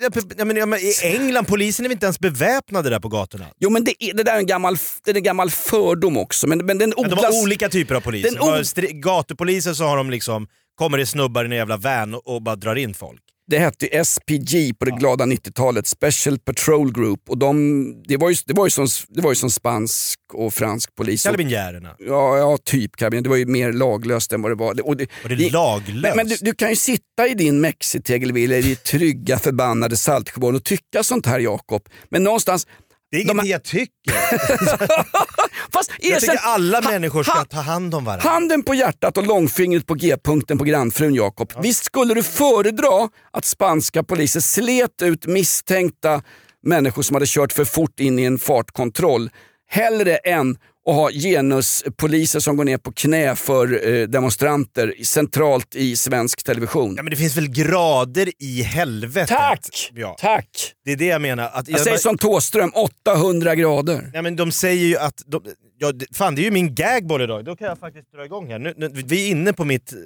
Ja, 0.00 0.10
p- 0.10 0.20
ja, 0.38 0.44
men, 0.44 0.56
ja, 0.56 0.66
men 0.66 0.78
I 0.78 0.92
England, 1.02 1.44
polisen 1.46 1.84
är 1.84 1.88
väl 1.88 1.92
inte 1.96 2.06
ens 2.06 2.18
beväpnade 2.20 2.90
där 2.90 3.00
på 3.00 3.08
gatorna? 3.08 3.46
Jo 3.58 3.70
men 3.70 3.84
det, 3.84 4.04
är, 4.04 4.14
det 4.14 4.22
där 4.22 4.34
är 4.34 4.38
en 4.38 4.46
gammal, 4.46 4.76
det 5.04 5.10
är 5.10 5.16
en 5.16 5.22
gammal 5.22 5.50
fördom 5.50 6.16
också. 6.16 6.46
Men, 6.46 6.58
men 6.66 6.78
den 6.78 6.92
Men 6.96 7.04
de 7.10 7.12
odlas... 7.16 7.34
har 7.34 7.42
olika 7.42 7.68
typer 7.68 7.94
av 7.94 8.00
poliser. 8.00 8.30
Den 8.30 8.92
De 8.92 9.00
gatupoliser 9.00 9.72
så 9.74 9.84
har 9.84 9.96
de 9.96 10.10
liksom, 10.10 10.48
kommer 10.74 10.98
det 10.98 11.06
snubbar 11.06 11.44
i 11.44 11.46
en 11.46 11.52
jävla 11.52 11.76
van 11.76 12.14
och, 12.14 12.42
bara 12.42 12.56
drar 12.56 12.76
in 12.76 12.94
folk. 12.94 13.20
Det 13.46 13.58
hette 13.58 14.04
SPG 14.04 14.78
på 14.78 14.84
det 14.84 14.90
glada 14.90 15.24
90-talet, 15.24 15.86
Special 15.86 16.38
Patrol 16.38 16.92
Group. 16.92 17.20
Och 17.28 17.38
de, 17.38 18.02
det, 18.08 18.16
var 18.16 18.30
ju, 18.30 18.36
det, 18.46 18.54
var 18.54 18.66
ju 18.66 18.70
som, 18.70 18.86
det 19.08 19.22
var 19.22 19.30
ju 19.30 19.34
som 19.34 19.50
spansk 19.50 20.20
och 20.32 20.54
fransk 20.54 20.94
polis. 20.94 21.22
Karabinjärerna. 21.22 21.96
Ja, 21.98 22.38
ja, 22.38 22.58
typ. 22.64 22.98
Det 22.98 23.28
var 23.28 23.36
ju 23.36 23.46
mer 23.46 23.72
laglöst 23.72 24.32
än 24.32 24.42
vad 24.42 24.50
det 24.50 24.54
var. 24.54 24.86
Och 24.86 24.96
det, 24.96 25.06
Var 25.22 25.28
det 25.28 25.52
laglöst? 25.52 26.16
Men, 26.16 26.28
du, 26.28 26.36
du 26.40 26.54
kan 26.54 26.70
ju 26.70 26.76
sitta 26.76 27.28
i 27.28 27.34
din 27.34 27.60
mexitegelvilla 27.60 28.56
i 28.56 28.62
ditt 28.62 28.84
trygga 28.84 29.38
förbannade 29.38 29.96
Saltsjöbaden 29.96 30.56
och 30.56 30.64
tycka 30.64 31.02
sånt 31.02 31.26
här 31.26 31.38
Jakob. 31.38 31.88
Men 32.08 32.24
någonstans... 32.24 32.66
Det 33.10 33.16
är 33.16 33.22
ingenting 33.22 33.50
jag 33.50 33.62
tycker. 33.62 34.14
Fast 35.74 35.90
Jag 36.00 36.10
erkänn- 36.12 36.20
tycker 36.20 36.38
alla 36.44 36.80
människor 36.80 37.22
ska 37.22 37.32
ha- 37.32 37.44
ta 37.44 37.60
hand 37.60 37.94
om 37.94 38.04
varandra. 38.04 38.28
Handen 38.30 38.62
på 38.62 38.74
hjärtat 38.74 39.16
och 39.18 39.26
långfingret 39.26 39.86
på 39.86 39.94
G-punkten 39.94 40.58
på 40.58 40.64
grannfrun 40.64 41.14
Jakob. 41.14 41.52
Visst 41.62 41.84
skulle 41.84 42.14
du 42.14 42.22
föredra 42.22 43.08
att 43.30 43.44
spanska 43.44 44.02
poliser 44.02 44.40
slet 44.40 45.02
ut 45.02 45.26
misstänkta 45.26 46.22
människor 46.66 47.02
som 47.02 47.14
hade 47.16 47.26
kört 47.28 47.52
för 47.52 47.64
fort 47.64 48.00
in 48.00 48.18
i 48.18 48.24
en 48.24 48.38
fartkontroll 48.38 49.30
hellre 49.68 50.16
än 50.16 50.56
att 50.86 50.94
ha 50.94 51.10
genuspoliser 51.10 52.40
som 52.40 52.56
går 52.56 52.64
ner 52.64 52.78
på 52.78 52.92
knä 52.92 53.36
för 53.36 53.88
eh, 53.88 54.02
demonstranter 54.08 54.94
centralt 55.04 55.74
i 55.74 55.96
svensk 55.96 56.44
television. 56.44 56.94
Ja, 56.96 57.02
men 57.02 57.10
det 57.10 57.16
finns 57.16 57.36
väl 57.36 57.48
grader 57.48 58.30
i 58.38 58.62
helvetet? 58.62 59.28
Tack! 59.28 59.90
Ja. 59.94 60.16
Tack! 60.20 60.72
Det 60.84 60.92
är 60.92 60.96
det 60.96 61.06
jag 61.06 61.22
menar. 61.22 61.50
Att 61.52 61.68
Jag 61.68 61.80
säger 61.80 61.96
som 61.96 62.18
Thåström, 62.18 62.72
800 63.06 63.54
grader. 63.54 64.10
Ja, 64.14 64.22
men 64.22 64.36
de 64.36 64.52
säger 64.52 64.84
ju 64.86 64.96
att... 64.98 65.22
De, 65.26 65.42
ja, 65.78 65.92
det- 65.92 66.16
fan, 66.16 66.34
det 66.34 66.40
är 66.42 66.44
ju 66.44 66.50
min 66.50 66.74
gagboll 66.74 67.22
idag. 67.22 67.44
Då 67.44 67.56
kan 67.56 67.66
jag 67.68 67.78
faktiskt 67.78 68.12
dra 68.12 68.24
igång 68.24 68.50
här. 68.50 68.58
Nu, 68.58 68.74
nu, 68.76 68.88
vi 68.94 69.26
är 69.26 69.30
inne 69.30 69.52
på 69.52 69.64
mitt, 69.64 69.92
eh, 69.92 69.98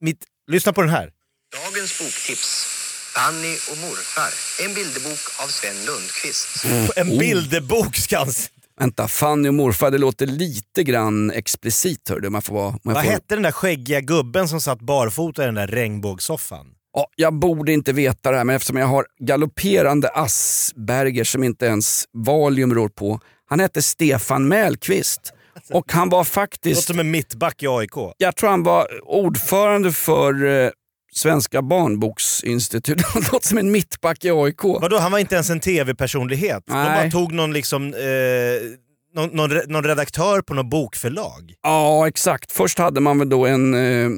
mitt... 0.00 0.24
Lyssna 0.50 0.72
på 0.72 0.80
den 0.80 0.90
här. 0.90 1.12
Dagens 1.64 1.98
boktips. 1.98 2.64
Fanny 3.14 3.54
och 3.70 3.78
morfar. 3.78 4.64
En 4.68 4.74
bilderbok 4.74 5.18
av 5.42 5.46
Sven 5.48 5.76
Lundqvist. 5.86 6.64
En 6.96 7.08
Oh. 7.12 7.18
bilderbok 7.18 7.96
ska 7.96 8.18
han... 8.18 8.28
s- 8.28 8.50
Vänta, 8.80 9.08
Fanny 9.08 9.48
och 9.48 9.54
morfar, 9.54 9.90
det 9.90 9.98
låter 9.98 10.26
lite 10.26 10.82
grann 10.82 11.30
explicit 11.30 12.08
hör 12.08 12.20
du. 12.20 12.30
Man 12.30 12.42
får 12.42 12.54
vara, 12.54 12.70
man 12.82 12.94
Vad 12.94 13.04
får... 13.04 13.10
hette 13.10 13.34
den 13.34 13.42
där 13.42 13.52
skäggiga 13.52 14.00
gubben 14.00 14.48
som 14.48 14.60
satt 14.60 14.80
barfota 14.80 15.42
i 15.42 15.46
den 15.46 15.54
där 15.54 15.66
regnbågssoffan? 15.66 16.66
Ja, 16.92 17.06
jag 17.16 17.34
borde 17.34 17.72
inte 17.72 17.92
veta 17.92 18.30
det 18.30 18.36
här 18.36 18.44
men 18.44 18.56
eftersom 18.56 18.76
jag 18.76 18.86
har 18.86 19.06
galopperande 19.18 20.08
Asperger 20.08 21.24
som 21.24 21.44
inte 21.44 21.66
ens 21.66 22.04
Valium 22.12 22.74
rår 22.74 22.88
på. 22.88 23.20
Han 23.48 23.60
hette 23.60 23.82
Stefan 23.82 24.48
Mellqvist 24.48 25.32
och 25.72 25.92
han 25.92 26.08
var 26.08 26.18
Låter 26.18 26.30
faktiskt, 26.30 26.86
som 26.86 26.98
en 26.98 27.10
mittback 27.10 27.62
i 27.62 27.66
AIK. 27.68 27.92
jag 28.18 28.36
tror 28.36 28.50
han 28.50 28.62
var 28.62 28.86
ordförande 29.04 29.92
för 29.92 30.46
eh, 30.64 30.70
Svenska 31.12 31.62
barnboksinstitutet. 31.62 33.06
Han 33.06 33.22
låter 33.32 33.48
som 33.48 33.58
en 33.58 33.70
mittback 33.70 34.24
i 34.24 34.30
AIK. 34.30 34.64
Vadå, 34.64 34.98
han 34.98 35.12
var 35.12 35.18
inte 35.18 35.34
ens 35.34 35.50
en 35.50 35.60
tv-personlighet? 35.60 36.62
De 36.66 36.72
bara 36.72 37.10
tog 37.10 37.32
någon, 37.32 37.52
liksom, 37.52 37.94
eh, 37.94 38.00
någon, 39.14 39.28
någon, 39.36 39.50
någon 39.66 39.84
redaktör 39.84 40.40
på 40.40 40.54
något 40.54 40.70
bokförlag. 40.70 41.54
Ja, 41.62 42.08
exakt. 42.08 42.52
Först 42.52 42.78
hade 42.78 43.00
man 43.00 43.18
väl 43.18 43.28
då 43.28 43.46
en, 43.46 43.74
eh, 43.74 44.10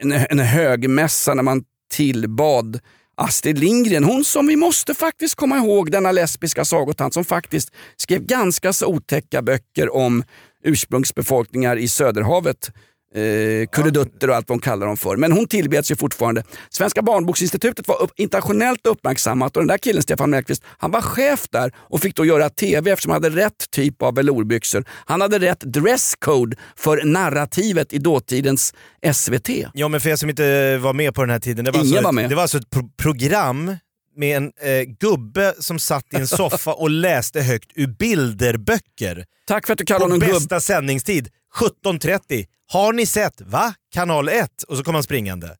en, 0.00 0.12
en 0.12 0.38
högmässa 0.38 1.34
när 1.34 1.42
man 1.42 1.64
tillbad 1.90 2.80
Astrid 3.16 3.58
Lindgren, 3.58 4.04
hon 4.04 4.24
som 4.24 4.46
vi 4.46 4.56
måste 4.56 4.94
faktiskt 4.94 5.34
komma 5.34 5.56
ihåg, 5.56 5.90
denna 5.90 6.12
lesbiska 6.12 6.64
sagotant 6.64 7.14
som 7.14 7.24
faktiskt 7.24 7.70
skrev 7.96 8.22
ganska 8.22 8.72
så 8.72 8.86
otäcka 8.86 9.42
böcker 9.42 9.94
om 9.94 10.24
ursprungsbefolkningar 10.64 11.76
i 11.76 11.88
Söderhavet. 11.88 12.70
Eh, 13.14 13.66
kurredutter 13.72 14.30
och 14.30 14.36
allt 14.36 14.48
vad 14.48 14.58
de 14.58 14.62
kallar 14.62 14.86
dem 14.86 14.96
för. 14.96 15.16
Men 15.16 15.32
hon 15.32 15.46
tillbeds 15.46 15.90
ju 15.90 15.96
fortfarande. 15.96 16.42
Svenska 16.70 17.02
barnboksinstitutet 17.02 17.88
var 17.88 18.02
upp, 18.02 18.10
internationellt 18.16 18.86
uppmärksammat 18.86 19.56
och 19.56 19.62
den 19.62 19.68
där 19.68 19.78
killen 19.78 20.02
Stefan 20.02 20.30
Mellqvist, 20.30 20.62
han 20.78 20.90
var 20.90 21.00
chef 21.00 21.46
där 21.50 21.72
och 21.76 22.00
fick 22.00 22.16
då 22.16 22.24
göra 22.24 22.50
TV 22.50 22.90
eftersom 22.90 23.12
han 23.12 23.22
hade 23.24 23.36
rätt 23.36 23.70
typ 23.70 24.02
av 24.02 24.14
velourbyxor. 24.14 24.84
Han 25.06 25.20
hade 25.20 25.38
rätt 25.38 25.60
dresscode 25.60 26.56
för 26.76 27.04
narrativet 27.04 27.92
i 27.92 27.98
dåtidens 27.98 28.74
SVT. 29.14 29.48
Ja 29.74 29.88
men 29.88 30.00
för 30.00 30.10
er 30.10 30.16
som 30.16 30.30
inte 30.30 30.78
var 30.78 30.92
med 30.92 31.14
på 31.14 31.20
den 31.20 31.30
här 31.30 31.38
tiden. 31.40 31.64
Det 31.64 31.70
var, 31.70 31.78
Ingen 31.80 31.90
alltså, 31.92 32.04
var 32.04 32.12
med. 32.12 32.28
Det 32.28 32.34
var 32.34 32.42
alltså 32.42 32.58
ett 32.58 32.70
pro- 32.70 32.90
program 32.96 33.76
med 34.16 34.36
en 34.36 34.44
eh, 34.60 34.82
gubbe 35.00 35.54
som 35.58 35.78
satt 35.78 36.04
i 36.12 36.16
en 36.16 36.26
soffa 36.38 36.72
och 36.72 36.90
läste 36.90 37.40
högt 37.40 37.70
ur 37.74 37.86
bilderböcker. 37.86 39.24
Tack 39.46 39.66
för 39.66 39.72
att 39.72 39.78
du 39.78 39.84
kallar 39.84 39.98
På 39.98 40.04
honom 40.04 40.18
gubb. 40.18 40.30
bästa 40.32 40.60
sändningstid, 40.60 41.28
17.30. 41.58 42.44
Har 42.72 42.92
ni 42.92 43.06
sett? 43.06 43.40
Va? 43.40 43.74
Kanal 43.94 44.28
1? 44.28 44.62
Och 44.68 44.76
så 44.76 44.84
kom 44.84 44.94
han 44.94 45.02
springande. 45.02 45.56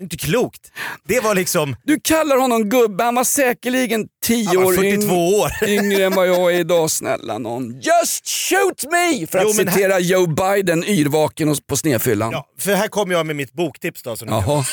inte 0.00 0.16
klokt. 0.16 0.72
Det 1.08 1.20
var 1.20 1.34
liksom... 1.34 1.76
Du 1.84 2.00
kallar 2.00 2.36
honom 2.36 2.68
gubbe, 2.68 3.04
han 3.04 3.14
var 3.14 3.24
säkerligen 3.24 4.06
10 4.24 4.46
Han 4.46 4.56
var 4.56 4.64
år 4.64 4.72
42 4.74 5.06
yng- 5.14 5.34
år. 5.34 5.50
yngre 5.68 6.04
än 6.04 6.14
vad 6.14 6.28
jag 6.28 6.54
är 6.54 6.58
idag. 6.60 6.90
Snälla 6.90 7.38
någon. 7.38 7.80
Just 7.80 8.28
shoot 8.28 8.84
me! 8.92 9.26
För 9.26 9.38
att 9.38 9.44
Jo, 9.44 9.52
men 9.56 9.68
här- 9.68 9.74
citera 9.76 9.98
Joe 10.00 10.26
Biden, 10.26 10.84
yrvaken 10.84 11.48
och 11.48 11.66
på 11.66 11.76
snedfyllan. 11.76 12.30
Ja, 12.32 12.46
för 12.58 12.74
här 12.74 12.88
kommer 12.88 13.14
jag 13.14 13.26
med 13.26 13.36
mitt 13.36 13.52
boktips 13.52 14.02
då. 14.02 14.16
Som 14.16 14.28
Jaha. 14.28 14.64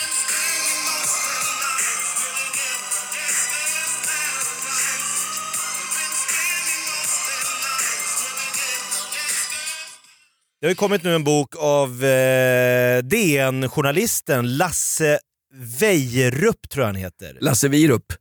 Det 10.59 10.67
har 10.67 10.71
ju 10.71 10.75
kommit 10.75 11.03
nu 11.03 11.15
en 11.15 11.23
bok 11.23 11.55
av 11.59 12.05
eh, 12.05 13.03
DN-journalisten 13.03 14.57
Lasse 14.57 15.19
Weijerup 15.79 16.69
tror 16.69 16.81
jag 16.81 16.87
han 16.87 16.95
heter. 16.95 17.37
Lasse 17.41 17.67
Wierup. 17.67 18.13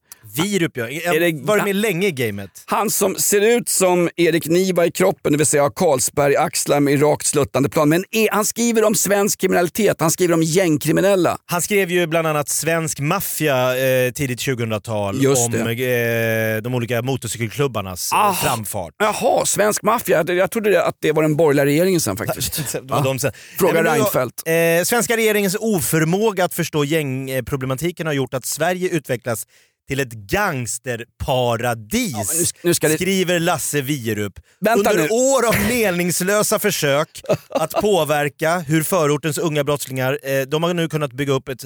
Virup 0.42 0.76
ja. 0.76 0.88
Är 0.88 1.20
det- 1.20 1.42
Var 1.46 1.62
med 1.64 1.76
länge 1.76 2.06
i 2.06 2.10
gamet? 2.10 2.50
Han 2.66 2.90
som 2.90 3.16
ser 3.16 3.40
ut 3.40 3.68
som 3.68 4.10
Erik 4.16 4.46
Niva 4.46 4.86
i 4.86 4.90
kroppen, 4.90 5.32
det 5.32 5.38
vill 5.38 5.46
säga 5.46 5.62
har 5.62 5.70
Carlsberg-axlar 5.70 6.80
med 6.80 7.02
rakt 7.02 7.26
sluttande 7.26 7.68
plan. 7.68 7.88
Men 7.88 8.04
är, 8.10 8.28
han 8.32 8.44
skriver 8.44 8.84
om 8.84 8.94
svensk 8.94 9.40
kriminalitet, 9.40 9.96
han 10.00 10.10
skriver 10.10 10.34
om 10.34 10.42
gängkriminella. 10.42 11.38
Han 11.46 11.62
skrev 11.62 11.90
ju 11.90 12.06
bland 12.06 12.26
annat 12.26 12.48
Svensk 12.48 13.00
maffia 13.00 13.76
eh, 14.06 14.12
tidigt 14.12 14.40
2000-tal 14.40 15.22
Just 15.22 15.46
om 15.46 15.54
eh, 15.54 16.62
de 16.62 16.74
olika 16.74 17.02
motorcykelklubbarnas 17.02 18.12
Aha. 18.12 18.34
framfart. 18.34 18.94
Jaha, 18.98 19.46
svensk 19.46 19.82
maffia. 19.82 20.16
Jag- 20.26 20.36
Jag 20.36 20.50
trodde 20.50 20.84
att 20.84 20.96
det 21.00 21.12
var 21.12 21.22
den 21.22 21.36
borgerliga 21.36 21.66
regeringen 21.66 22.00
sen 22.00 22.16
faktiskt. 22.26 22.72
Det 22.72 22.80
var 22.82 23.04
de 23.04 23.18
sen. 23.18 23.32
Fråga 23.58 23.82
Nej, 23.82 23.92
Reinfeldt. 23.98 24.42
Eh, 24.48 24.84
svenska 24.84 25.16
regeringens 25.16 25.56
oförmåga 25.60 26.44
att 26.44 26.54
förstå 26.54 26.84
gängproblematiken 26.84 28.06
har 28.06 28.14
gjort 28.14 28.34
att 28.34 28.46
Sverige 28.46 28.88
utvecklas 28.88 29.46
till 29.88 30.00
ett 30.00 30.12
gangsterparadis, 30.12 32.14
nu 32.38 32.44
ska- 32.44 32.58
nu 32.62 32.74
ska 32.74 32.88
det- 32.88 32.94
skriver 32.94 33.40
Lasse 33.40 33.80
Wierup. 33.80 34.32
Vänta 34.60 34.90
Under 34.90 35.02
nu. 35.02 35.08
år 35.10 35.46
av 35.48 35.54
meningslösa 35.68 36.58
försök 36.58 37.20
att 37.48 37.70
påverka 37.70 38.58
hur 38.58 38.82
förortens 38.82 39.38
unga 39.38 39.64
brottslingar, 39.64 40.18
eh, 40.22 40.42
de 40.42 40.62
har 40.62 40.74
nu 40.74 40.88
kunnat 40.88 41.12
bygga 41.12 41.32
upp 41.32 41.48
ett 41.48 41.64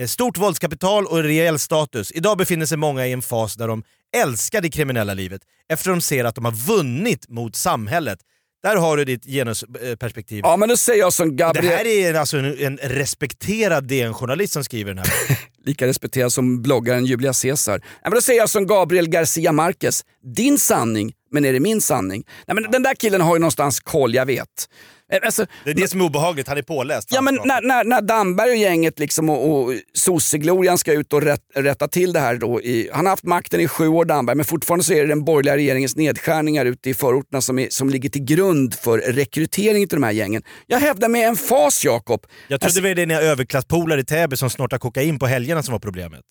eh, 0.00 0.06
stort 0.06 0.38
våldskapital 0.38 1.06
och 1.06 1.18
en 1.18 1.24
rejäl 1.24 1.58
status. 1.58 2.12
Idag 2.14 2.38
befinner 2.38 2.66
sig 2.66 2.78
många 2.78 3.06
i 3.06 3.12
en 3.12 3.22
fas 3.22 3.54
där 3.54 3.68
de 3.68 3.82
älskar 4.16 4.60
det 4.60 4.70
kriminella 4.70 5.14
livet 5.14 5.42
eftersom 5.72 5.94
de 5.94 6.00
ser 6.00 6.24
att 6.24 6.34
de 6.34 6.44
har 6.44 6.52
vunnit 6.52 7.28
mot 7.28 7.56
samhället. 7.56 8.18
Där 8.62 8.76
har 8.76 8.96
du 8.96 9.04
ditt 9.04 9.24
genusperspektiv. 9.24 10.40
Ja, 10.44 10.56
men 10.56 10.68
då 10.68 10.76
säger 10.76 11.00
jag 11.00 11.12
som 11.12 11.28
Det 11.28 11.34
Gabriel, 11.36 11.76
här 11.76 11.86
är 11.86 12.10
en, 12.10 12.16
alltså 12.16 12.38
en, 12.38 12.58
en 12.58 12.76
respekterad 12.78 13.84
DN-journalist 13.88 14.52
som 14.52 14.64
skriver 14.64 14.94
den 14.94 15.04
här. 15.04 15.38
lika 15.66 15.86
respekterad 15.86 16.32
som 16.32 16.62
bloggaren 16.62 17.06
Julia 17.06 17.32
Caesar. 17.32 17.78
Nej, 17.78 18.00
men 18.02 18.12
då 18.12 18.20
säger 18.20 18.40
jag 18.40 18.50
som 18.50 18.66
Gabriel 18.66 19.08
Garcia 19.08 19.52
Marquez, 19.52 20.04
din 20.22 20.58
sanning, 20.58 21.12
men 21.30 21.44
är 21.44 21.52
det 21.52 21.60
min 21.60 21.80
sanning? 21.80 22.24
Nej, 22.46 22.54
men 22.54 22.70
den 22.70 22.82
där 22.82 22.94
killen 22.94 23.20
har 23.20 23.36
ju 23.36 23.40
någonstans 23.40 23.80
koll, 23.80 24.14
jag 24.14 24.26
vet. 24.26 24.68
Eh, 25.12 25.18
Alltså, 25.22 25.46
Det 25.64 25.70
är 25.70 25.74
det 25.74 25.88
som 25.88 26.00
är 26.00 26.04
obehagligt, 26.04 26.48
han 26.48 26.58
är 26.58 26.62
påläst. 26.62 27.08
Ja 27.12 27.20
men 27.20 27.34
när, 27.44 27.62
när, 27.62 27.84
när 27.84 28.02
Damberg 28.02 28.50
och 28.50 28.56
gänget 28.56 28.98
liksom 28.98 29.30
och, 29.30 29.50
och 29.50 29.74
sosseglorian 29.94 30.78
ska 30.78 30.92
ut 30.92 31.12
och 31.12 31.22
rätt, 31.22 31.40
rätta 31.54 31.88
till 31.88 32.12
det 32.12 32.20
här 32.20 32.36
då. 32.36 32.60
I, 32.60 32.90
han 32.92 33.06
har 33.06 33.10
haft 33.10 33.24
makten 33.24 33.60
i 33.60 33.68
sju 33.68 33.88
år 33.88 34.04
Damberg 34.04 34.36
men 34.36 34.44
fortfarande 34.44 34.84
så 34.84 34.92
är 34.92 35.02
det 35.02 35.08
den 35.08 35.24
borgerliga 35.24 35.56
regeringens 35.56 35.96
nedskärningar 35.96 36.64
ute 36.64 36.90
i 36.90 36.94
förorterna 36.94 37.40
som, 37.40 37.58
är, 37.58 37.68
som 37.70 37.90
ligger 37.90 38.08
till 38.08 38.24
grund 38.24 38.74
för 38.74 38.98
rekrytering 38.98 39.88
till 39.88 39.96
de 40.00 40.02
här 40.02 40.12
gängen. 40.12 40.42
Jag 40.66 40.78
hävdar 40.78 41.08
med 41.08 41.28
en 41.28 41.36
fas 41.36 41.84
Jakob. 41.84 42.26
Jag 42.48 42.60
trodde 42.60 42.80
det 42.80 42.88
var 42.88 42.94
dina 42.94 43.20
överklasspolare 43.20 44.00
i 44.00 44.04
Täby 44.04 44.36
som 44.36 44.50
snortar 44.50 44.78
kokain 44.78 45.18
på 45.18 45.26
helgerna 45.26 45.62
som 45.62 45.72
var 45.72 45.78
problemet. 45.78 46.24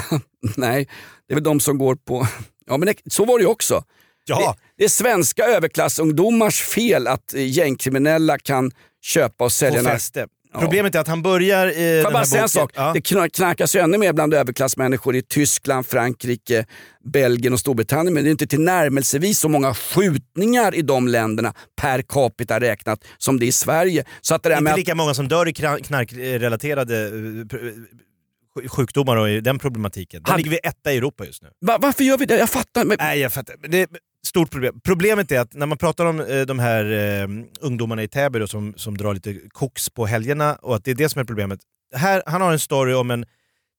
Nej, 0.56 0.88
det 1.28 1.32
är 1.32 1.36
väl 1.36 1.44
de 1.44 1.60
som 1.60 1.78
går 1.78 1.94
på... 1.94 2.26
Ja 2.66 2.76
men 2.76 2.86
det, 2.86 2.94
så 3.12 3.24
var 3.24 3.38
det 3.38 3.42
ju 3.42 3.48
också. 3.48 3.84
Ja. 4.24 4.56
Det, 4.58 4.74
det 4.78 4.84
är 4.84 4.88
svenska 4.88 5.44
överklassungdomars 5.44 6.62
fel 6.62 7.06
att 7.06 7.34
eh, 7.34 7.46
gängkriminella 7.46 8.38
kan 8.38 8.70
köpa 9.02 9.44
och 9.44 9.52
sälja... 9.52 9.82
Få 9.82 9.88
fäste. 9.88 10.26
Ja. 10.52 10.60
Problemet 10.60 10.94
är 10.94 10.98
att 11.00 11.08
han 11.08 11.22
börjar 11.22 11.66
i 11.66 11.72
Får 11.74 11.80
den 11.80 12.02
jag 12.02 12.12
bara 12.12 12.24
säga 12.24 12.42
en 12.42 12.48
sak? 12.48 12.72
Ja. 12.74 12.92
Det 12.94 13.00
knar- 13.00 13.28
knarkas 13.28 13.76
ju 13.76 13.80
ännu 13.80 13.98
mer 13.98 14.12
bland 14.12 14.34
överklassmänniskor 14.34 15.16
i 15.16 15.22
Tyskland, 15.22 15.86
Frankrike, 15.86 16.66
Belgien 17.04 17.52
och 17.52 17.60
Storbritannien. 17.60 18.14
Men 18.14 18.24
det 18.24 18.28
är 18.28 18.30
inte 18.32 18.46
tillnärmelsevis 18.46 19.38
så 19.38 19.48
många 19.48 19.74
skjutningar 19.74 20.74
i 20.74 20.82
de 20.82 21.08
länderna 21.08 21.54
per 21.80 22.02
capita 22.02 22.60
räknat 22.60 23.04
som 23.18 23.38
det 23.38 23.44
är 23.44 23.48
i 23.48 23.52
Sverige. 23.52 24.04
Så 24.20 24.34
att 24.34 24.42
det 24.42 24.50
Inte 24.52 24.62
med 24.62 24.72
att, 24.72 24.78
lika 24.78 24.94
många 24.94 25.14
som 25.14 25.28
dör 25.28 25.48
i 25.48 25.52
knarkrelaterade 25.52 27.06
eh, 27.06 28.68
sjukdomar 28.68 29.16
och 29.16 29.42
den 29.42 29.58
problematiken. 29.58 30.22
Där 30.22 30.30
Han- 30.30 30.38
ligger 30.38 30.50
vi 30.50 30.58
etta 30.62 30.92
i 30.92 30.96
Europa 30.96 31.24
just 31.24 31.42
nu. 31.42 31.48
Va- 31.60 31.78
varför 31.80 32.04
gör 32.04 32.18
vi 32.18 32.26
det? 32.26 32.38
Jag 32.38 32.50
fattar. 32.50 32.84
Men, 32.84 32.96
Nej, 33.00 33.20
jag 33.20 33.32
fattar. 33.32 33.56
Det 33.68 33.86
stort 34.26 34.50
problem. 34.50 34.80
Problemet 34.84 35.32
är 35.32 35.40
att 35.40 35.54
när 35.54 35.66
man 35.66 35.78
pratar 35.78 36.06
om 36.06 36.20
eh, 36.20 36.40
de 36.40 36.58
här 36.58 36.84
eh, 36.92 37.28
ungdomarna 37.60 38.02
i 38.02 38.08
Täby 38.08 38.38
då, 38.38 38.46
som, 38.46 38.74
som 38.76 38.96
drar 38.96 39.14
lite 39.14 39.40
koks 39.48 39.90
på 39.90 40.06
helgerna 40.06 40.54
och 40.54 40.76
att 40.76 40.84
det 40.84 40.90
är 40.90 40.94
det 40.94 41.08
som 41.08 41.20
är 41.20 41.24
problemet. 41.24 41.60
Här, 41.94 42.22
han 42.26 42.40
har 42.40 42.52
en 42.52 42.58
story 42.58 42.94
om 42.94 43.10
en, 43.10 43.24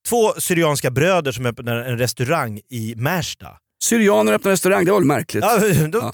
två 0.09 0.33
syrianska 0.37 0.91
bröder 0.91 1.31
som 1.31 1.45
öppnar 1.45 1.75
en 1.75 1.97
restaurang 1.97 2.61
i 2.69 2.95
Märsta. 2.97 3.57
Syrianer 3.83 4.33
öppnar 4.33 4.51
restaurang, 4.51 4.85
det 4.85 4.91
var 4.91 4.99
väl 4.99 5.07
märkligt? 5.07 5.43
Ja, 5.43 5.59
de, 5.87 5.89
Ja. 5.93 6.13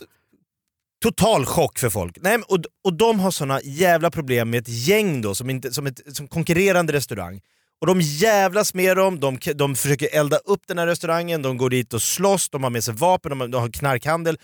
Total 1.04 1.46
chock 1.46 1.80
för 1.80 1.90
folk. 1.90 2.18
Nej, 2.22 2.38
och, 2.48 2.60
och 2.84 2.94
de 2.94 3.20
har 3.20 3.32
såna 3.32 3.62
jävla 3.64 4.12
problem 4.12 4.50
med 4.50 4.60
ett 4.62 4.88
gäng 4.88 5.22
då, 5.22 5.36
som, 5.36 5.50
inte, 5.50 5.74
som, 5.74 5.88
ett, 5.88 6.16
som 6.16 6.28
konkurrerande 6.28 6.94
restaurang. 6.94 7.42
Och 7.82 7.88
de 7.88 8.02
jävlas 8.02 8.74
med 8.74 8.98
dem, 8.98 9.20
de, 9.20 9.40
de 9.56 9.76
försöker 9.76 10.16
elda 10.16 10.38
upp 10.38 10.62
den 10.68 10.78
här 10.78 10.88
restaurangen, 10.88 11.42
de 11.42 11.58
går 11.58 11.70
dit 11.70 11.94
och 11.94 12.02
slåss, 12.02 12.50
de 12.50 12.64
har 12.64 12.70
med 12.70 12.84
sig 12.84 12.94
vapen, 12.94 13.30
de 13.30 13.42
har, 13.42 13.48
de 13.48 13.62
har 13.62 13.70
knarkhandel. 13.70 14.38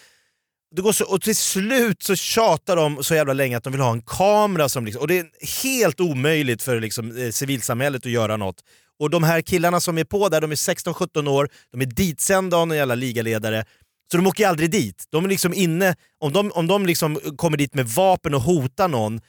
Det 0.75 0.81
går 0.81 0.91
så, 0.91 1.05
och 1.05 1.21
till 1.21 1.36
slut 1.36 2.03
så 2.03 2.15
tjatar 2.15 2.75
de 2.75 3.03
så 3.03 3.15
jävla 3.15 3.34
länge 3.34 3.57
att 3.57 3.63
de 3.63 3.73
vill 3.73 3.81
ha 3.81 3.91
en 3.91 4.01
kamera 4.01 4.69
som 4.69 4.86
liksom, 4.86 5.01
och 5.01 5.07
det 5.07 5.19
är 5.19 5.25
helt 5.63 5.99
omöjligt 5.99 6.63
för 6.63 6.79
liksom, 6.79 7.17
eh, 7.17 7.29
civilsamhället 7.29 8.05
att 8.05 8.11
göra 8.11 8.38
något. 8.38 8.63
Och 8.99 9.09
de 9.09 9.23
här 9.23 9.41
killarna 9.41 9.79
som 9.79 9.97
är 9.97 10.03
på 10.03 10.29
där, 10.29 10.41
de 10.41 10.51
är 10.51 10.55
16-17 10.55 11.27
år, 11.27 11.49
de 11.71 11.81
är 11.81 11.86
ditsända 11.86 12.57
av 12.57 12.67
någon 12.67 12.77
jävla 12.77 12.95
ligaledare. 12.95 13.65
Så 14.11 14.17
de 14.17 14.27
åker 14.27 14.47
aldrig 14.47 14.71
dit. 14.71 15.05
De 15.09 15.25
är 15.25 15.29
liksom 15.29 15.53
inne, 15.53 15.95
om 16.19 16.34
de, 16.34 16.51
om 16.51 16.67
de 16.67 16.86
liksom 16.86 17.19
kommer 17.36 17.57
dit 17.57 17.73
med 17.73 17.88
vapen 17.88 18.34
och 18.34 18.41
hotar 18.41 18.88
någon, 18.88 19.21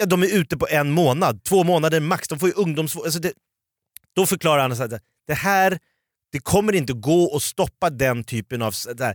ja, 0.00 0.06
de 0.06 0.22
är 0.22 0.36
ute 0.36 0.56
på 0.56 0.66
en 0.70 0.90
månad, 0.90 1.44
två 1.44 1.64
månader 1.64 2.00
max. 2.00 2.28
De 2.28 2.38
får 2.38 2.48
ju 2.48 2.54
ungdomsvård. 2.54 3.04
Alltså 3.04 3.20
det, 3.20 3.32
då 4.16 4.26
förklarar 4.26 4.62
han 4.62 4.72
att 4.72 5.02
det 5.26 5.34
här, 5.34 5.78
det 6.32 6.38
kommer 6.38 6.72
inte 6.72 6.92
gå 6.92 7.36
att 7.36 7.42
stoppa 7.42 7.90
den 7.90 8.24
typen 8.24 8.62
av 8.62 8.74
där, 8.94 9.14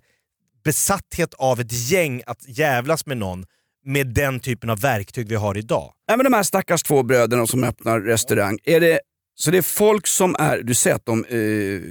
besatthet 0.64 1.34
av 1.34 1.60
ett 1.60 1.90
gäng 1.90 2.22
att 2.26 2.48
jävlas 2.48 3.06
med 3.06 3.18
någon 3.18 3.46
med 3.86 4.08
den 4.08 4.40
typen 4.40 4.70
av 4.70 4.80
verktyg 4.80 5.28
vi 5.28 5.36
har 5.36 5.58
idag. 5.58 5.94
Nej, 6.08 6.18
men 6.18 6.24
de 6.24 6.34
här 6.34 6.44
stackars 6.44 6.84
två 6.84 7.04
bröderna 7.04 7.48
som 7.48 7.64
öppnar 7.64 8.00
restaurang. 8.00 8.60
Är 8.64 8.80
det, 8.80 9.00
så 9.36 9.52
det 9.52 9.58
är 9.58 9.62
folk 9.62 10.08
som 10.08 10.36
är, 10.40 10.58
du 10.58 10.74
säger 10.74 10.96
att 10.96 11.06
de 11.06 11.26
är 11.30 11.82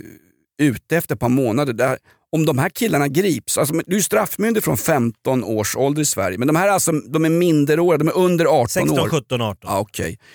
ute 0.59 0.97
efter 0.97 1.15
ett 1.15 1.21
par 1.21 1.29
månader. 1.29 1.73
Där, 1.73 1.99
om 2.35 2.47
de 2.47 2.59
här 2.59 2.69
killarna 2.69 3.09
grips, 3.09 3.59
alltså, 3.59 3.75
du 3.87 3.97
är 3.97 4.01
straffmyndig 4.01 4.65
från 4.65 4.77
15 4.77 5.45
års 5.45 5.77
ålder 5.77 6.03
i 6.03 6.05
Sverige, 6.05 6.39
men 6.39 6.47
de 6.49 6.57
här 6.57 6.69
är 6.69 6.73
alltså, 6.73 6.93
de 6.93 7.25
är 7.25 7.31
minderåriga, 7.31 7.99
de 7.99 8.09
är 8.09 8.17
under 8.17 8.45
18 8.45 8.69
16, 8.69 8.99
år. 8.99 9.09
17, 9.09 9.41
18. 9.41 9.59
Ja, 9.63 9.79
okej. 9.79 10.19
Ja, 10.21 10.27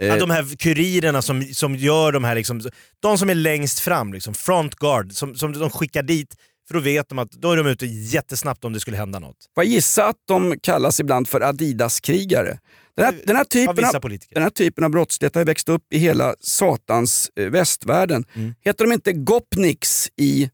Eh, 0.00 0.16
de 0.16 0.30
här 0.30 0.56
kurirerna 0.56 1.22
som, 1.22 1.42
som 1.42 1.76
gör 1.76 2.12
de 2.12 2.24
här, 2.24 2.34
liksom, 2.34 2.62
de 3.00 3.18
som 3.18 3.30
är 3.30 3.34
längst 3.34 3.80
fram, 3.80 4.12
liksom, 4.12 4.34
front 4.34 4.74
guard, 4.74 5.12
som, 5.12 5.34
som 5.34 5.52
de 5.52 5.70
skickar 5.70 6.02
dit 6.02 6.36
för 6.68 6.74
då 6.74 6.80
vet 6.80 7.08
de 7.08 7.18
att 7.18 7.30
då 7.30 7.52
är 7.52 7.56
de 7.56 7.66
ute 7.66 7.86
jättesnabbt 7.86 8.64
om 8.64 8.72
det 8.72 8.80
skulle 8.80 8.96
hända 8.96 9.18
något. 9.18 9.36
Får 9.54 9.64
jag 9.64 9.72
gissa 9.72 10.06
att 10.06 10.16
de 10.28 10.54
kallas 10.62 11.00
ibland 11.00 11.28
för 11.28 11.40
Adidas-krigare? 11.40 12.58
Den 12.96 13.04
här, 13.04 13.14
den, 13.26 13.36
här 13.36 13.42
Av 13.42 13.48
typen 13.48 13.84
av, 13.84 14.00
politiker. 14.00 14.34
den 14.34 14.42
här 14.42 14.50
typen 14.50 14.84
av 14.84 14.90
brottslighet 14.90 15.34
har 15.34 15.44
växt 15.44 15.68
upp 15.68 15.82
i 15.92 15.98
hela 15.98 16.34
satans 16.40 17.30
eh, 17.36 17.46
västvärlden. 17.46 18.24
Mm. 18.34 18.54
Heter 18.60 18.84
de 18.84 18.92
inte 18.92 19.12
Gopniks 19.12 20.08
i, 20.16 20.50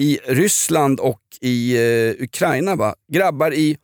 i 0.00 0.18
Ryssland 0.26 1.00
och 1.00 1.20
i 1.40 1.76
eh, 1.76 2.24
Ukraina? 2.24 2.76
Va? 2.76 2.94
Grabbar 3.12 3.54
i 3.54 3.76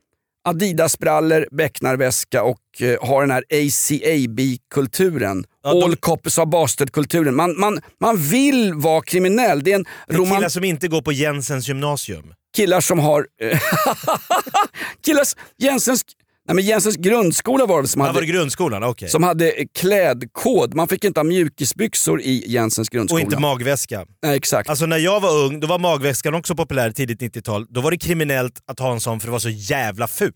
Adidas-brallor, 0.49 1.47
becknarväska 1.51 2.43
och 2.43 2.61
eh, 2.81 3.09
har 3.09 3.21
den 3.21 3.31
här 3.31 3.45
ACAB-kulturen. 3.51 5.45
Ja, 5.65 5.73
de- 5.73 5.83
All 5.83 5.97
coppers 5.97 6.39
are 6.39 6.47
bastard-kulturen. 6.47 7.35
Man, 7.35 7.61
man, 7.61 7.81
man 8.01 8.17
vill 8.17 8.75
vara 8.75 9.01
kriminell. 9.03 9.63
Det 9.63 9.73
är 9.73 9.77
en 9.77 9.85
roman- 10.09 10.37
killar 10.37 10.49
som 10.49 10.65
inte 10.65 10.89
går 10.89 11.03
på 11.03 11.13
Jensens 11.13 11.69
gymnasium. 11.69 12.33
killar 12.57 12.81
som 12.81 12.99
har... 12.99 13.27
killar, 15.05 15.23
s- 15.23 15.37
Jensens, 15.59 16.03
nej 16.47 16.55
men 16.55 16.65
Jensens 16.65 16.97
grundskola 16.97 17.67
var 17.67 17.83
det 17.83 17.89
som 17.89 18.01
hade, 18.01 18.13
var 18.15 18.21
det 18.21 18.27
grundskolan? 18.27 18.83
Okej. 18.85 19.09
som 19.09 19.23
hade 19.23 19.51
eh, 19.53 19.65
klädkod. 19.79 20.75
Man 20.75 20.89
fick 20.89 21.05
inte 21.05 21.21
ha 21.21 21.25
mjukisbyxor 21.25 22.21
i 22.21 22.45
Jensens 22.47 22.89
Och 22.89 22.93
grundskola. 22.93 23.23
inte 23.23 23.39
magväska. 23.39 24.07
nej, 24.23 24.37
exakt. 24.37 24.71
Alltså 24.71 24.87
när 24.87 24.99
jag 24.99 25.21
var 25.21 25.39
ung, 25.45 25.61
då 25.61 25.67
var 25.67 25.79
magväskan 25.79 26.35
också 26.35 26.55
populär 26.55 26.91
tidigt 26.91 27.21
90-tal. 27.21 27.67
Då 27.69 27.81
var 27.81 27.91
det 27.91 27.99
kriminellt 27.99 28.55
att 28.67 28.79
ha 28.79 28.93
en 28.93 29.01
sån 29.01 29.21
för 29.21 29.27
det 29.29 29.33
var 29.33 29.39
så 29.39 29.49
jävla 29.51 30.09
fult. 30.09 30.35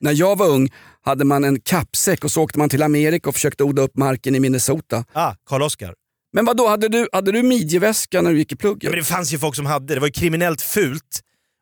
När 0.00 0.12
jag 0.12 0.38
var 0.38 0.48
ung 0.48 0.68
hade 1.02 1.24
man 1.24 1.44
en 1.44 1.60
kappsäck 1.60 2.24
och 2.24 2.30
så 2.30 2.42
åkte 2.42 2.58
man 2.58 2.68
till 2.68 2.82
Amerika 2.82 3.28
och 3.28 3.34
försökte 3.34 3.64
odla 3.64 3.82
upp 3.82 3.96
marken 3.96 4.34
i 4.34 4.40
Minnesota. 4.40 5.04
Ah, 5.12 5.34
Karl 5.48 5.62
Oskar. 5.62 5.94
Men 6.32 6.44
vad 6.44 6.56
då 6.56 6.68
hade 6.68 6.88
du, 6.88 7.08
hade 7.12 7.32
du 7.32 7.42
midjeväska 7.42 8.22
när 8.22 8.30
du 8.32 8.38
gick 8.38 8.52
i 8.52 8.56
plugget? 8.56 8.82
Ja, 8.82 8.90
men 8.90 8.98
det 8.98 9.04
fanns 9.04 9.32
ju 9.32 9.38
folk 9.38 9.56
som 9.56 9.66
hade 9.66 9.86
det. 9.86 9.94
Det 9.94 10.00
var 10.00 10.06
ju 10.08 10.12
kriminellt 10.12 10.62
fult 10.62 11.20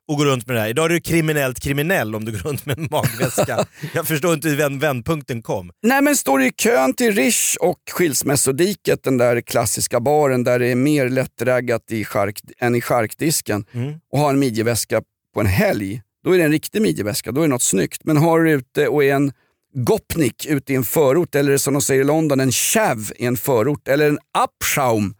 att 0.08 0.18
gå 0.18 0.24
runt 0.24 0.46
med 0.46 0.56
det 0.56 0.60
här. 0.60 0.68
Idag 0.68 0.84
är 0.84 0.88
du 0.88 1.00
kriminellt 1.00 1.60
kriminell 1.60 2.14
om 2.14 2.24
du 2.24 2.32
går 2.32 2.38
runt 2.38 2.66
med 2.66 2.78
en 2.78 2.88
magväska. 2.90 3.66
jag 3.94 4.06
förstår 4.06 4.34
inte 4.34 4.48
hur 4.48 4.56
vänd, 4.56 4.80
vändpunkten 4.80 5.42
kom. 5.42 5.70
Nej 5.82 6.02
men 6.02 6.16
står 6.16 6.38
du 6.38 6.46
i 6.46 6.52
kön 6.52 6.94
till 6.94 7.12
Rish 7.14 7.56
och 7.60 7.78
Skilsmässodiket, 7.90 9.02
den 9.02 9.18
där 9.18 9.40
klassiska 9.40 10.00
baren 10.00 10.44
där 10.44 10.58
det 10.58 10.66
är 10.66 10.74
mer 10.74 11.08
lättraggat 11.08 11.90
i 11.90 12.04
chark, 12.04 12.40
än 12.58 12.74
i 12.74 12.80
charkdisken 12.80 13.64
Mm. 13.74 13.94
och 14.12 14.18
har 14.18 14.30
en 14.30 14.38
midjeväska 14.38 15.02
på 15.34 15.40
en 15.40 15.46
helg, 15.46 16.02
då 16.24 16.34
är 16.34 16.38
det 16.38 16.44
en 16.44 16.52
riktig 16.52 16.82
midjeväska, 16.82 17.32
då 17.32 17.40
är 17.40 17.44
det 17.44 17.50
något 17.50 17.62
snyggt. 17.62 18.00
Men 18.04 18.16
har 18.16 18.40
du 18.40 18.50
ute 18.50 18.88
och 18.88 19.04
är 19.04 19.14
en 19.14 19.32
Gopnik 19.74 20.46
ute 20.46 20.72
i 20.72 20.76
en 20.76 20.84
förort 20.84 21.34
eller 21.34 21.56
som 21.56 21.72
de 21.74 21.82
säger 21.82 22.00
i 22.00 22.04
London, 22.04 22.40
en 22.40 22.52
chav 22.52 23.12
i 23.16 23.26
en 23.26 23.36
förort 23.36 23.88
eller 23.88 24.08
en 24.08 24.18
upschaum 24.44 25.14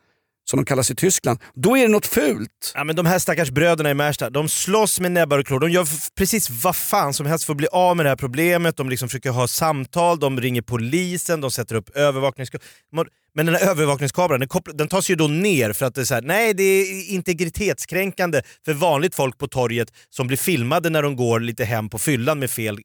som 0.51 0.57
de 0.57 0.65
kallas 0.65 0.91
i 0.91 0.95
Tyskland, 0.95 1.39
då 1.55 1.77
är 1.77 1.83
det 1.83 1.89
något 1.89 2.07
fult. 2.07 2.73
Ja, 2.75 2.85
men 2.85 2.97
de 2.97 3.07
här 3.07 3.19
stackars 3.19 3.51
bröderna 3.51 3.91
i 3.91 3.95
Märsta, 3.95 4.31
de 4.31 4.49
slåss 4.49 5.01
med 5.01 5.13
näbbar 5.13 5.39
och 5.39 5.47
klor. 5.47 5.61
De 5.61 5.71
gör 5.71 5.87
precis 6.15 6.51
vad 6.51 6.77
fan 6.77 7.15
som 7.15 7.27
helst 7.27 7.45
för 7.45 7.53
att 7.53 7.57
bli 7.57 7.69
av 7.73 7.97
med 7.97 8.07
det 8.07 8.11
här 8.11 8.17
problemet. 8.17 8.77
De 8.77 8.89
liksom 8.89 9.09
försöker 9.09 9.31
ha 9.31 9.49
samtal, 9.49 10.19
de 10.19 10.41
ringer 10.41 10.63
polisen, 10.63 11.41
de 11.41 11.51
sätter 11.51 11.75
upp 11.75 11.97
övervakningskameror. 11.97 13.09
Men 13.35 13.47
den 13.47 13.55
här 13.55 13.69
övervakningskameran 13.71 14.41
den, 14.41 14.49
kopplar, 14.49 14.75
den 14.75 14.89
tas 14.89 15.11
ju 15.11 15.15
då 15.15 15.29
ner 15.29 15.73
för 15.73 15.87
att 15.87 15.95
det 15.95 16.01
är 16.01 16.05
så 16.05 16.15
här, 16.15 16.23
nej 16.23 16.55
det 16.55 16.63
är 16.63 17.11
integritetskränkande 17.11 18.43
för 18.65 18.73
vanligt 18.73 19.15
folk 19.15 19.39
på 19.39 19.49
torget 19.49 19.93
som 20.11 20.27
blir 20.27 20.37
filmade 20.37 20.91
när 20.91 21.03
de 21.03 21.17
går 21.17 21.41
lite 21.41 21.65
hem 21.65 21.89
på 21.89 21.99
fyllan 21.99 22.39
med 22.39 22.51
fel 22.51 22.79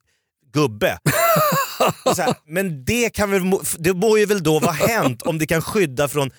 gubbe. 0.53 0.97
Här, 2.17 2.35
men 2.45 2.85
det, 2.85 3.09
kan 3.09 3.31
väl, 3.31 3.41
det 3.77 3.93
må 3.93 4.17
ju 4.17 4.25
väl 4.25 4.43
då 4.43 4.59
vara 4.59 4.71
hänt 4.71 5.21
om 5.21 5.37
det 5.37 5.45
kan 5.45 5.61
skydda 5.61 6.07
från... 6.07 6.31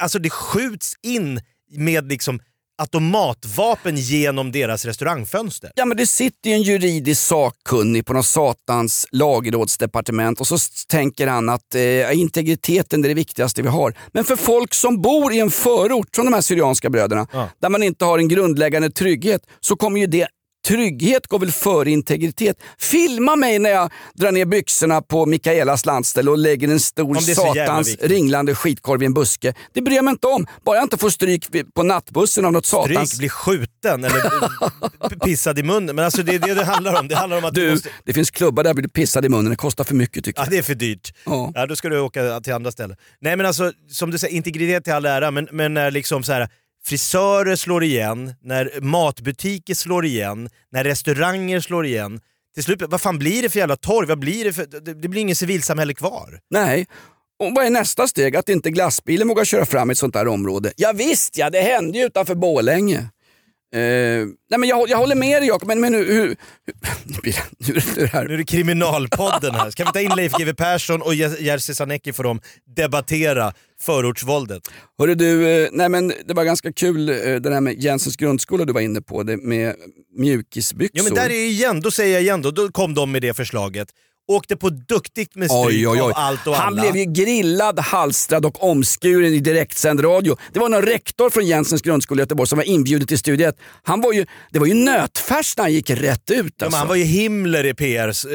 Alltså 0.00 0.18
det 0.18 0.30
skjuts 0.30 0.94
in 1.02 1.40
med 1.70 2.08
liksom 2.08 2.40
automatvapen 2.78 3.96
genom 3.96 4.52
deras 4.52 4.84
restaurangfönster. 4.84 5.72
Ja 5.74 5.84
men 5.84 5.96
det 5.96 6.06
sitter 6.06 6.50
ju 6.50 6.56
en 6.56 6.62
juridisk 6.62 7.22
sakkunnig 7.22 8.06
på 8.06 8.12
någon 8.12 8.24
satans 8.24 9.06
lagrådsdepartement 9.10 10.40
och 10.40 10.46
så 10.46 10.58
tänker 10.88 11.26
han 11.26 11.48
att 11.48 11.74
eh, 11.74 12.18
integriteten 12.18 13.04
är 13.04 13.08
det 13.08 13.14
viktigaste 13.14 13.62
vi 13.62 13.68
har. 13.68 13.94
Men 14.12 14.24
för 14.24 14.36
folk 14.36 14.74
som 14.74 15.02
bor 15.02 15.32
i 15.32 15.40
en 15.40 15.50
förort, 15.50 16.14
som 16.14 16.24
de 16.24 16.34
här 16.34 16.40
Syrianska 16.40 16.90
bröderna, 16.90 17.26
där 17.60 17.68
man 17.68 17.82
inte 17.82 18.04
har 18.04 18.18
en 18.18 18.28
grundläggande 18.28 18.90
trygghet, 18.90 19.42
så 19.60 19.76
kommer 19.76 20.00
ju 20.00 20.06
det 20.06 20.28
Trygghet 20.66 21.26
går 21.26 21.38
väl 21.38 21.52
före 21.52 21.90
integritet. 21.90 22.56
Filma 22.78 23.36
mig 23.36 23.58
när 23.58 23.70
jag 23.70 23.92
drar 24.14 24.32
ner 24.32 24.44
byxorna 24.44 25.02
på 25.02 25.26
Mikaelas 25.26 25.86
landställe 25.86 26.30
och 26.30 26.38
lägger 26.38 26.68
en 26.68 26.80
stor 26.80 27.14
satans 27.34 27.96
ringlande 28.00 28.54
skitkorv 28.54 29.02
i 29.02 29.06
en 29.06 29.14
buske. 29.14 29.54
Det 29.74 29.82
bryr 29.82 29.96
jag 29.96 30.04
mig 30.04 30.12
inte 30.12 30.26
om. 30.26 30.46
Bara 30.64 30.76
jag 30.76 30.84
inte 30.84 30.98
får 30.98 31.10
stryk 31.10 31.46
på 31.74 31.82
nattbussen 31.82 32.44
av 32.44 32.52
något 32.52 32.66
satans... 32.66 33.10
Stryk, 33.10 33.18
bli 33.18 33.28
skjuten 33.28 34.04
eller 34.04 35.18
pissad 35.24 35.58
i 35.58 35.62
munnen. 35.62 35.96
Men 35.96 36.04
alltså 36.04 36.22
det 36.22 36.34
är 36.34 36.38
det 36.38 36.54
det 36.54 36.64
handlar 36.64 37.00
om. 37.00 37.08
Det 37.08 37.16
handlar 37.16 37.38
om 37.38 37.44
att 37.44 37.54
Du, 37.54 37.70
måste... 37.70 37.88
det 38.04 38.12
finns 38.12 38.30
klubbar 38.30 38.62
där 38.64 38.74
du 38.74 38.82
blir 38.82 38.88
pissad 38.88 39.24
i 39.24 39.28
munnen. 39.28 39.50
Det 39.50 39.56
kostar 39.56 39.84
för 39.84 39.94
mycket 39.94 40.24
tycker 40.24 40.40
Ja, 40.40 40.44
jag. 40.44 40.52
det 40.52 40.58
är 40.58 40.62
för 40.62 40.74
dyrt. 40.74 41.12
Ja. 41.24 41.52
Ja, 41.54 41.66
då 41.66 41.76
ska 41.76 41.88
du 41.88 42.00
åka 42.00 42.40
till 42.40 42.52
andra 42.52 42.72
ställen. 42.72 42.96
Nej 43.20 43.36
men 43.36 43.46
alltså, 43.46 43.72
som 43.90 44.10
du 44.10 44.18
säger, 44.18 44.34
integritet 44.36 44.84
till 44.84 44.92
all 44.92 45.06
ära, 45.06 45.30
men, 45.30 45.48
men 45.52 45.92
liksom 45.92 46.22
så 46.22 46.32
här, 46.32 46.48
frisörer 46.86 47.56
slår 47.56 47.84
igen, 47.84 48.34
när 48.42 48.80
matbutiker 48.80 49.74
slår 49.74 50.06
igen, 50.06 50.48
när 50.72 50.84
restauranger 50.84 51.60
slår 51.60 51.86
igen. 51.86 52.20
Till 52.54 52.64
slut, 52.64 52.82
vad 52.88 53.00
fan 53.00 53.18
blir 53.18 53.42
det 53.42 53.48
för 53.48 53.58
jävla 53.58 53.76
torg? 53.76 54.08
Vad 54.08 54.18
blir 54.18 54.44
det, 54.44 54.52
för, 54.52 54.66
det, 54.66 54.94
det 54.94 55.08
blir 55.08 55.20
inget 55.20 55.38
civilsamhälle 55.38 55.94
kvar. 55.94 56.40
Nej. 56.50 56.86
Och 57.38 57.52
vad 57.54 57.66
är 57.66 57.70
nästa 57.70 58.08
steg? 58.08 58.36
Att 58.36 58.48
inte 58.48 58.70
glassbilen 58.70 59.28
vågar 59.28 59.44
köra 59.44 59.66
fram 59.66 59.90
i 59.90 59.92
ett 59.92 59.98
sånt 59.98 60.14
där 60.14 60.28
område? 60.28 60.72
Ja, 60.76 60.92
visst 60.92 61.38
ja, 61.38 61.50
det 61.50 61.60
hände 61.60 61.98
ju 61.98 62.04
utanför 62.04 62.34
Borlänge. 62.34 63.08
Eh, 63.74 63.80
nej 64.50 64.58
men 64.58 64.68
jag, 64.68 64.88
jag 64.88 64.98
håller 64.98 65.14
med 65.16 65.42
dig 65.42 65.48
Jakob, 65.48 65.68
men, 65.68 65.80
men 65.80 65.94
hur... 65.94 66.06
hur, 66.06 66.36
hur 67.66 67.74
det 67.74 67.84
det 68.00 68.06
här. 68.06 68.28
Nu 68.28 68.34
är 68.34 68.38
det 68.38 68.44
Kriminalpodden 68.44 69.54
här. 69.54 69.70
Ska 69.70 69.84
vi 69.84 69.92
ta 69.92 70.00
in 70.00 70.12
Leif 70.16 70.32
GW 70.32 70.54
Persson 70.54 71.02
och 71.02 71.14
Je- 71.14 71.40
Jerzy 71.40 71.74
Sarnecki 71.74 72.12
för 72.12 72.22
dem 72.22 72.40
debattera 72.76 73.52
förortsvåldet? 73.80 74.62
Hörru 74.98 75.14
du, 75.14 75.48
eh, 75.48 75.68
nej 75.72 75.88
men 75.88 76.12
det 76.24 76.34
var 76.34 76.44
ganska 76.44 76.72
kul 76.72 77.08
eh, 77.08 77.14
det 77.16 77.38
där 77.38 77.60
med 77.60 77.82
Jensens 77.82 78.16
grundskola 78.16 78.64
du 78.64 78.72
var 78.72 78.80
inne 78.80 79.00
på, 79.00 79.22
det 79.22 79.36
med 79.36 79.74
mjukisbyxor. 80.18 80.98
Ja 80.98 81.02
men 81.04 81.14
där 81.14 81.30
är 81.30 81.46
igen, 81.48 81.80
då 81.80 81.90
säger 81.90 82.12
jag 82.14 82.22
igen 82.22 82.42
då, 82.42 82.50
då 82.50 82.68
kom 82.72 82.94
de 82.94 83.12
med 83.12 83.22
det 83.22 83.34
förslaget. 83.34 83.88
Åkte 84.28 84.56
på 84.56 84.70
duktigt 84.70 85.34
med 85.34 85.50
stryk 85.50 85.66
Oj, 85.66 85.88
oj, 85.88 86.00
oj. 86.00 86.00
av 86.00 86.12
allt 86.14 86.46
och 86.46 86.54
Han 86.54 86.66
alla. 86.66 86.82
blev 86.82 86.96
ju 86.96 87.04
grillad, 87.12 87.78
halstrad 87.80 88.46
och 88.46 88.64
omskuren 88.64 89.34
i 89.34 89.38
direktsänd 89.38 90.04
radio. 90.04 90.36
Det 90.52 90.58
var 90.60 90.68
någon 90.68 90.82
rektor 90.82 91.30
från 91.30 91.46
Jensens 91.46 91.82
grundskola 91.82 92.20
i 92.20 92.22
Göteborg 92.22 92.48
som 92.48 92.56
var 92.56 92.64
inbjuden 92.64 93.06
till 93.06 93.18
studiet. 93.18 93.56
Han 93.82 94.00
var 94.00 94.12
ju, 94.12 94.26
det 94.52 94.58
var 94.58 94.66
ju 94.66 94.74
nötfärskt 94.74 95.58
när 95.58 95.64
han 95.64 95.72
gick 95.72 95.90
rätt 95.90 96.30
ut. 96.30 96.54
Ja, 96.58 96.66
Alltså. 96.66 96.70
men 96.70 96.72
han 96.78 96.88
var 96.88 96.96
ju 96.96 97.04
Himmler 97.04 97.66
i 97.66 97.74
PR, 97.74 98.08
s- 98.08 98.26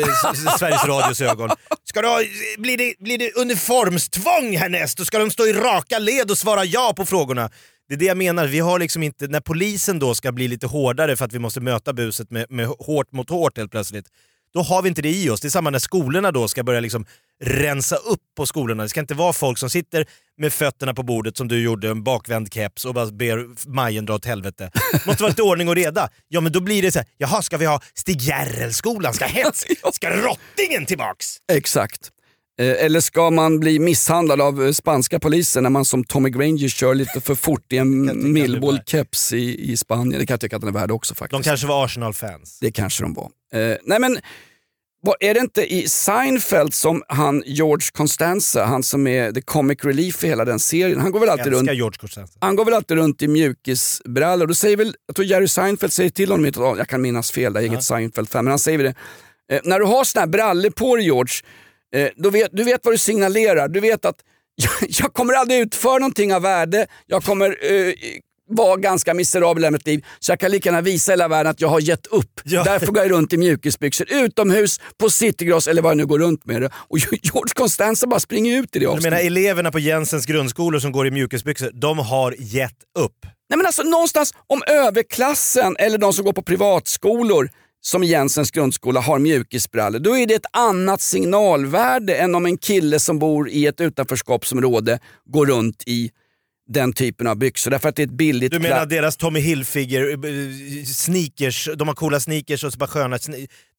Sveriges 0.60 0.86
Radios 0.86 1.22
ögon. 1.22 1.50
Ska 1.86 2.02
du 2.02 2.08
blir, 2.62 2.78
det, 2.78 2.94
blir 3.00 3.18
det 3.18 3.32
uniformstvång 3.36 4.58
härnäst? 4.58 5.00
Och 5.00 5.08
ska 5.08 5.20
de 5.20 5.32
stå 5.32 5.46
i 5.48 5.54
raka 5.54 6.00
led 6.00 6.32
och 6.32 6.38
svara 6.38 6.66
ja 6.66 6.94
på 6.98 7.06
frågorna? 7.06 7.50
Det 7.90 7.96
är 7.96 8.00
det 8.00 8.06
jag 8.06 8.18
menar, 8.18 8.48
vi 8.48 8.60
har 8.60 8.80
liksom 8.80 9.04
inte, 9.04 9.28
när 9.28 9.40
polisen 9.40 10.00
då 10.00 10.16
ska 10.16 10.32
bli 10.32 10.48
lite 10.48 10.68
hårdare 10.68 11.16
för 11.18 11.26
att 11.26 11.34
vi 11.34 11.40
måste 11.40 11.60
möta 11.62 11.94
buset 11.94 12.32
med, 12.32 12.46
med 12.50 12.68
hårt 12.68 13.12
mot 13.12 13.30
hårt 13.30 13.58
helt 13.58 13.72
plötsligt, 13.72 14.06
då 14.54 14.62
har 14.62 14.82
vi 14.82 14.90
inte 14.90 15.02
det 15.02 15.10
i 15.10 15.30
oss. 15.30 15.42
Det 15.42 15.48
är 15.48 15.50
samma 15.50 15.70
när 15.70 15.80
skolorna 15.80 16.32
då 16.32 16.48
ska 16.48 16.64
börja 16.64 16.80
liksom 16.80 17.06
rensa 17.44 17.96
upp 17.96 18.20
på 18.38 18.46
skolorna. 18.46 18.84
Det 18.84 18.90
ska 18.90 19.00
inte 19.00 19.14
vara 19.14 19.34
folk 19.34 19.58
som 19.58 19.70
sitter 19.70 20.06
med 20.38 20.54
fötterna 20.54 20.94
på 20.94 21.04
bordet 21.04 21.38
som 21.38 21.48
du 21.48 21.64
gjorde, 21.64 21.90
en 21.90 22.04
bakvänd 22.04 22.54
keps 22.54 22.86
och 22.86 22.94
bara 22.94 23.06
ber 23.06 23.70
Majen 23.70 24.06
dra 24.06 24.16
åt 24.16 24.26
helvete. 24.26 24.72
Det 24.94 25.06
måste 25.06 25.24
vara 25.24 25.30
lite 25.30 25.42
ordning 25.42 25.68
och 25.70 25.76
reda. 25.76 26.10
Ja 26.28 26.42
men 26.42 26.52
då 26.52 26.60
blir 26.60 26.82
det 26.82 26.92
så 26.92 27.00
här, 27.00 27.08
jaha 27.18 27.42
ska 27.42 27.58
vi 27.58 27.66
ha 27.66 27.82
Stig 27.94 28.22
Järrel-skolan? 28.22 29.14
Ska 29.14 29.26
hets? 29.26 29.66
Ska 29.94 30.10
rottingen 30.10 30.86
tillbaks? 30.86 31.38
Exakt. 31.52 32.10
Eh, 32.60 32.86
Eller 32.86 33.00
ska 33.00 33.30
man 33.30 33.60
bli 33.60 33.80
misshandlad 33.80 34.42
av 34.42 34.66
eh, 34.66 34.72
spanska 34.72 35.20
polisen 35.20 35.64
när 35.64 35.70
man 35.70 35.86
som 35.86 36.04
Tommy 36.04 36.30
Granger 36.30 36.68
kör 36.68 36.96
lite 36.96 37.22
för 37.22 37.36
fort 37.36 37.74
i 37.74 37.78
en 37.78 38.12
Millwall-keps 38.38 39.34
i, 39.36 39.72
i 39.72 39.78
Spanien? 39.78 40.20
Det 40.20 40.26
kan 40.26 40.34
jag 40.34 40.42
tycka 40.42 40.56
att 40.56 40.62
den 40.62 40.76
är 40.76 40.80
värd 40.80 40.92
också 40.92 41.16
faktiskt. 41.16 41.44
De 41.44 41.50
kanske 41.50 41.68
var 41.68 41.86
Arsenal-fans. 41.86 42.58
Det 42.62 42.72
kanske 42.72 43.04
de 43.04 43.14
var. 43.14 43.30
Eh, 43.54 43.78
nej 43.84 44.00
men, 44.00 44.20
vad, 45.02 45.16
är 45.20 45.34
det 45.34 45.40
inte 45.40 45.74
i 45.74 45.88
Seinfeld 45.88 46.74
som 46.74 47.04
han 47.08 47.44
George 47.46 47.88
Constanza, 47.94 48.66
han 48.66 48.84
som 48.84 49.08
är 49.08 49.32
the 49.32 49.42
comic 49.42 49.86
relief 49.86 50.24
i 50.24 50.28
hela 50.28 50.46
den 50.46 50.60
serien, 50.60 51.00
han 51.00 51.12
går 51.12 51.20
väl 51.20 51.30
alltid 51.30 51.54
runt 51.54 51.72
George 51.74 51.98
Costanza. 52.00 52.38
han 52.42 52.56
går 52.56 52.66
väl 52.66 52.74
alltid 52.74 52.98
runt 52.98 53.22
i 53.22 53.28
mjukisbrallor. 53.28 54.48
Då 54.48 54.54
säger 54.54 54.78
väl, 54.78 54.96
jag 55.06 55.16
tror 55.16 55.26
Jerry 55.26 55.48
Seinfeld 55.48 55.94
säger 55.94 56.10
till 56.10 56.32
honom, 56.32 56.52
jag 56.78 56.88
kan 56.88 57.02
minnas 57.02 57.32
fel, 57.32 57.54
det 57.54 57.60
är 57.60 57.64
inget 57.64 57.84
Seinfeld-fan, 57.84 58.46
men 58.46 58.52
han 58.52 58.60
säger 58.60 58.78
det. 58.80 58.96
Eh, 59.52 59.62
när 59.64 59.80
du 59.80 59.86
har 59.86 60.04
såna 60.04 60.22
här 60.22 60.28
brallor 60.28 60.70
på 60.70 60.96
dig 60.96 61.06
George, 61.06 61.34
eh, 61.96 62.10
då 62.16 62.30
vet, 62.30 62.50
du 62.52 62.64
vet 62.64 62.86
vad 62.86 62.94
du 62.94 62.98
signalerar. 62.98 63.68
Du 63.68 63.80
vet 63.80 64.06
att 64.06 64.16
jag, 64.56 64.72
jag 64.90 65.14
kommer 65.14 65.34
aldrig 65.34 65.60
utföra 65.60 65.98
någonting 65.98 66.34
av 66.34 66.42
värde, 66.42 66.88
jag 67.08 67.24
kommer 67.24 67.50
eh, 67.50 67.94
vara 68.52 68.78
ganska 68.78 69.14
miserabel 69.14 69.66
i 69.66 69.72
mitt 69.72 69.88
liv, 69.88 70.06
så 70.20 70.32
jag 70.32 70.40
kan 70.40 70.52
lika 70.52 70.70
gärna 70.70 70.82
visa 70.82 71.12
hela 71.12 71.28
världen 71.28 71.50
att 71.52 71.62
jag 71.62 71.68
har 71.68 71.80
gett 71.80 72.08
upp. 72.08 72.42
Därför 72.44 72.88
går 72.88 73.04
jag 73.04 73.12
runt 73.12 73.34
i 73.34 73.38
mjukisbyxor, 73.38 74.08
utomhus, 74.12 74.80
på 74.98 75.10
citygross 75.10 75.68
eller 75.68 75.82
vad 75.82 75.90
jag 75.92 75.98
nu 75.98 76.06
går 76.06 76.20
runt 76.20 76.46
med 76.46 76.62
det. 76.62 76.70
Och 76.76 76.98
George 76.98 77.54
Constanza 77.56 78.08
bara 78.08 78.20
springer 78.20 78.60
ut 78.60 78.76
i 78.76 78.80
det 78.80 78.86
Du 78.86 78.86
menar 78.86 78.98
avsnittet. 78.98 79.26
eleverna 79.26 79.72
på 79.72 79.80
Jensens 79.80 80.26
grundskolor 80.26 80.80
som 80.80 80.92
går 80.92 81.08
i 81.08 81.12
mjukisbyxor, 81.12 81.72
de 81.74 82.00
har 82.00 82.36
gett 82.38 82.78
upp. 83.00 83.18
Nej 83.50 83.58
men 83.58 83.66
alltså 83.66 83.84
någonstans 83.84 84.34
om 84.48 84.62
överklassen 84.68 85.76
eller 85.80 85.98
de 85.98 86.14
som 86.14 86.26
går 86.26 86.34
på 86.34 86.42
privatskolor 86.42 87.50
som 87.84 88.04
Jensens 88.04 88.52
grundskola 88.52 89.00
har 89.00 89.20
mjukisbrallor, 89.20 90.00
då 90.00 90.18
är 90.18 90.26
det 90.28 90.34
ett 90.34 90.46
annat 90.54 91.02
signalvärde 91.02 92.16
än 92.16 92.36
om 92.36 92.46
en 92.46 92.58
kille 92.58 93.00
som 93.00 93.20
bor 93.20 93.50
i 93.50 93.66
ett 93.68 93.82
utanförskapsområde 93.82 95.00
går 95.26 95.46
runt 95.46 95.84
i 95.86 96.12
den 96.70 96.94
typen 96.94 97.28
av 97.28 97.36
byxor. 97.38 97.72
Därför 97.72 97.90
att 97.90 97.96
det 97.96 98.02
är 98.02 98.08
ett 98.08 98.14
billigt 98.14 98.52
Du 98.52 98.60
menar 98.60 98.76
plagg. 98.76 98.90
deras 98.90 99.18
Tommy 99.18 99.40
Hilfiger 99.40 100.10
eh, 100.12 100.86
sneakers, 100.86 101.70
de 101.76 101.88
har 101.88 101.96
coola 101.96 102.20
sneakers 102.20 102.64
och 102.64 102.74
så 102.74 102.78
bara 102.78 102.88
sköna 102.88 103.18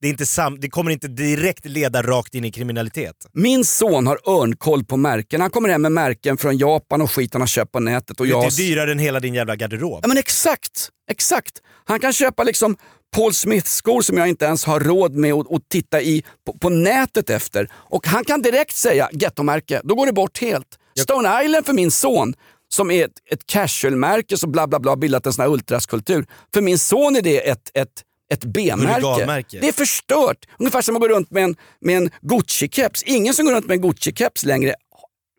det, 0.00 0.06
är 0.08 0.10
inte 0.10 0.26
sam, 0.26 0.60
det 0.60 0.68
kommer 0.70 0.90
inte 0.90 1.08
direkt 1.08 1.64
leda 1.66 2.02
rakt 2.02 2.34
in 2.34 2.44
i 2.44 2.52
kriminalitet. 2.52 3.16
Min 3.32 3.64
son 3.64 4.06
har 4.06 4.18
örnkoll 4.28 4.84
på 4.84 4.96
märken. 4.96 5.40
Han 5.40 5.50
kommer 5.50 5.68
hem 5.68 5.82
med 5.82 5.92
märken 5.92 6.36
från 6.36 6.58
Japan 6.58 7.02
och 7.02 7.10
skit 7.10 7.32
han 7.32 7.42
har 7.42 7.46
köpt 7.46 7.72
på 7.72 7.80
nätet. 7.80 8.20
Och 8.20 8.26
Det 8.26 8.30
jag... 8.30 8.44
är 8.44 8.50
dyrare 8.56 8.92
än 8.92 8.98
hela 8.98 9.20
din 9.20 9.34
jävla 9.34 9.56
garderob. 9.56 9.98
Ja 10.02 10.08
men 10.08 10.18
exakt, 10.18 10.88
exakt. 11.10 11.52
Han 11.84 12.00
kan 12.00 12.12
köpa 12.12 12.42
liksom 12.44 12.76
Paul 13.16 13.34
Smith-skor 13.34 14.02
som 14.02 14.16
jag 14.16 14.28
inte 14.28 14.44
ens 14.44 14.64
har 14.64 14.80
råd 14.80 15.14
med 15.14 15.32
att, 15.32 15.52
att 15.52 15.68
titta 15.68 16.02
i 16.02 16.24
på, 16.46 16.58
på 16.58 16.68
nätet 16.68 17.30
efter. 17.30 17.68
Och 17.74 18.06
han 18.06 18.24
kan 18.24 18.42
direkt 18.42 18.76
säga 18.76 19.08
gettomärke, 19.12 19.80
då 19.84 19.94
går 19.94 20.06
det 20.06 20.12
bort 20.12 20.38
helt. 20.40 20.66
Stone 20.98 21.44
Island 21.44 21.66
för 21.66 21.72
min 21.72 21.90
son, 21.90 22.34
som 22.72 22.90
är 22.90 23.04
ett, 23.04 23.12
ett 23.30 23.46
casual-märke 23.46 24.36
som 24.36 24.52
bla 24.52 24.66
bla 24.66 24.80
bla 24.80 24.96
bildat 24.96 25.26
en 25.26 25.32
sån 25.32 25.42
här 25.42 25.50
ultraskulptur. 25.50 26.26
För 26.54 26.60
min 26.60 26.78
son 26.78 27.16
är 27.16 27.22
det 27.22 27.48
ett, 27.48 27.70
ett 27.74 27.88
ett 28.32 28.44
B-märke. 28.44 29.58
Det 29.60 29.68
är 29.68 29.72
förstört. 29.72 30.46
Ungefär 30.58 30.82
som 30.82 30.96
att 30.96 31.02
gå 31.02 31.08
runt 31.08 31.30
med 31.30 31.44
en, 31.44 31.56
med 31.80 31.96
en 31.96 32.10
Gucci-keps. 32.22 33.02
Ingen 33.06 33.34
som 33.34 33.46
går 33.46 33.52
runt 33.52 33.66
med 33.66 33.74
en 33.74 33.82
Gucci-keps 33.82 34.46
längre 34.46 34.74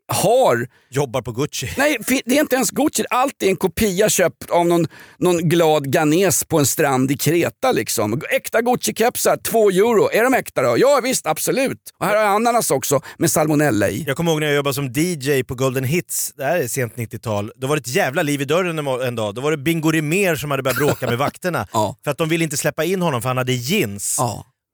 har 0.07 0.67
Jobbar 0.89 1.21
på 1.21 1.31
Gucci. 1.31 1.69
Nej, 1.77 1.97
det 2.25 2.37
är 2.37 2.41
inte 2.41 2.55
ens 2.55 2.71
Gucci. 2.71 3.03
Allt 3.09 3.43
är 3.43 3.47
en 3.47 3.55
kopia 3.55 4.09
köpt 4.09 4.49
av 4.49 4.65
någon, 4.65 4.87
någon 5.17 5.37
glad 5.49 5.91
ganes 5.91 6.43
på 6.43 6.59
en 6.59 6.65
strand 6.65 7.11
i 7.11 7.17
Kreta. 7.17 7.71
Liksom. 7.71 8.21
Äkta 8.29 8.61
Gucci-kepsar, 8.61 9.37
två 9.43 9.69
euro. 9.69 10.09
Är 10.11 10.23
de 10.23 10.33
äkta 10.33 10.61
då? 10.61 10.77
Ja 10.77 10.99
visst, 11.03 11.27
absolut. 11.27 11.79
Och 11.99 12.05
här 12.05 12.15
har 12.15 12.23
jag 12.23 12.35
ananas 12.35 12.71
också 12.71 13.01
med 13.17 13.31
salmonella 13.31 13.89
i. 13.89 14.03
Jag 14.07 14.17
kommer 14.17 14.31
ihåg 14.31 14.39
när 14.39 14.47
jag 14.47 14.55
jobbade 14.55 14.73
som 14.73 14.91
DJ 14.95 15.43
på 15.43 15.55
Golden 15.55 15.83
Hits, 15.83 16.33
det 16.37 16.43
här 16.43 16.57
är 16.57 16.67
sent 16.67 16.95
90-tal. 16.95 17.51
Då 17.55 17.67
var 17.67 17.75
det 17.75 17.79
ett 17.79 17.95
jävla 17.95 18.21
liv 18.21 18.41
i 18.41 18.45
dörren 18.45 18.87
en, 18.87 19.15
dag. 19.15 19.35
Då 19.35 19.41
var 19.41 19.51
det 19.51 19.57
Bingo 19.57 19.91
Rimér 19.91 20.35
som 20.35 20.51
hade 20.51 20.63
börjat 20.63 20.77
bråka 20.77 21.05
med 21.05 21.17
vakterna. 21.17 21.67
För 22.03 22.11
att 22.11 22.17
de 22.17 22.29
ville 22.29 22.43
inte 22.43 22.57
släppa 22.57 22.83
in 22.83 23.01
honom 23.01 23.21
för 23.21 23.29
han 23.29 23.37
hade 23.37 23.53
jeans. 23.53 24.17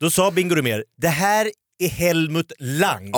Då 0.01 0.09
sa 0.09 0.31
Bingo 0.31 0.55
Rimér, 0.55 0.83
det 1.01 1.07
här 1.07 1.51
är 1.79 1.89
Helmut 1.89 2.51
Lang. 2.59 3.11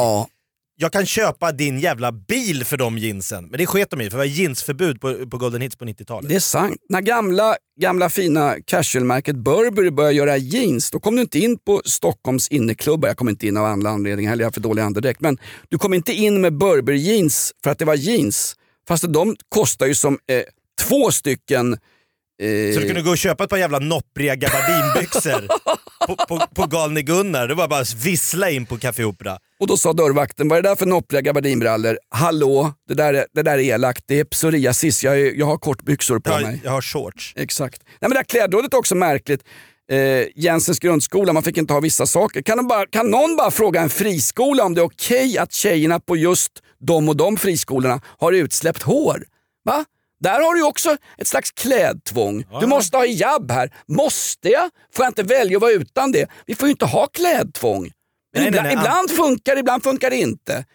Jag 0.82 0.92
kan 0.92 1.06
köpa 1.06 1.52
din 1.52 1.80
jävla 1.80 2.12
bil 2.12 2.66
för 2.66 2.78
de 2.78 2.98
jeansen. 2.98 3.46
Men 3.46 3.58
det 3.58 3.66
sket 3.66 3.90
de 3.90 4.02
i, 4.02 4.04
för 4.04 4.12
det 4.12 4.18
var 4.18 4.26
jeansförbud 4.26 5.02
på, 5.02 5.30
på 5.30 5.38
Golden 5.38 5.62
Hits 5.62 5.76
på 5.76 5.86
90-talet. 5.86 6.30
Det 6.30 6.36
är 6.36 6.40
sant. 6.40 6.78
När 6.90 7.02
gamla, 7.02 7.56
gamla 7.82 8.10
fina 8.10 8.56
casualmärket 8.66 9.36
Burberry 9.36 9.92
började 9.92 10.16
göra 10.16 10.38
jeans, 10.38 10.92
då 10.92 11.00
kom 11.00 11.16
du 11.16 11.22
inte 11.22 11.40
in 11.40 11.58
på 11.58 11.82
Stockholms 11.86 12.48
inneklubbar. 12.48 13.08
Jag 13.08 13.18
kom 13.18 13.30
inte 13.30 13.48
in 13.48 13.58
av 13.58 13.66
andra 13.66 13.90
anledningar 13.90 14.30
heller, 14.30 14.44
jag 14.44 14.48
har 14.48 14.54
för 14.54 14.62
dålig 14.62 14.82
andedräkt. 14.82 15.22
Men 15.22 15.38
du 15.70 15.78
kom 15.78 15.94
inte 15.94 16.14
in 16.14 16.42
med 16.42 16.58
Burberry 16.58 16.98
jeans 16.98 17.54
för 17.64 17.72
att 17.72 17.80
det 17.80 17.86
var 17.86 17.96
jeans. 17.96 18.56
Fast 18.88 19.14
de 19.14 19.36
kostar 19.50 19.86
ju 19.86 19.96
som 19.96 20.20
eh, 20.28 20.44
två 20.88 21.12
stycken 21.12 21.74
eh, 21.74 22.74
Så 22.74 22.80
du 22.80 22.88
kunde 22.88 23.02
gå 23.02 23.10
och 23.10 23.18
köpa 23.18 23.44
ett 23.44 23.50
par 23.50 23.58
jävla 23.58 23.80
noppriga 23.80 24.36
gabardinbyxor 24.36 25.48
på, 26.08 26.16
på, 26.16 26.42
på 26.56 26.68
Galne 26.68 27.02
Gunnar. 27.02 27.48
Det 27.48 27.56
var 27.56 27.68
bara 27.68 27.80
att 27.80 27.94
vissla 27.94 28.50
in 28.50 28.66
på 28.66 28.78
Café 28.78 29.04
Opera. 29.04 29.38
Och 29.62 29.68
då 29.68 29.78
sa 29.78 29.94
dörrvakten, 29.94 30.48
vad 30.48 30.58
är 30.58 30.64
det 30.64 30.70
där 30.70 30.76
för 30.76 30.86
noppriga 30.86 31.22
gabardinbrallor? 31.22 32.00
Hallå, 32.10 32.74
det 32.88 32.94
där, 32.94 33.14
är, 33.14 33.26
det 33.34 33.44
där 33.44 33.54
är 33.54 33.60
elakt. 33.60 34.04
Det 34.08 34.20
är 34.20 34.24
psoriasis, 34.24 35.04
jag, 35.04 35.20
är, 35.20 35.34
jag 35.34 35.46
har 35.46 35.58
kortbyxor 35.58 36.20
på 36.20 36.32
Jag, 36.32 36.42
mig. 36.42 36.62
jag 36.64 36.72
har 36.72 36.82
shorts. 36.82 37.34
Exakt. 37.36 37.82
Nej, 37.86 37.98
men 38.00 38.10
det 38.10 38.18
här 38.18 38.24
klädrådet 38.24 38.74
är 38.74 38.78
också 38.78 38.96
märkligt. 38.96 39.44
Eh, 39.92 40.26
Jensens 40.36 40.80
grundskola, 40.80 41.34
man 41.34 41.44
fick 41.44 41.58
inte 41.58 41.74
ha 41.74 41.80
vissa 41.80 42.06
saker. 42.06 42.42
Kan, 42.42 42.68
bara, 42.68 42.86
kan 42.86 43.12
någon 43.12 43.36
bara 43.36 43.52
fråga 43.52 43.82
en 43.82 43.90
friskola 43.90 44.64
om 44.64 44.74
det 44.74 44.82
är 44.82 44.86
okej 44.86 45.38
att 45.38 45.54
tjejerna 45.54 46.00
på 46.00 46.18
just 46.18 46.52
de 46.80 47.10
och 47.10 47.18
de 47.18 47.38
friskolorna 47.38 48.02
har 48.20 48.32
utsläppt 48.32 48.84
hår? 48.84 49.26
Va? 49.66 49.86
Där 50.20 50.42
har 50.42 50.56
du 50.56 50.64
också 50.64 50.98
ett 51.18 51.28
slags 51.28 51.52
klädtvång. 51.52 52.46
Du 52.60 52.68
måste 52.68 52.98
ha 52.98 53.06
hijab 53.06 53.52
här. 53.52 53.74
Måste 53.88 54.50
jag? 54.50 54.70
Får 54.96 55.06
jag 55.06 55.10
inte 55.10 55.24
välja 55.24 55.58
att 55.58 55.62
vara 55.62 55.72
utan 55.72 56.12
det? 56.12 56.30
Vi 56.46 56.56
får 56.56 56.68
ju 56.68 56.72
inte 56.72 56.86
ha 56.86 57.08
klädtvång. 57.08 57.92
Men 58.34 58.42
Nej, 58.42 58.48
ibland, 58.48 58.68
nej, 58.68 58.76
nej. 58.76 58.84
ibland 58.86 59.12
funkar 59.12 59.54
det, 59.56 59.60
ibland 59.60 59.84
funkar 59.84 60.10
det 60.10 60.16
inte. 60.16 60.66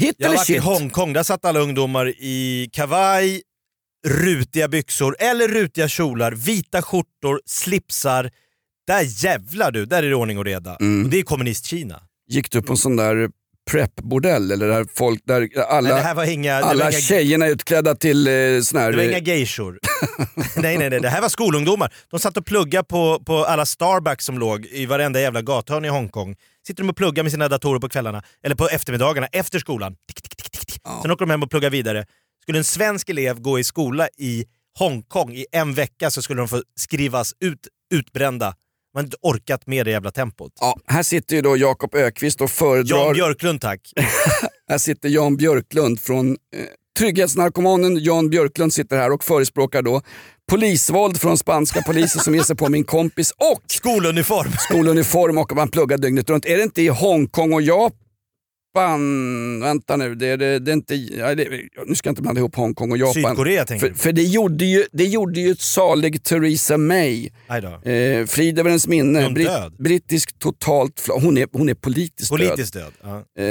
Hit 0.00 0.14
Jag 0.18 0.28
har 0.28 0.36
varit 0.36 0.50
i? 0.50 0.58
Hongkong, 0.58 1.12
där 1.12 1.22
satt 1.22 1.44
alla 1.44 1.60
ungdomar 1.60 2.08
i 2.08 2.68
kavaj, 2.72 3.42
rutiga 4.06 4.68
byxor 4.68 5.16
eller 5.18 5.48
rutiga 5.48 5.88
kjolar, 5.88 6.32
vita 6.32 6.82
skjortor, 6.82 7.40
slipsar. 7.46 8.30
Där 8.86 9.24
jävlar 9.24 9.70
du, 9.70 9.86
där 9.86 10.02
är 10.02 10.08
det 10.08 10.14
ordning 10.14 10.38
och 10.38 10.44
reda. 10.44 10.76
Mm. 10.80 11.04
Och 11.04 11.10
det 11.10 11.18
är 11.18 11.22
kommunist-Kina. 11.22 12.02
Gick 12.28 12.50
du 12.50 12.62
på 12.62 12.72
en 12.72 12.76
sån 12.76 12.96
där 12.96 13.30
prep-bordell 13.70 14.50
eller 14.52 14.68
där 14.68 14.86
folk 14.94 15.22
där 15.24 15.48
alla, 15.68 16.14
Nej, 16.14 16.34
inga- 16.34 16.54
alla 16.54 16.90
inga- 16.90 17.00
tjejerna 17.00 17.46
är 17.46 17.50
utklädda 17.50 17.94
till 17.94 18.26
eh, 18.26 18.60
sån 18.62 18.80
här... 18.80 18.90
Det 18.90 18.96
var 18.96 19.04
inga 19.04 19.18
geishor. 19.18 19.78
nej, 20.56 20.78
nej, 20.78 20.90
nej, 20.90 21.00
det 21.00 21.08
här 21.08 21.20
var 21.20 21.28
skolungdomar. 21.28 21.94
De 22.10 22.20
satt 22.20 22.36
och 22.36 22.46
pluggade 22.46 22.84
på, 22.84 23.22
på 23.26 23.44
alla 23.44 23.66
Starbucks 23.66 24.24
som 24.24 24.38
låg 24.38 24.66
i 24.66 24.86
varenda 24.86 25.20
jävla 25.20 25.42
gathörn 25.42 25.84
i 25.84 25.88
Hongkong. 25.88 26.36
Sitter 26.66 26.82
de 26.82 26.90
och 26.90 26.96
pluggar 26.96 27.22
med 27.22 27.32
sina 27.32 27.48
datorer 27.48 27.80
på 27.80 27.88
kvällarna, 27.88 28.22
eller 28.42 28.56
på 28.56 28.68
eftermiddagarna 28.68 29.26
efter 29.26 29.58
skolan. 29.58 29.96
Tick, 30.08 30.22
tick, 30.22 30.36
tick, 30.36 30.50
tick, 30.50 30.66
tick. 30.66 30.82
Sen 31.02 31.10
åker 31.10 31.26
de 31.26 31.30
hem 31.30 31.42
och 31.42 31.50
pluggar 31.50 31.70
vidare. 31.70 32.06
Skulle 32.42 32.58
en 32.58 32.64
svensk 32.64 33.08
elev 33.08 33.40
gå 33.40 33.58
i 33.58 33.64
skola 33.64 34.08
i 34.18 34.44
Hongkong 34.78 35.32
i 35.32 35.46
en 35.52 35.74
vecka 35.74 36.10
så 36.10 36.22
skulle 36.22 36.40
de 36.40 36.48
få 36.48 36.62
skrivas 36.76 37.34
ut, 37.40 37.68
utbrända. 37.94 38.46
Man 38.94 39.00
har 39.00 39.02
inte 39.04 39.16
orkat 39.20 39.66
med 39.66 39.86
det 39.86 39.90
jävla 39.90 40.10
tempot. 40.10 40.52
Ja, 40.60 40.76
här 40.86 41.02
sitter 41.02 41.36
ju 41.36 41.42
då 41.42 41.56
Jakob 41.56 41.94
Ökvist 41.94 42.40
och 42.40 42.50
föredrar... 42.50 42.98
Jan 42.98 43.12
Björklund 43.12 43.60
tack. 43.60 43.92
här 44.68 44.78
sitter 44.78 45.08
Jan 45.08 45.36
Björklund 45.36 46.00
från 46.00 46.30
eh, 46.30 46.36
Trygghetsnarkomanen 47.00 48.04
Jan 48.04 48.30
Björklund 48.30 48.72
sitter 48.72 48.96
här 48.96 49.12
och 49.12 49.24
förespråkar 49.24 49.82
då 49.82 50.02
polisvåld 50.50 51.20
från 51.20 51.38
spanska 51.38 51.82
poliser 51.82 52.20
som 52.20 52.34
ger 52.34 52.42
sig 52.42 52.56
på 52.56 52.68
min 52.68 52.84
kompis 52.84 53.30
och 53.30 53.62
skoluniform. 53.66 54.52
skoluniform 54.58 55.38
och 55.38 55.56
man 55.56 55.68
pluggar 55.68 55.98
dygnet 55.98 56.30
runt. 56.30 56.46
Är 56.46 56.56
det 56.56 56.62
inte 56.62 56.82
i 56.82 56.88
Hongkong 56.88 57.52
och 57.52 57.62
Japan? 57.62 58.00
Vänta 59.60 59.96
nu, 59.96 60.14
det, 60.14 60.36
det, 60.36 60.58
det 60.58 60.70
är 60.70 60.72
inte, 60.72 60.94
nu 61.86 61.94
ska 61.94 62.08
jag 62.08 62.12
inte 62.12 62.22
blanda 62.22 62.38
ihop 62.38 62.56
Hongkong 62.56 62.90
och 62.90 62.98
Japan. 62.98 63.14
Sydkorea 63.14 63.64
tänker 63.64 63.86
för, 63.86 63.94
för 63.94 64.12
det 64.12 64.22
gjorde 64.22 64.64
ju, 64.64 64.84
det 64.92 65.04
gjorde 65.04 65.40
ju 65.40 65.50
ett 65.50 65.60
salig 65.60 66.22
Theresa 66.24 66.76
May. 66.78 67.30
Eh, 67.48 68.26
frid 68.26 68.58
över 68.58 68.70
hennes 68.70 68.86
minne. 68.88 69.22
Hon 69.24 69.34
död? 69.34 69.74
brittisk 69.78 70.38
totalt 70.38 71.06
hon 71.08 71.38
är, 71.38 71.48
hon 71.52 71.68
är 71.68 71.74
politiskt, 71.74 72.30
Politiskt 72.30 72.74
död. 72.74 72.82
död. 73.02 73.24
Ja. 73.36 73.42
Eh, 73.42 73.46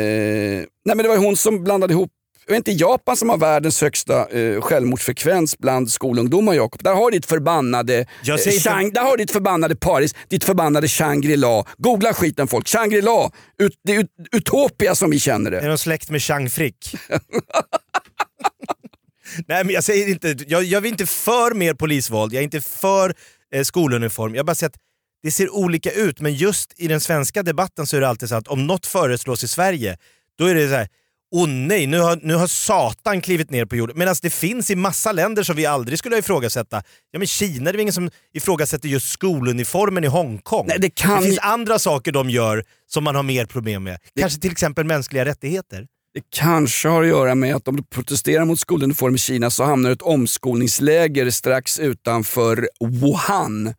nej 0.85 0.95
men 0.95 0.97
det 0.97 1.07
var 1.07 1.17
hon 1.17 1.37
som 1.37 1.63
blandade 1.63 1.93
ihop 1.93 2.11
vet 2.53 2.67
inte 2.67 2.71
Japan 2.71 3.17
som 3.17 3.29
har 3.29 3.37
världens 3.37 3.81
högsta 3.81 4.29
eh, 4.29 4.61
självmordsfrekvens 4.61 5.57
bland 5.57 5.91
skolungdomar 5.91 6.53
Jakob. 6.53 6.83
Där 6.83 6.93
har 6.93 7.11
ditt 7.11 7.25
förbannade, 7.25 8.05
eh, 8.27 8.61
Shang, 8.63 8.91
där 8.91 9.01
har 9.01 9.17
ditt 9.17 9.31
förbannade 9.31 9.75
Paris, 9.75 10.15
ditt 10.27 10.43
förbannade 10.43 10.87
Shangri-La. 10.87 11.65
Googla 11.77 12.13
skiten 12.13 12.47
folk. 12.47 12.67
Shangri-La, 12.67 13.31
ut, 13.57 13.79
det 13.83 13.95
är 13.95 13.99
ut, 13.99 14.09
Utopia 14.31 14.95
som 14.95 15.09
vi 15.09 15.19
känner 15.19 15.51
det. 15.51 15.59
Är 15.59 15.69
de 15.69 15.77
släkt 15.77 16.09
med 16.09 16.21
Chang 16.21 16.49
Frick? 16.49 16.95
Nej 19.47 19.63
men 19.63 19.73
jag 19.73 19.83
säger 19.83 20.07
inte, 20.09 20.35
jag, 20.47 20.63
jag 20.63 20.85
är 20.85 20.89
inte 20.89 21.05
för 21.05 21.53
mer 21.53 21.73
polisvåld, 21.73 22.33
jag 22.33 22.39
är 22.39 22.43
inte 22.43 22.61
för 22.61 23.15
eh, 23.53 23.63
skoluniform. 23.63 24.35
Jag 24.35 24.45
bara 24.45 24.55
säger 24.55 24.69
att 24.69 24.77
det 25.23 25.31
ser 25.31 25.49
olika 25.49 25.91
ut, 25.91 26.19
men 26.19 26.33
just 26.33 26.73
i 26.77 26.87
den 26.87 27.01
svenska 27.01 27.43
debatten 27.43 27.87
så 27.87 27.97
är 27.97 28.01
det 28.01 28.07
alltid 28.07 28.29
så 28.29 28.35
att 28.35 28.47
om 28.47 28.67
något 28.67 28.85
föreslås 28.85 29.43
i 29.43 29.47
Sverige, 29.47 29.97
då 30.37 30.45
är 30.45 30.55
det 30.55 30.67
så 30.67 30.75
här. 30.75 30.87
Åh 31.31 31.47
nej, 31.47 31.87
nu 31.87 31.99
har, 31.99 32.19
nu 32.23 32.33
har 32.35 32.47
Satan 32.47 33.21
klivit 33.21 33.49
ner 33.49 33.65
på 33.65 33.75
jorden. 33.75 33.97
Medan 33.99 34.15
det 34.21 34.29
finns 34.29 34.71
i 34.71 34.75
massa 34.75 35.11
länder 35.11 35.43
som 35.43 35.55
vi 35.55 35.65
aldrig 35.65 35.99
skulle 35.99 36.17
ifrågasätta. 36.17 36.81
Ja 37.11 37.19
men 37.19 37.27
Kina, 37.27 37.71
det 37.71 37.77
är 37.77 37.81
ingen 37.81 37.93
som 37.93 38.09
ifrågasätter 38.33 38.89
just 38.89 39.09
skoluniformen 39.11 40.03
i 40.03 40.07
Hongkong. 40.07 40.65
Nej, 40.67 40.77
det 40.79 40.89
kan 40.89 41.21
finns 41.23 41.35
ju- 41.35 41.39
andra 41.41 41.79
saker 41.79 42.11
de 42.11 42.29
gör 42.29 42.63
som 42.87 43.03
man 43.03 43.15
har 43.15 43.23
mer 43.23 43.45
problem 43.45 43.83
med. 43.83 43.97
Kanske 44.19 44.39
till 44.39 44.51
exempel 44.51 44.85
mänskliga 44.85 45.25
rättigheter. 45.25 45.87
Det 46.19 46.25
kanske 46.29 46.89
har 46.89 47.01
att 47.01 47.07
göra 47.07 47.35
med 47.35 47.55
att 47.55 47.67
om 47.67 47.75
du 47.75 47.83
protesterar 47.83 48.45
mot 48.45 48.59
skoluniform 48.59 49.15
i 49.15 49.17
Kina 49.17 49.49
så 49.49 49.63
hamnar 49.63 49.89
du 49.89 49.93
i 49.93 49.95
ett 49.95 50.01
omskolningsläger 50.01 51.29
strax 51.29 51.79
utanför 51.79 52.69
Wuhan. 52.79 53.73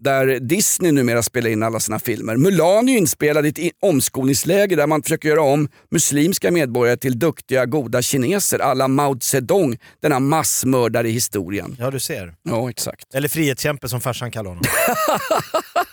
Där 0.00 0.40
Disney 0.40 0.92
numera 0.92 1.22
spelar 1.22 1.50
in 1.50 1.62
alla 1.62 1.80
sina 1.80 1.98
filmer. 1.98 2.36
Mulan 2.36 2.88
är 2.88 2.98
inspelad 2.98 3.46
i 3.46 3.48
ett 3.48 3.76
omskolningsläger 3.82 4.76
där 4.76 4.86
man 4.86 5.02
försöker 5.02 5.28
göra 5.28 5.42
om 5.42 5.68
muslimska 5.90 6.50
medborgare 6.50 6.96
till 6.96 7.18
duktiga, 7.18 7.66
goda 7.66 8.02
kineser. 8.02 8.58
alla 8.58 8.88
Mao 8.88 9.20
Zedong, 9.20 9.78
denna 10.02 10.18
massmördare 10.20 11.08
i 11.08 11.12
historien. 11.12 11.76
Ja 11.78 11.90
du 11.90 12.00
ser. 12.00 12.34
Ja, 12.42 12.70
exakt. 12.70 13.14
Eller 13.14 13.28
frihetskämpe 13.28 13.88
som 13.88 14.00
farsan 14.00 14.30
kallar 14.30 14.48
honom. 14.48 14.64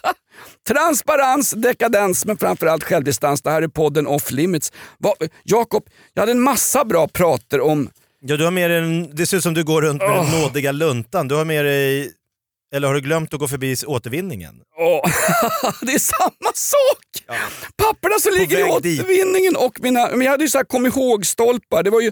Transparens, 0.68 1.52
dekadens 1.52 2.26
men 2.26 2.38
framförallt 2.38 2.84
självdistans. 2.84 3.42
Det 3.42 3.50
här 3.52 3.62
är 3.62 3.68
podden 3.68 4.08
Off 4.08 4.32
Limits. 4.32 4.72
Jakob, 5.44 5.84
jag 6.14 6.22
hade 6.22 6.32
en 6.32 6.42
massa 6.42 6.86
bra 6.86 7.08
prater 7.08 7.62
om... 7.62 7.90
Ja, 8.24 8.38
du 8.38 8.44
har 8.44 8.52
med 8.52 8.72
en, 8.72 9.16
det 9.16 9.26
ser 9.26 9.38
ut 9.38 9.44
som 9.44 9.54
du 9.54 9.64
går 9.64 9.82
runt 9.82 10.02
med 10.02 10.12
den 10.12 10.42
nådiga 10.42 10.72
luntan. 10.72 11.28
Du 11.28 11.36
har 11.36 11.46
med 11.46 11.66
dig, 11.66 12.12
eller 12.76 12.88
har 12.88 12.96
du 12.96 13.02
glömt 13.02 13.34
att 13.34 13.40
gå 13.40 13.48
förbi 13.48 13.76
återvinningen? 13.88 14.56
Åh, 14.80 15.02
det 15.82 15.92
är 15.94 16.00
samma 16.00 16.52
sak! 16.54 17.38
Papperna 17.76 18.20
som 18.20 18.34
ligger 18.34 18.60
i 18.60 18.64
väg 18.64 18.82
dit. 18.84 19.02
återvinningen 19.02 19.56
och 19.56 19.80
mina... 19.82 20.08
Men 20.10 20.22
jag 20.22 20.32
hade 20.32 20.44
ju 20.44 20.50
så 20.50 20.58
här 20.58 20.66
kom 20.66 20.86
ihåg-stolpar. 20.86 21.84
Det 21.84 21.90
var 21.90 22.02
ju 22.02 22.12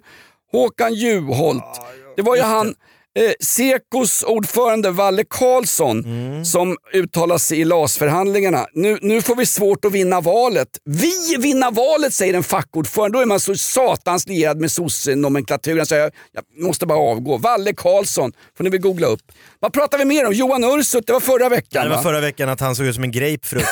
Håkan 0.51 0.93
Juholt. 0.93 1.81
det 2.15 2.21
var 2.21 2.35
ju 2.35 2.41
han... 2.41 2.75
Eh, 3.19 3.31
Sekos 3.39 4.23
ordförande 4.23 4.91
Valle 4.91 5.23
Karlsson 5.29 6.03
Mm. 6.05 6.45
som 6.45 6.77
uttalar 6.93 7.37
sig 7.37 7.59
i 7.59 7.65
LAS-förhandlingarna. 7.65 8.67
Nu, 8.73 8.97
nu 9.01 9.21
får 9.21 9.35
vi 9.35 9.45
svårt 9.45 9.85
att 9.85 9.91
vinna 9.91 10.21
valet. 10.21 10.67
Vi 10.85 11.35
vinna 11.39 11.71
valet 11.71 12.13
säger 12.13 12.33
en 12.33 12.43
fackordförande. 12.43 13.17
Då 13.17 13.21
är 13.21 13.25
man 13.25 13.39
så 13.39 13.55
satans 13.55 14.27
lierad 14.27 14.59
med 14.59 14.71
sosse-nomenklaturen 14.71 15.85
så 15.85 15.95
jag, 15.95 16.11
jag 16.31 16.43
måste 16.65 16.85
bara 16.85 16.99
avgå. 16.99 17.37
Valle 17.37 17.73
Karlsson 17.73 18.31
får 18.57 18.63
ni 18.63 18.69
väl 18.69 18.79
googla 18.81 19.07
upp. 19.07 19.21
Vad 19.59 19.73
pratar 19.73 19.97
vi 19.97 20.05
mer 20.05 20.27
om? 20.27 20.33
Johan 20.33 20.63
Ursut, 20.63 21.07
det 21.07 21.13
var 21.13 21.19
förra 21.19 21.49
veckan 21.49 21.83
det 21.83 21.89
var 21.89 21.97
va? 21.97 22.03
förra 22.03 22.19
veckan 22.19 22.49
att 22.49 22.59
han 22.59 22.75
såg 22.75 22.85
ut 22.85 22.95
som 22.95 23.03
en 23.03 23.11
grapefrukt. 23.11 23.67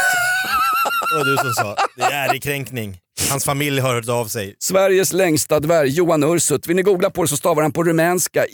Det 1.12 1.18
var 1.18 1.26
du 1.26 1.38
som 1.38 1.54
sa. 1.54 1.76
Det 1.96 2.04
är 2.04 2.30
ärekränkning. 2.30 3.00
Hans 3.30 3.46
familj 3.46 3.80
har 3.80 3.94
hört 3.94 4.10
av 4.10 4.26
sig. 4.26 4.56
Sveriges 4.60 5.14
längsta 5.14 5.60
dvärg, 5.60 5.90
Johan 5.90 6.24
Ursut. 6.24 6.68
Vill 6.68 6.76
ni 6.76 6.82
googla 6.82 7.10
på 7.10 7.22
det 7.22 7.28
så 7.28 7.38
stavar 7.38 7.62
han 7.62 7.72
på 7.72 7.84
rumänska 7.84 8.46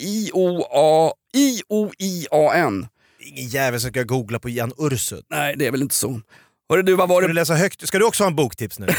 I-O-I-A-N. 1.34 2.88
Ingen 3.26 3.48
jävel 3.50 3.80
ska 3.80 4.04
googla 4.04 4.40
på 4.40 4.50
Jan 4.50 4.72
Ursut. 4.78 5.26
Nej, 5.30 5.56
det 5.58 5.68
är 5.68 5.72
väl 5.72 5.82
inte 5.82 5.96
så. 5.96 6.22
Hörru 6.70 6.82
du, 6.82 6.96
vad 6.96 7.10
var 7.10 7.16
Ska 7.16 7.22
det? 7.22 7.28
du 7.28 7.34
läsa 7.34 7.56
högt? 7.56 7.88
Ska 7.88 8.00
du 8.00 8.06
också 8.06 8.24
ha 8.24 8.30
en 8.30 8.36
boktips 8.36 8.80
nu? 8.80 8.88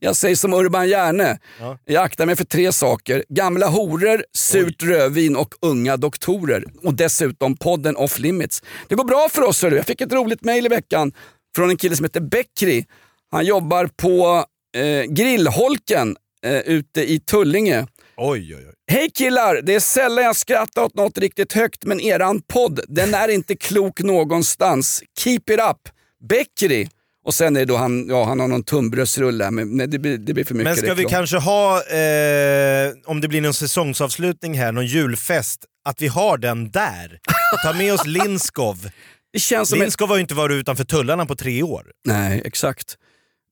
Jag 0.00 0.16
säger 0.16 0.36
som 0.36 0.54
Urban 0.54 0.88
Järne. 0.88 1.38
Ja. 1.60 1.78
Jag 1.84 2.04
aktar 2.04 2.26
mig 2.26 2.36
för 2.36 2.44
tre 2.44 2.72
saker. 2.72 3.24
Gamla 3.28 3.66
horor, 3.66 4.24
surt 4.36 4.82
rödvin 4.82 5.36
och 5.36 5.54
unga 5.62 5.96
doktorer. 5.96 6.64
Och 6.82 6.94
dessutom 6.94 7.56
podden 7.56 7.96
Off 7.96 8.18
Limits. 8.18 8.62
Det 8.88 8.94
går 8.94 9.04
bra 9.04 9.28
för 9.30 9.42
oss. 9.42 9.62
hörru. 9.62 9.76
Jag 9.76 9.86
fick 9.86 10.00
ett 10.00 10.12
roligt 10.12 10.44
mail 10.44 10.66
i 10.66 10.68
veckan 10.68 11.12
från 11.56 11.70
en 11.70 11.76
kille 11.76 11.96
som 11.96 12.04
heter 12.04 12.20
Beckri. 12.20 12.86
Han 13.30 13.44
jobbar 13.46 13.86
på 13.96 14.44
eh, 14.76 15.02
Grillholken 15.04 16.16
eh, 16.46 16.58
ute 16.58 17.12
i 17.12 17.20
Tullinge. 17.20 17.86
Oj, 18.22 18.54
oj, 18.56 18.64
oj. 18.68 18.74
Hej 18.92 19.10
killar! 19.14 19.60
Det 19.62 19.74
är 19.74 19.80
sällan 19.80 20.24
jag 20.24 20.36
skrattar 20.36 20.82
åt 20.82 20.94
något 20.94 21.18
riktigt 21.18 21.52
högt, 21.52 21.84
men 21.84 22.00
eran 22.00 22.42
podd, 22.42 22.80
den 22.88 23.14
är 23.14 23.28
inte 23.28 23.56
klok 23.56 24.00
någonstans. 24.00 25.02
Keep 25.18 25.40
it 25.50 25.60
up! 25.70 25.88
Beckri! 26.28 26.88
Och 27.26 27.34
sen 27.34 27.56
är 27.56 27.60
det 27.60 27.66
då 27.66 27.76
han, 27.76 28.08
ja, 28.08 28.24
han 28.24 28.40
har 28.40 28.48
någon 28.48 28.62
tunnbrödsrulle, 28.64 29.50
men 29.50 29.76
nej, 29.76 29.86
det, 29.86 29.98
blir, 29.98 30.18
det 30.18 30.34
blir 30.34 30.44
för 30.44 30.54
mycket 30.54 30.64
Men 30.64 30.76
ska 30.76 30.94
vi 30.94 31.04
reklam. 31.04 31.10
kanske 31.10 31.36
ha, 31.36 31.76
eh, 31.76 32.92
om 33.06 33.20
det 33.20 33.28
blir 33.28 33.40
någon 33.40 33.54
säsongsavslutning 33.54 34.54
här, 34.58 34.72
någon 34.72 34.86
julfest, 34.86 35.64
att 35.84 36.02
vi 36.02 36.06
har 36.08 36.38
den 36.38 36.70
där? 36.70 37.18
Ta 37.64 37.72
med 37.72 37.94
oss 37.94 38.06
Linskov. 38.06 38.90
Det 39.32 39.38
känns 39.38 39.68
som 39.68 39.76
en- 39.78 39.82
Linskov 39.82 40.08
har 40.08 40.16
ju 40.16 40.20
inte 40.22 40.34
varit 40.34 40.54
utanför 40.54 40.84
tullarna 40.84 41.26
på 41.26 41.36
tre 41.36 41.62
år. 41.62 41.86
Nej, 42.08 42.42
exakt. 42.44 42.96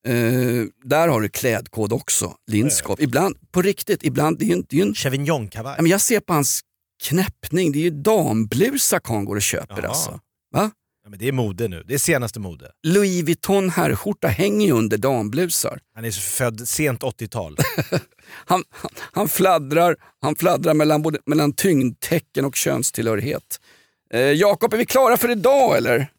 Eh, 0.07 0.65
där 0.85 1.09
har 1.09 1.21
du 1.21 1.29
klädkod 1.29 1.93
också, 1.93 2.35
Lindskov. 2.47 2.97
Ibland, 3.01 3.37
på 3.51 3.63
riktigt, 3.63 4.05
ibland, 4.05 4.39
det 4.39 4.45
är 4.45 4.65
ju. 4.71 4.83
En... 4.83 4.95
Chevignon-kavaj. 4.95 5.75
Ja, 5.77 5.83
men 5.83 5.91
jag 5.91 6.01
ser 6.01 6.21
på 6.21 6.33
hans 6.33 6.61
knäppning, 7.03 7.73
det 7.73 7.79
är 7.79 7.83
ju 7.83 7.91
damblusar 7.91 9.01
han 9.05 9.25
går 9.25 9.37
och 9.37 9.43
köper 9.43 9.83
Jaha. 9.83 9.89
alltså. 9.89 10.11
Va? 10.55 10.71
Ja, 11.05 11.11
men 11.11 11.19
det 11.19 11.29
är 11.29 11.33
mode 11.33 11.69
nu, 11.69 11.85
det 11.89 11.95
är 11.95 11.99
senaste 11.99 12.41
mode. 12.41 12.71
Louis 12.87 13.23
Vuitton 13.23 13.71
herrskjorta 13.71 14.29
hänger 14.29 14.67
ju 14.67 14.73
under 14.73 14.99
damblusar. 14.99 15.81
Han 15.95 16.05
är 16.05 16.11
född 16.11 16.69
sent 16.69 17.03
80-tal. 17.03 17.57
Han, 18.47 18.65
han, 18.71 18.91
han 18.97 19.29
fladdrar, 19.29 19.97
han 20.21 20.37
fladdrar 20.37 20.75
mellan, 20.75 21.03
både, 21.03 21.19
mellan 21.27 21.53
tyngdtecken 21.53 22.45
och 22.45 22.57
könstillhörighet. 22.57 23.61
Eh, 24.13 24.21
Jakob, 24.21 24.75
är 24.75 24.79
vi 24.79 24.87
klara 24.87 25.17
för 25.17 25.31
idag 25.31 25.77
eller? 25.77 26.11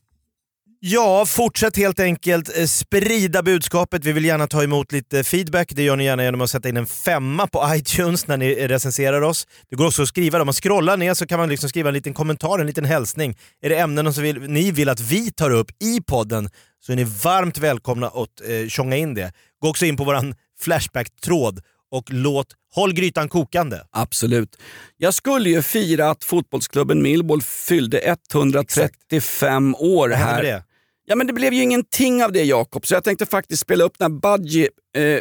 Ja, 0.81 1.25
fortsätt 1.25 1.77
helt 1.77 1.99
enkelt 1.99 2.57
eh, 2.57 2.65
sprida 2.65 3.43
budskapet. 3.43 4.05
Vi 4.05 4.11
vill 4.11 4.25
gärna 4.25 4.47
ta 4.47 4.63
emot 4.63 4.91
lite 4.91 5.23
feedback. 5.23 5.71
Det 5.75 5.83
gör 5.83 5.95
ni 5.95 6.03
gärna 6.03 6.23
genom 6.23 6.41
att 6.41 6.49
sätta 6.49 6.69
in 6.69 6.77
en 6.77 6.85
femma 6.85 7.47
på 7.47 7.71
iTunes 7.75 8.27
när 8.27 8.37
ni 8.37 8.67
recenserar 8.67 9.21
oss. 9.21 9.47
Det 9.69 9.75
går 9.75 9.87
också 9.87 10.01
att 10.01 10.07
skriva. 10.07 10.39
Om 10.41 10.45
man 10.45 10.53
scrollar 10.53 10.97
ner 10.97 11.13
så 11.13 11.27
kan 11.27 11.39
man 11.39 11.49
liksom 11.49 11.69
skriva 11.69 11.89
en 11.89 11.93
liten 11.93 12.13
kommentar, 12.13 12.59
en 12.59 12.67
liten 12.67 12.85
hälsning. 12.85 13.37
Är 13.61 13.69
det 13.69 13.75
ämnen 13.75 14.13
som 14.13 14.23
vill, 14.23 14.41
ni 14.41 14.71
vill 14.71 14.89
att 14.89 14.99
vi 14.99 15.31
tar 15.31 15.51
upp 15.51 15.71
i 15.83 16.01
podden 16.01 16.49
så 16.79 16.91
är 16.91 16.95
ni 16.95 17.03
varmt 17.03 17.57
välkomna 17.57 18.07
att 18.07 18.41
eh, 18.49 18.67
tjonga 18.67 18.97
in 18.97 19.13
det. 19.13 19.33
Gå 19.61 19.69
också 19.69 19.85
in 19.85 19.97
på 19.97 20.03
våran 20.03 20.35
Flashback-tråd 20.59 21.61
och 21.91 22.05
låt 22.09 22.47
Håll 22.71 22.93
grytan 22.93 23.29
kokande. 23.29 23.81
Absolut. 23.91 24.57
Jag 24.97 25.13
skulle 25.13 25.49
ju 25.49 25.61
fira 25.61 26.09
att 26.09 26.23
fotbollsklubben 26.23 27.01
Millwall 27.01 27.41
fyllde 27.41 27.99
135 27.99 29.75
år 29.75 30.09
Vad 30.09 30.17
hände 30.17 30.51
här. 30.51 30.63
Ja, 31.11 31.15
men 31.15 31.27
det 31.27 31.33
blev 31.33 31.53
ju 31.53 31.61
ingenting 31.61 32.23
av 32.23 32.31
det 32.31 32.43
Jakob, 32.43 32.85
så 32.85 32.93
jag 32.93 33.03
tänkte 33.03 33.25
faktiskt 33.25 33.61
spela 33.61 33.83
upp 33.83 33.99
när 33.99 34.09
Budgie, 34.09 34.69
eh, 34.97 35.19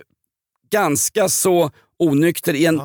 ganska 0.70 1.28
så 1.28 1.70
onykter 1.98 2.54
i 2.54 2.66
en 2.66 2.80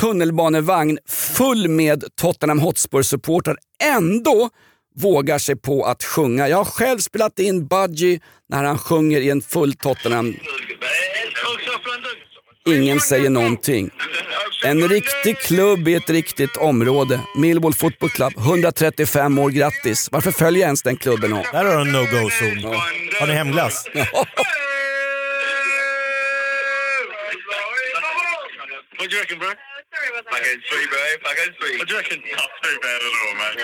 tunnelbanevagn 0.00 0.98
full 1.06 1.68
med 1.68 2.04
Tottenham 2.14 2.58
Hotspur-supportrar 2.60 3.56
ändå 3.84 4.50
vågar 4.94 5.38
sig 5.38 5.56
på 5.56 5.84
att 5.84 6.04
sjunga. 6.04 6.48
Jag 6.48 6.56
har 6.56 6.64
själv 6.64 6.98
spelat 6.98 7.38
in 7.38 7.66
Budgie 7.66 8.20
när 8.48 8.64
han 8.64 8.78
sjunger 8.78 9.20
i 9.20 9.30
en 9.30 9.42
full 9.42 9.72
Tottenham. 9.72 10.34
Ingen 12.68 13.00
säger 13.00 13.30
någonting. 13.30 13.90
En 14.64 14.88
riktig 14.88 15.38
klubb 15.38 15.88
i 15.88 15.94
ett 15.94 16.10
riktigt 16.10 16.56
område. 16.56 17.20
Millwall 17.36 17.74
Football 17.74 18.10
Club, 18.10 18.32
135 18.38 19.38
år, 19.38 19.50
grattis. 19.50 20.08
Varför 20.12 20.30
följer 20.30 20.60
jag 20.60 20.66
ens 20.66 20.82
den 20.82 20.96
klubben? 20.96 21.32
Av? 21.32 21.44
Där 21.52 21.64
har 21.64 21.76
du 21.76 21.80
en 21.80 21.92
no-go-zon. 21.92 22.64
Har 23.20 23.26
ni 23.26 23.32
hemglass? 23.32 23.84
What 28.98 29.10
do 29.10 29.16
you 29.16 29.20
reckon, 29.20 29.38
bro? 29.38 29.48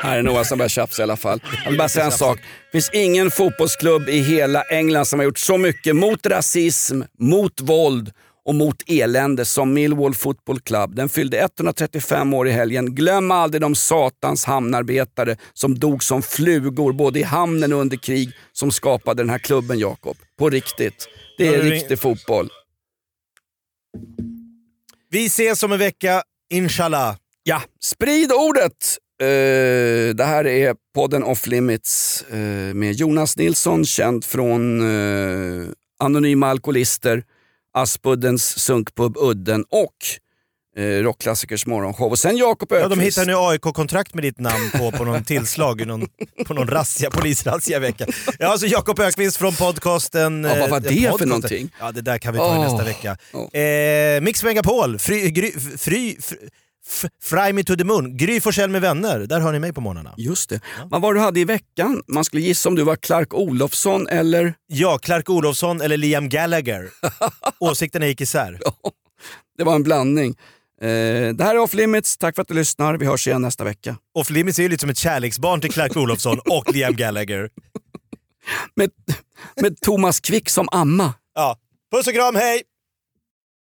Här 0.02 0.18
är 0.18 0.22
några 0.22 0.44
som 0.44 0.58
börjar 0.58 0.68
tjafsa 0.68 1.02
i 1.02 1.04
alla 1.04 1.16
fall. 1.16 1.40
Jag 1.64 1.70
vill 1.70 1.78
bara 1.78 1.88
säga 1.88 2.04
en 2.04 2.12
sak. 2.12 2.38
Det 2.38 2.72
finns 2.72 2.90
ingen 2.92 3.30
fotbollsklubb 3.30 4.08
i 4.08 4.20
hela 4.20 4.62
England 4.62 5.06
som 5.06 5.18
har 5.18 5.24
gjort 5.24 5.38
så 5.38 5.58
mycket 5.58 5.96
mot 5.96 6.26
rasism, 6.26 7.02
mot 7.18 7.60
våld 7.60 8.12
och 8.44 8.54
mot 8.54 8.82
elände 8.86 9.44
som 9.44 9.72
Millwall 9.72 10.14
Football 10.14 10.60
Club. 10.60 10.94
Den 10.94 11.08
fyllde 11.08 11.38
135 11.38 12.34
år 12.34 12.48
i 12.48 12.50
helgen. 12.50 12.94
Glöm 12.94 13.30
aldrig 13.30 13.60
de 13.60 13.74
satans 13.74 14.44
hamnarbetare 14.44 15.36
som 15.52 15.78
dog 15.78 16.04
som 16.04 16.22
flugor 16.22 16.92
både 16.92 17.20
i 17.20 17.22
hamnen 17.22 17.72
och 17.72 17.80
under 17.80 17.96
krig 17.96 18.32
som 18.52 18.70
skapade 18.70 19.22
den 19.22 19.30
här 19.30 19.38
klubben, 19.38 19.78
Jakob. 19.78 20.16
På 20.38 20.50
riktigt. 20.50 21.08
Det 21.38 21.46
är 21.46 21.62
riktig 21.62 21.98
fotboll. 21.98 22.48
Vi 25.10 25.26
ses 25.26 25.62
om 25.62 25.72
en 25.72 25.78
vecka, 25.78 26.22
inshallah. 26.50 27.16
Ja, 27.42 27.62
sprid 27.80 28.32
ordet! 28.32 28.98
Eh, 29.20 30.14
det 30.14 30.24
här 30.24 30.46
är 30.46 30.74
podden 30.94 31.24
Off 31.24 31.46
Limits 31.46 32.24
eh, 32.30 32.74
med 32.74 32.92
Jonas 32.92 33.36
Nilsson, 33.36 33.84
känd 33.84 34.24
från 34.24 34.80
uh, 34.80 35.68
Anonyma 35.98 36.48
Alkoholister, 36.48 37.24
Aspuddens 37.74 38.58
Sunkpub 38.58 39.16
Udden 39.16 39.64
och 39.70 39.94
uh, 40.78 41.02
Rockklassikers 41.02 41.66
morgonshow. 41.66 42.10
Och 42.10 42.18
sen 42.18 42.36
Jakob 42.36 42.68
Ja, 42.72 42.76
Öqvist. 42.76 42.98
de 42.98 43.04
hittar 43.04 43.26
nu 43.26 43.34
AIK-kontrakt 43.36 44.14
med 44.14 44.24
ditt 44.24 44.38
namn 44.40 44.70
på, 44.70 44.90
på 44.92 45.04
någon 45.04 45.24
tillslag 45.24 45.80
i 45.80 45.84
någon, 45.84 46.08
på 46.46 46.54
någon 46.54 46.68
razzia, 46.68 47.10
polisrazzia 47.10 47.78
vecka. 47.78 48.06
Ja, 48.38 48.48
alltså 48.48 48.66
Jakob 48.66 49.00
Ökvist 49.00 49.36
från 49.36 49.54
podcasten... 49.54 50.44
Ja, 50.44 50.56
vad 50.60 50.70
var 50.70 50.76
eh, 50.76 50.82
det 50.82 50.88
för 50.88 50.96
podcasten. 50.96 51.28
någonting? 51.28 51.70
Ja, 51.80 51.92
det 51.92 52.00
där 52.00 52.18
kan 52.18 52.32
vi 52.32 52.38
ta 52.38 52.54
i 52.54 52.58
Åh. 52.58 52.62
nästa 52.72 52.84
vecka. 52.84 53.16
Eh, 53.58 54.20
Mix 54.22 54.42
Megapol, 54.44 54.98
fry, 54.98 55.30
gry, 55.30 55.52
fry, 55.52 55.76
fry, 55.78 56.16
f- 56.18 56.32
Fry 57.22 57.52
me 57.52 57.64
to 57.64 57.76
the 57.76 57.84
moon, 57.84 58.16
Gry 58.16 58.40
Forssell 58.40 58.70
med 58.70 58.80
vänner. 58.80 59.20
Där 59.20 59.40
hör 59.40 59.52
ni 59.52 59.58
mig 59.58 59.72
på 59.72 59.80
morgnarna. 59.80 60.14
Just 60.16 60.50
det. 60.50 60.60
Vad 60.90 61.02
var 61.02 61.14
det 61.14 61.20
du 61.20 61.24
hade 61.24 61.40
i 61.40 61.44
veckan? 61.44 62.02
Man 62.06 62.24
skulle 62.24 62.42
gissa 62.42 62.68
om 62.68 62.74
du 62.74 62.82
var 62.82 62.96
Clark 62.96 63.34
Olofsson 63.34 64.08
eller? 64.08 64.54
Ja, 64.66 64.98
Clark 64.98 65.30
Olofsson 65.30 65.80
eller 65.80 65.96
Liam 65.96 66.28
Gallagher. 66.28 66.90
Åsikterna 67.58 68.06
gick 68.06 68.20
isär. 68.20 68.58
Det 69.58 69.64
var 69.64 69.74
en 69.74 69.82
blandning. 69.82 70.34
Eh, 70.80 71.34
det 71.34 71.44
här 71.44 71.54
är 71.54 71.58
Off 71.58 71.74
Limits. 71.74 72.16
Tack 72.16 72.34
för 72.34 72.42
att 72.42 72.48
du 72.48 72.54
lyssnar. 72.54 72.96
Vi 72.96 73.06
hörs 73.06 73.26
igen 73.26 73.42
nästa 73.42 73.64
vecka. 73.64 73.96
Off 74.14 74.30
Limits 74.30 74.58
är 74.58 74.62
ju 74.62 74.68
lite 74.68 74.80
som 74.80 74.90
ett 74.90 74.98
kärleksbarn 74.98 75.60
till 75.60 75.72
Clark 75.72 75.96
Olofsson 75.96 76.38
och 76.50 76.74
Liam 76.74 76.96
Gallagher. 76.96 77.50
Med, 78.74 78.90
med 79.60 79.80
Thomas 79.80 80.20
Quick 80.20 80.50
som 80.50 80.68
amma. 80.72 81.14
Ja. 81.34 81.58
Puss 81.92 82.06
och 82.06 82.14
kram, 82.14 82.34
hej! 82.34 82.62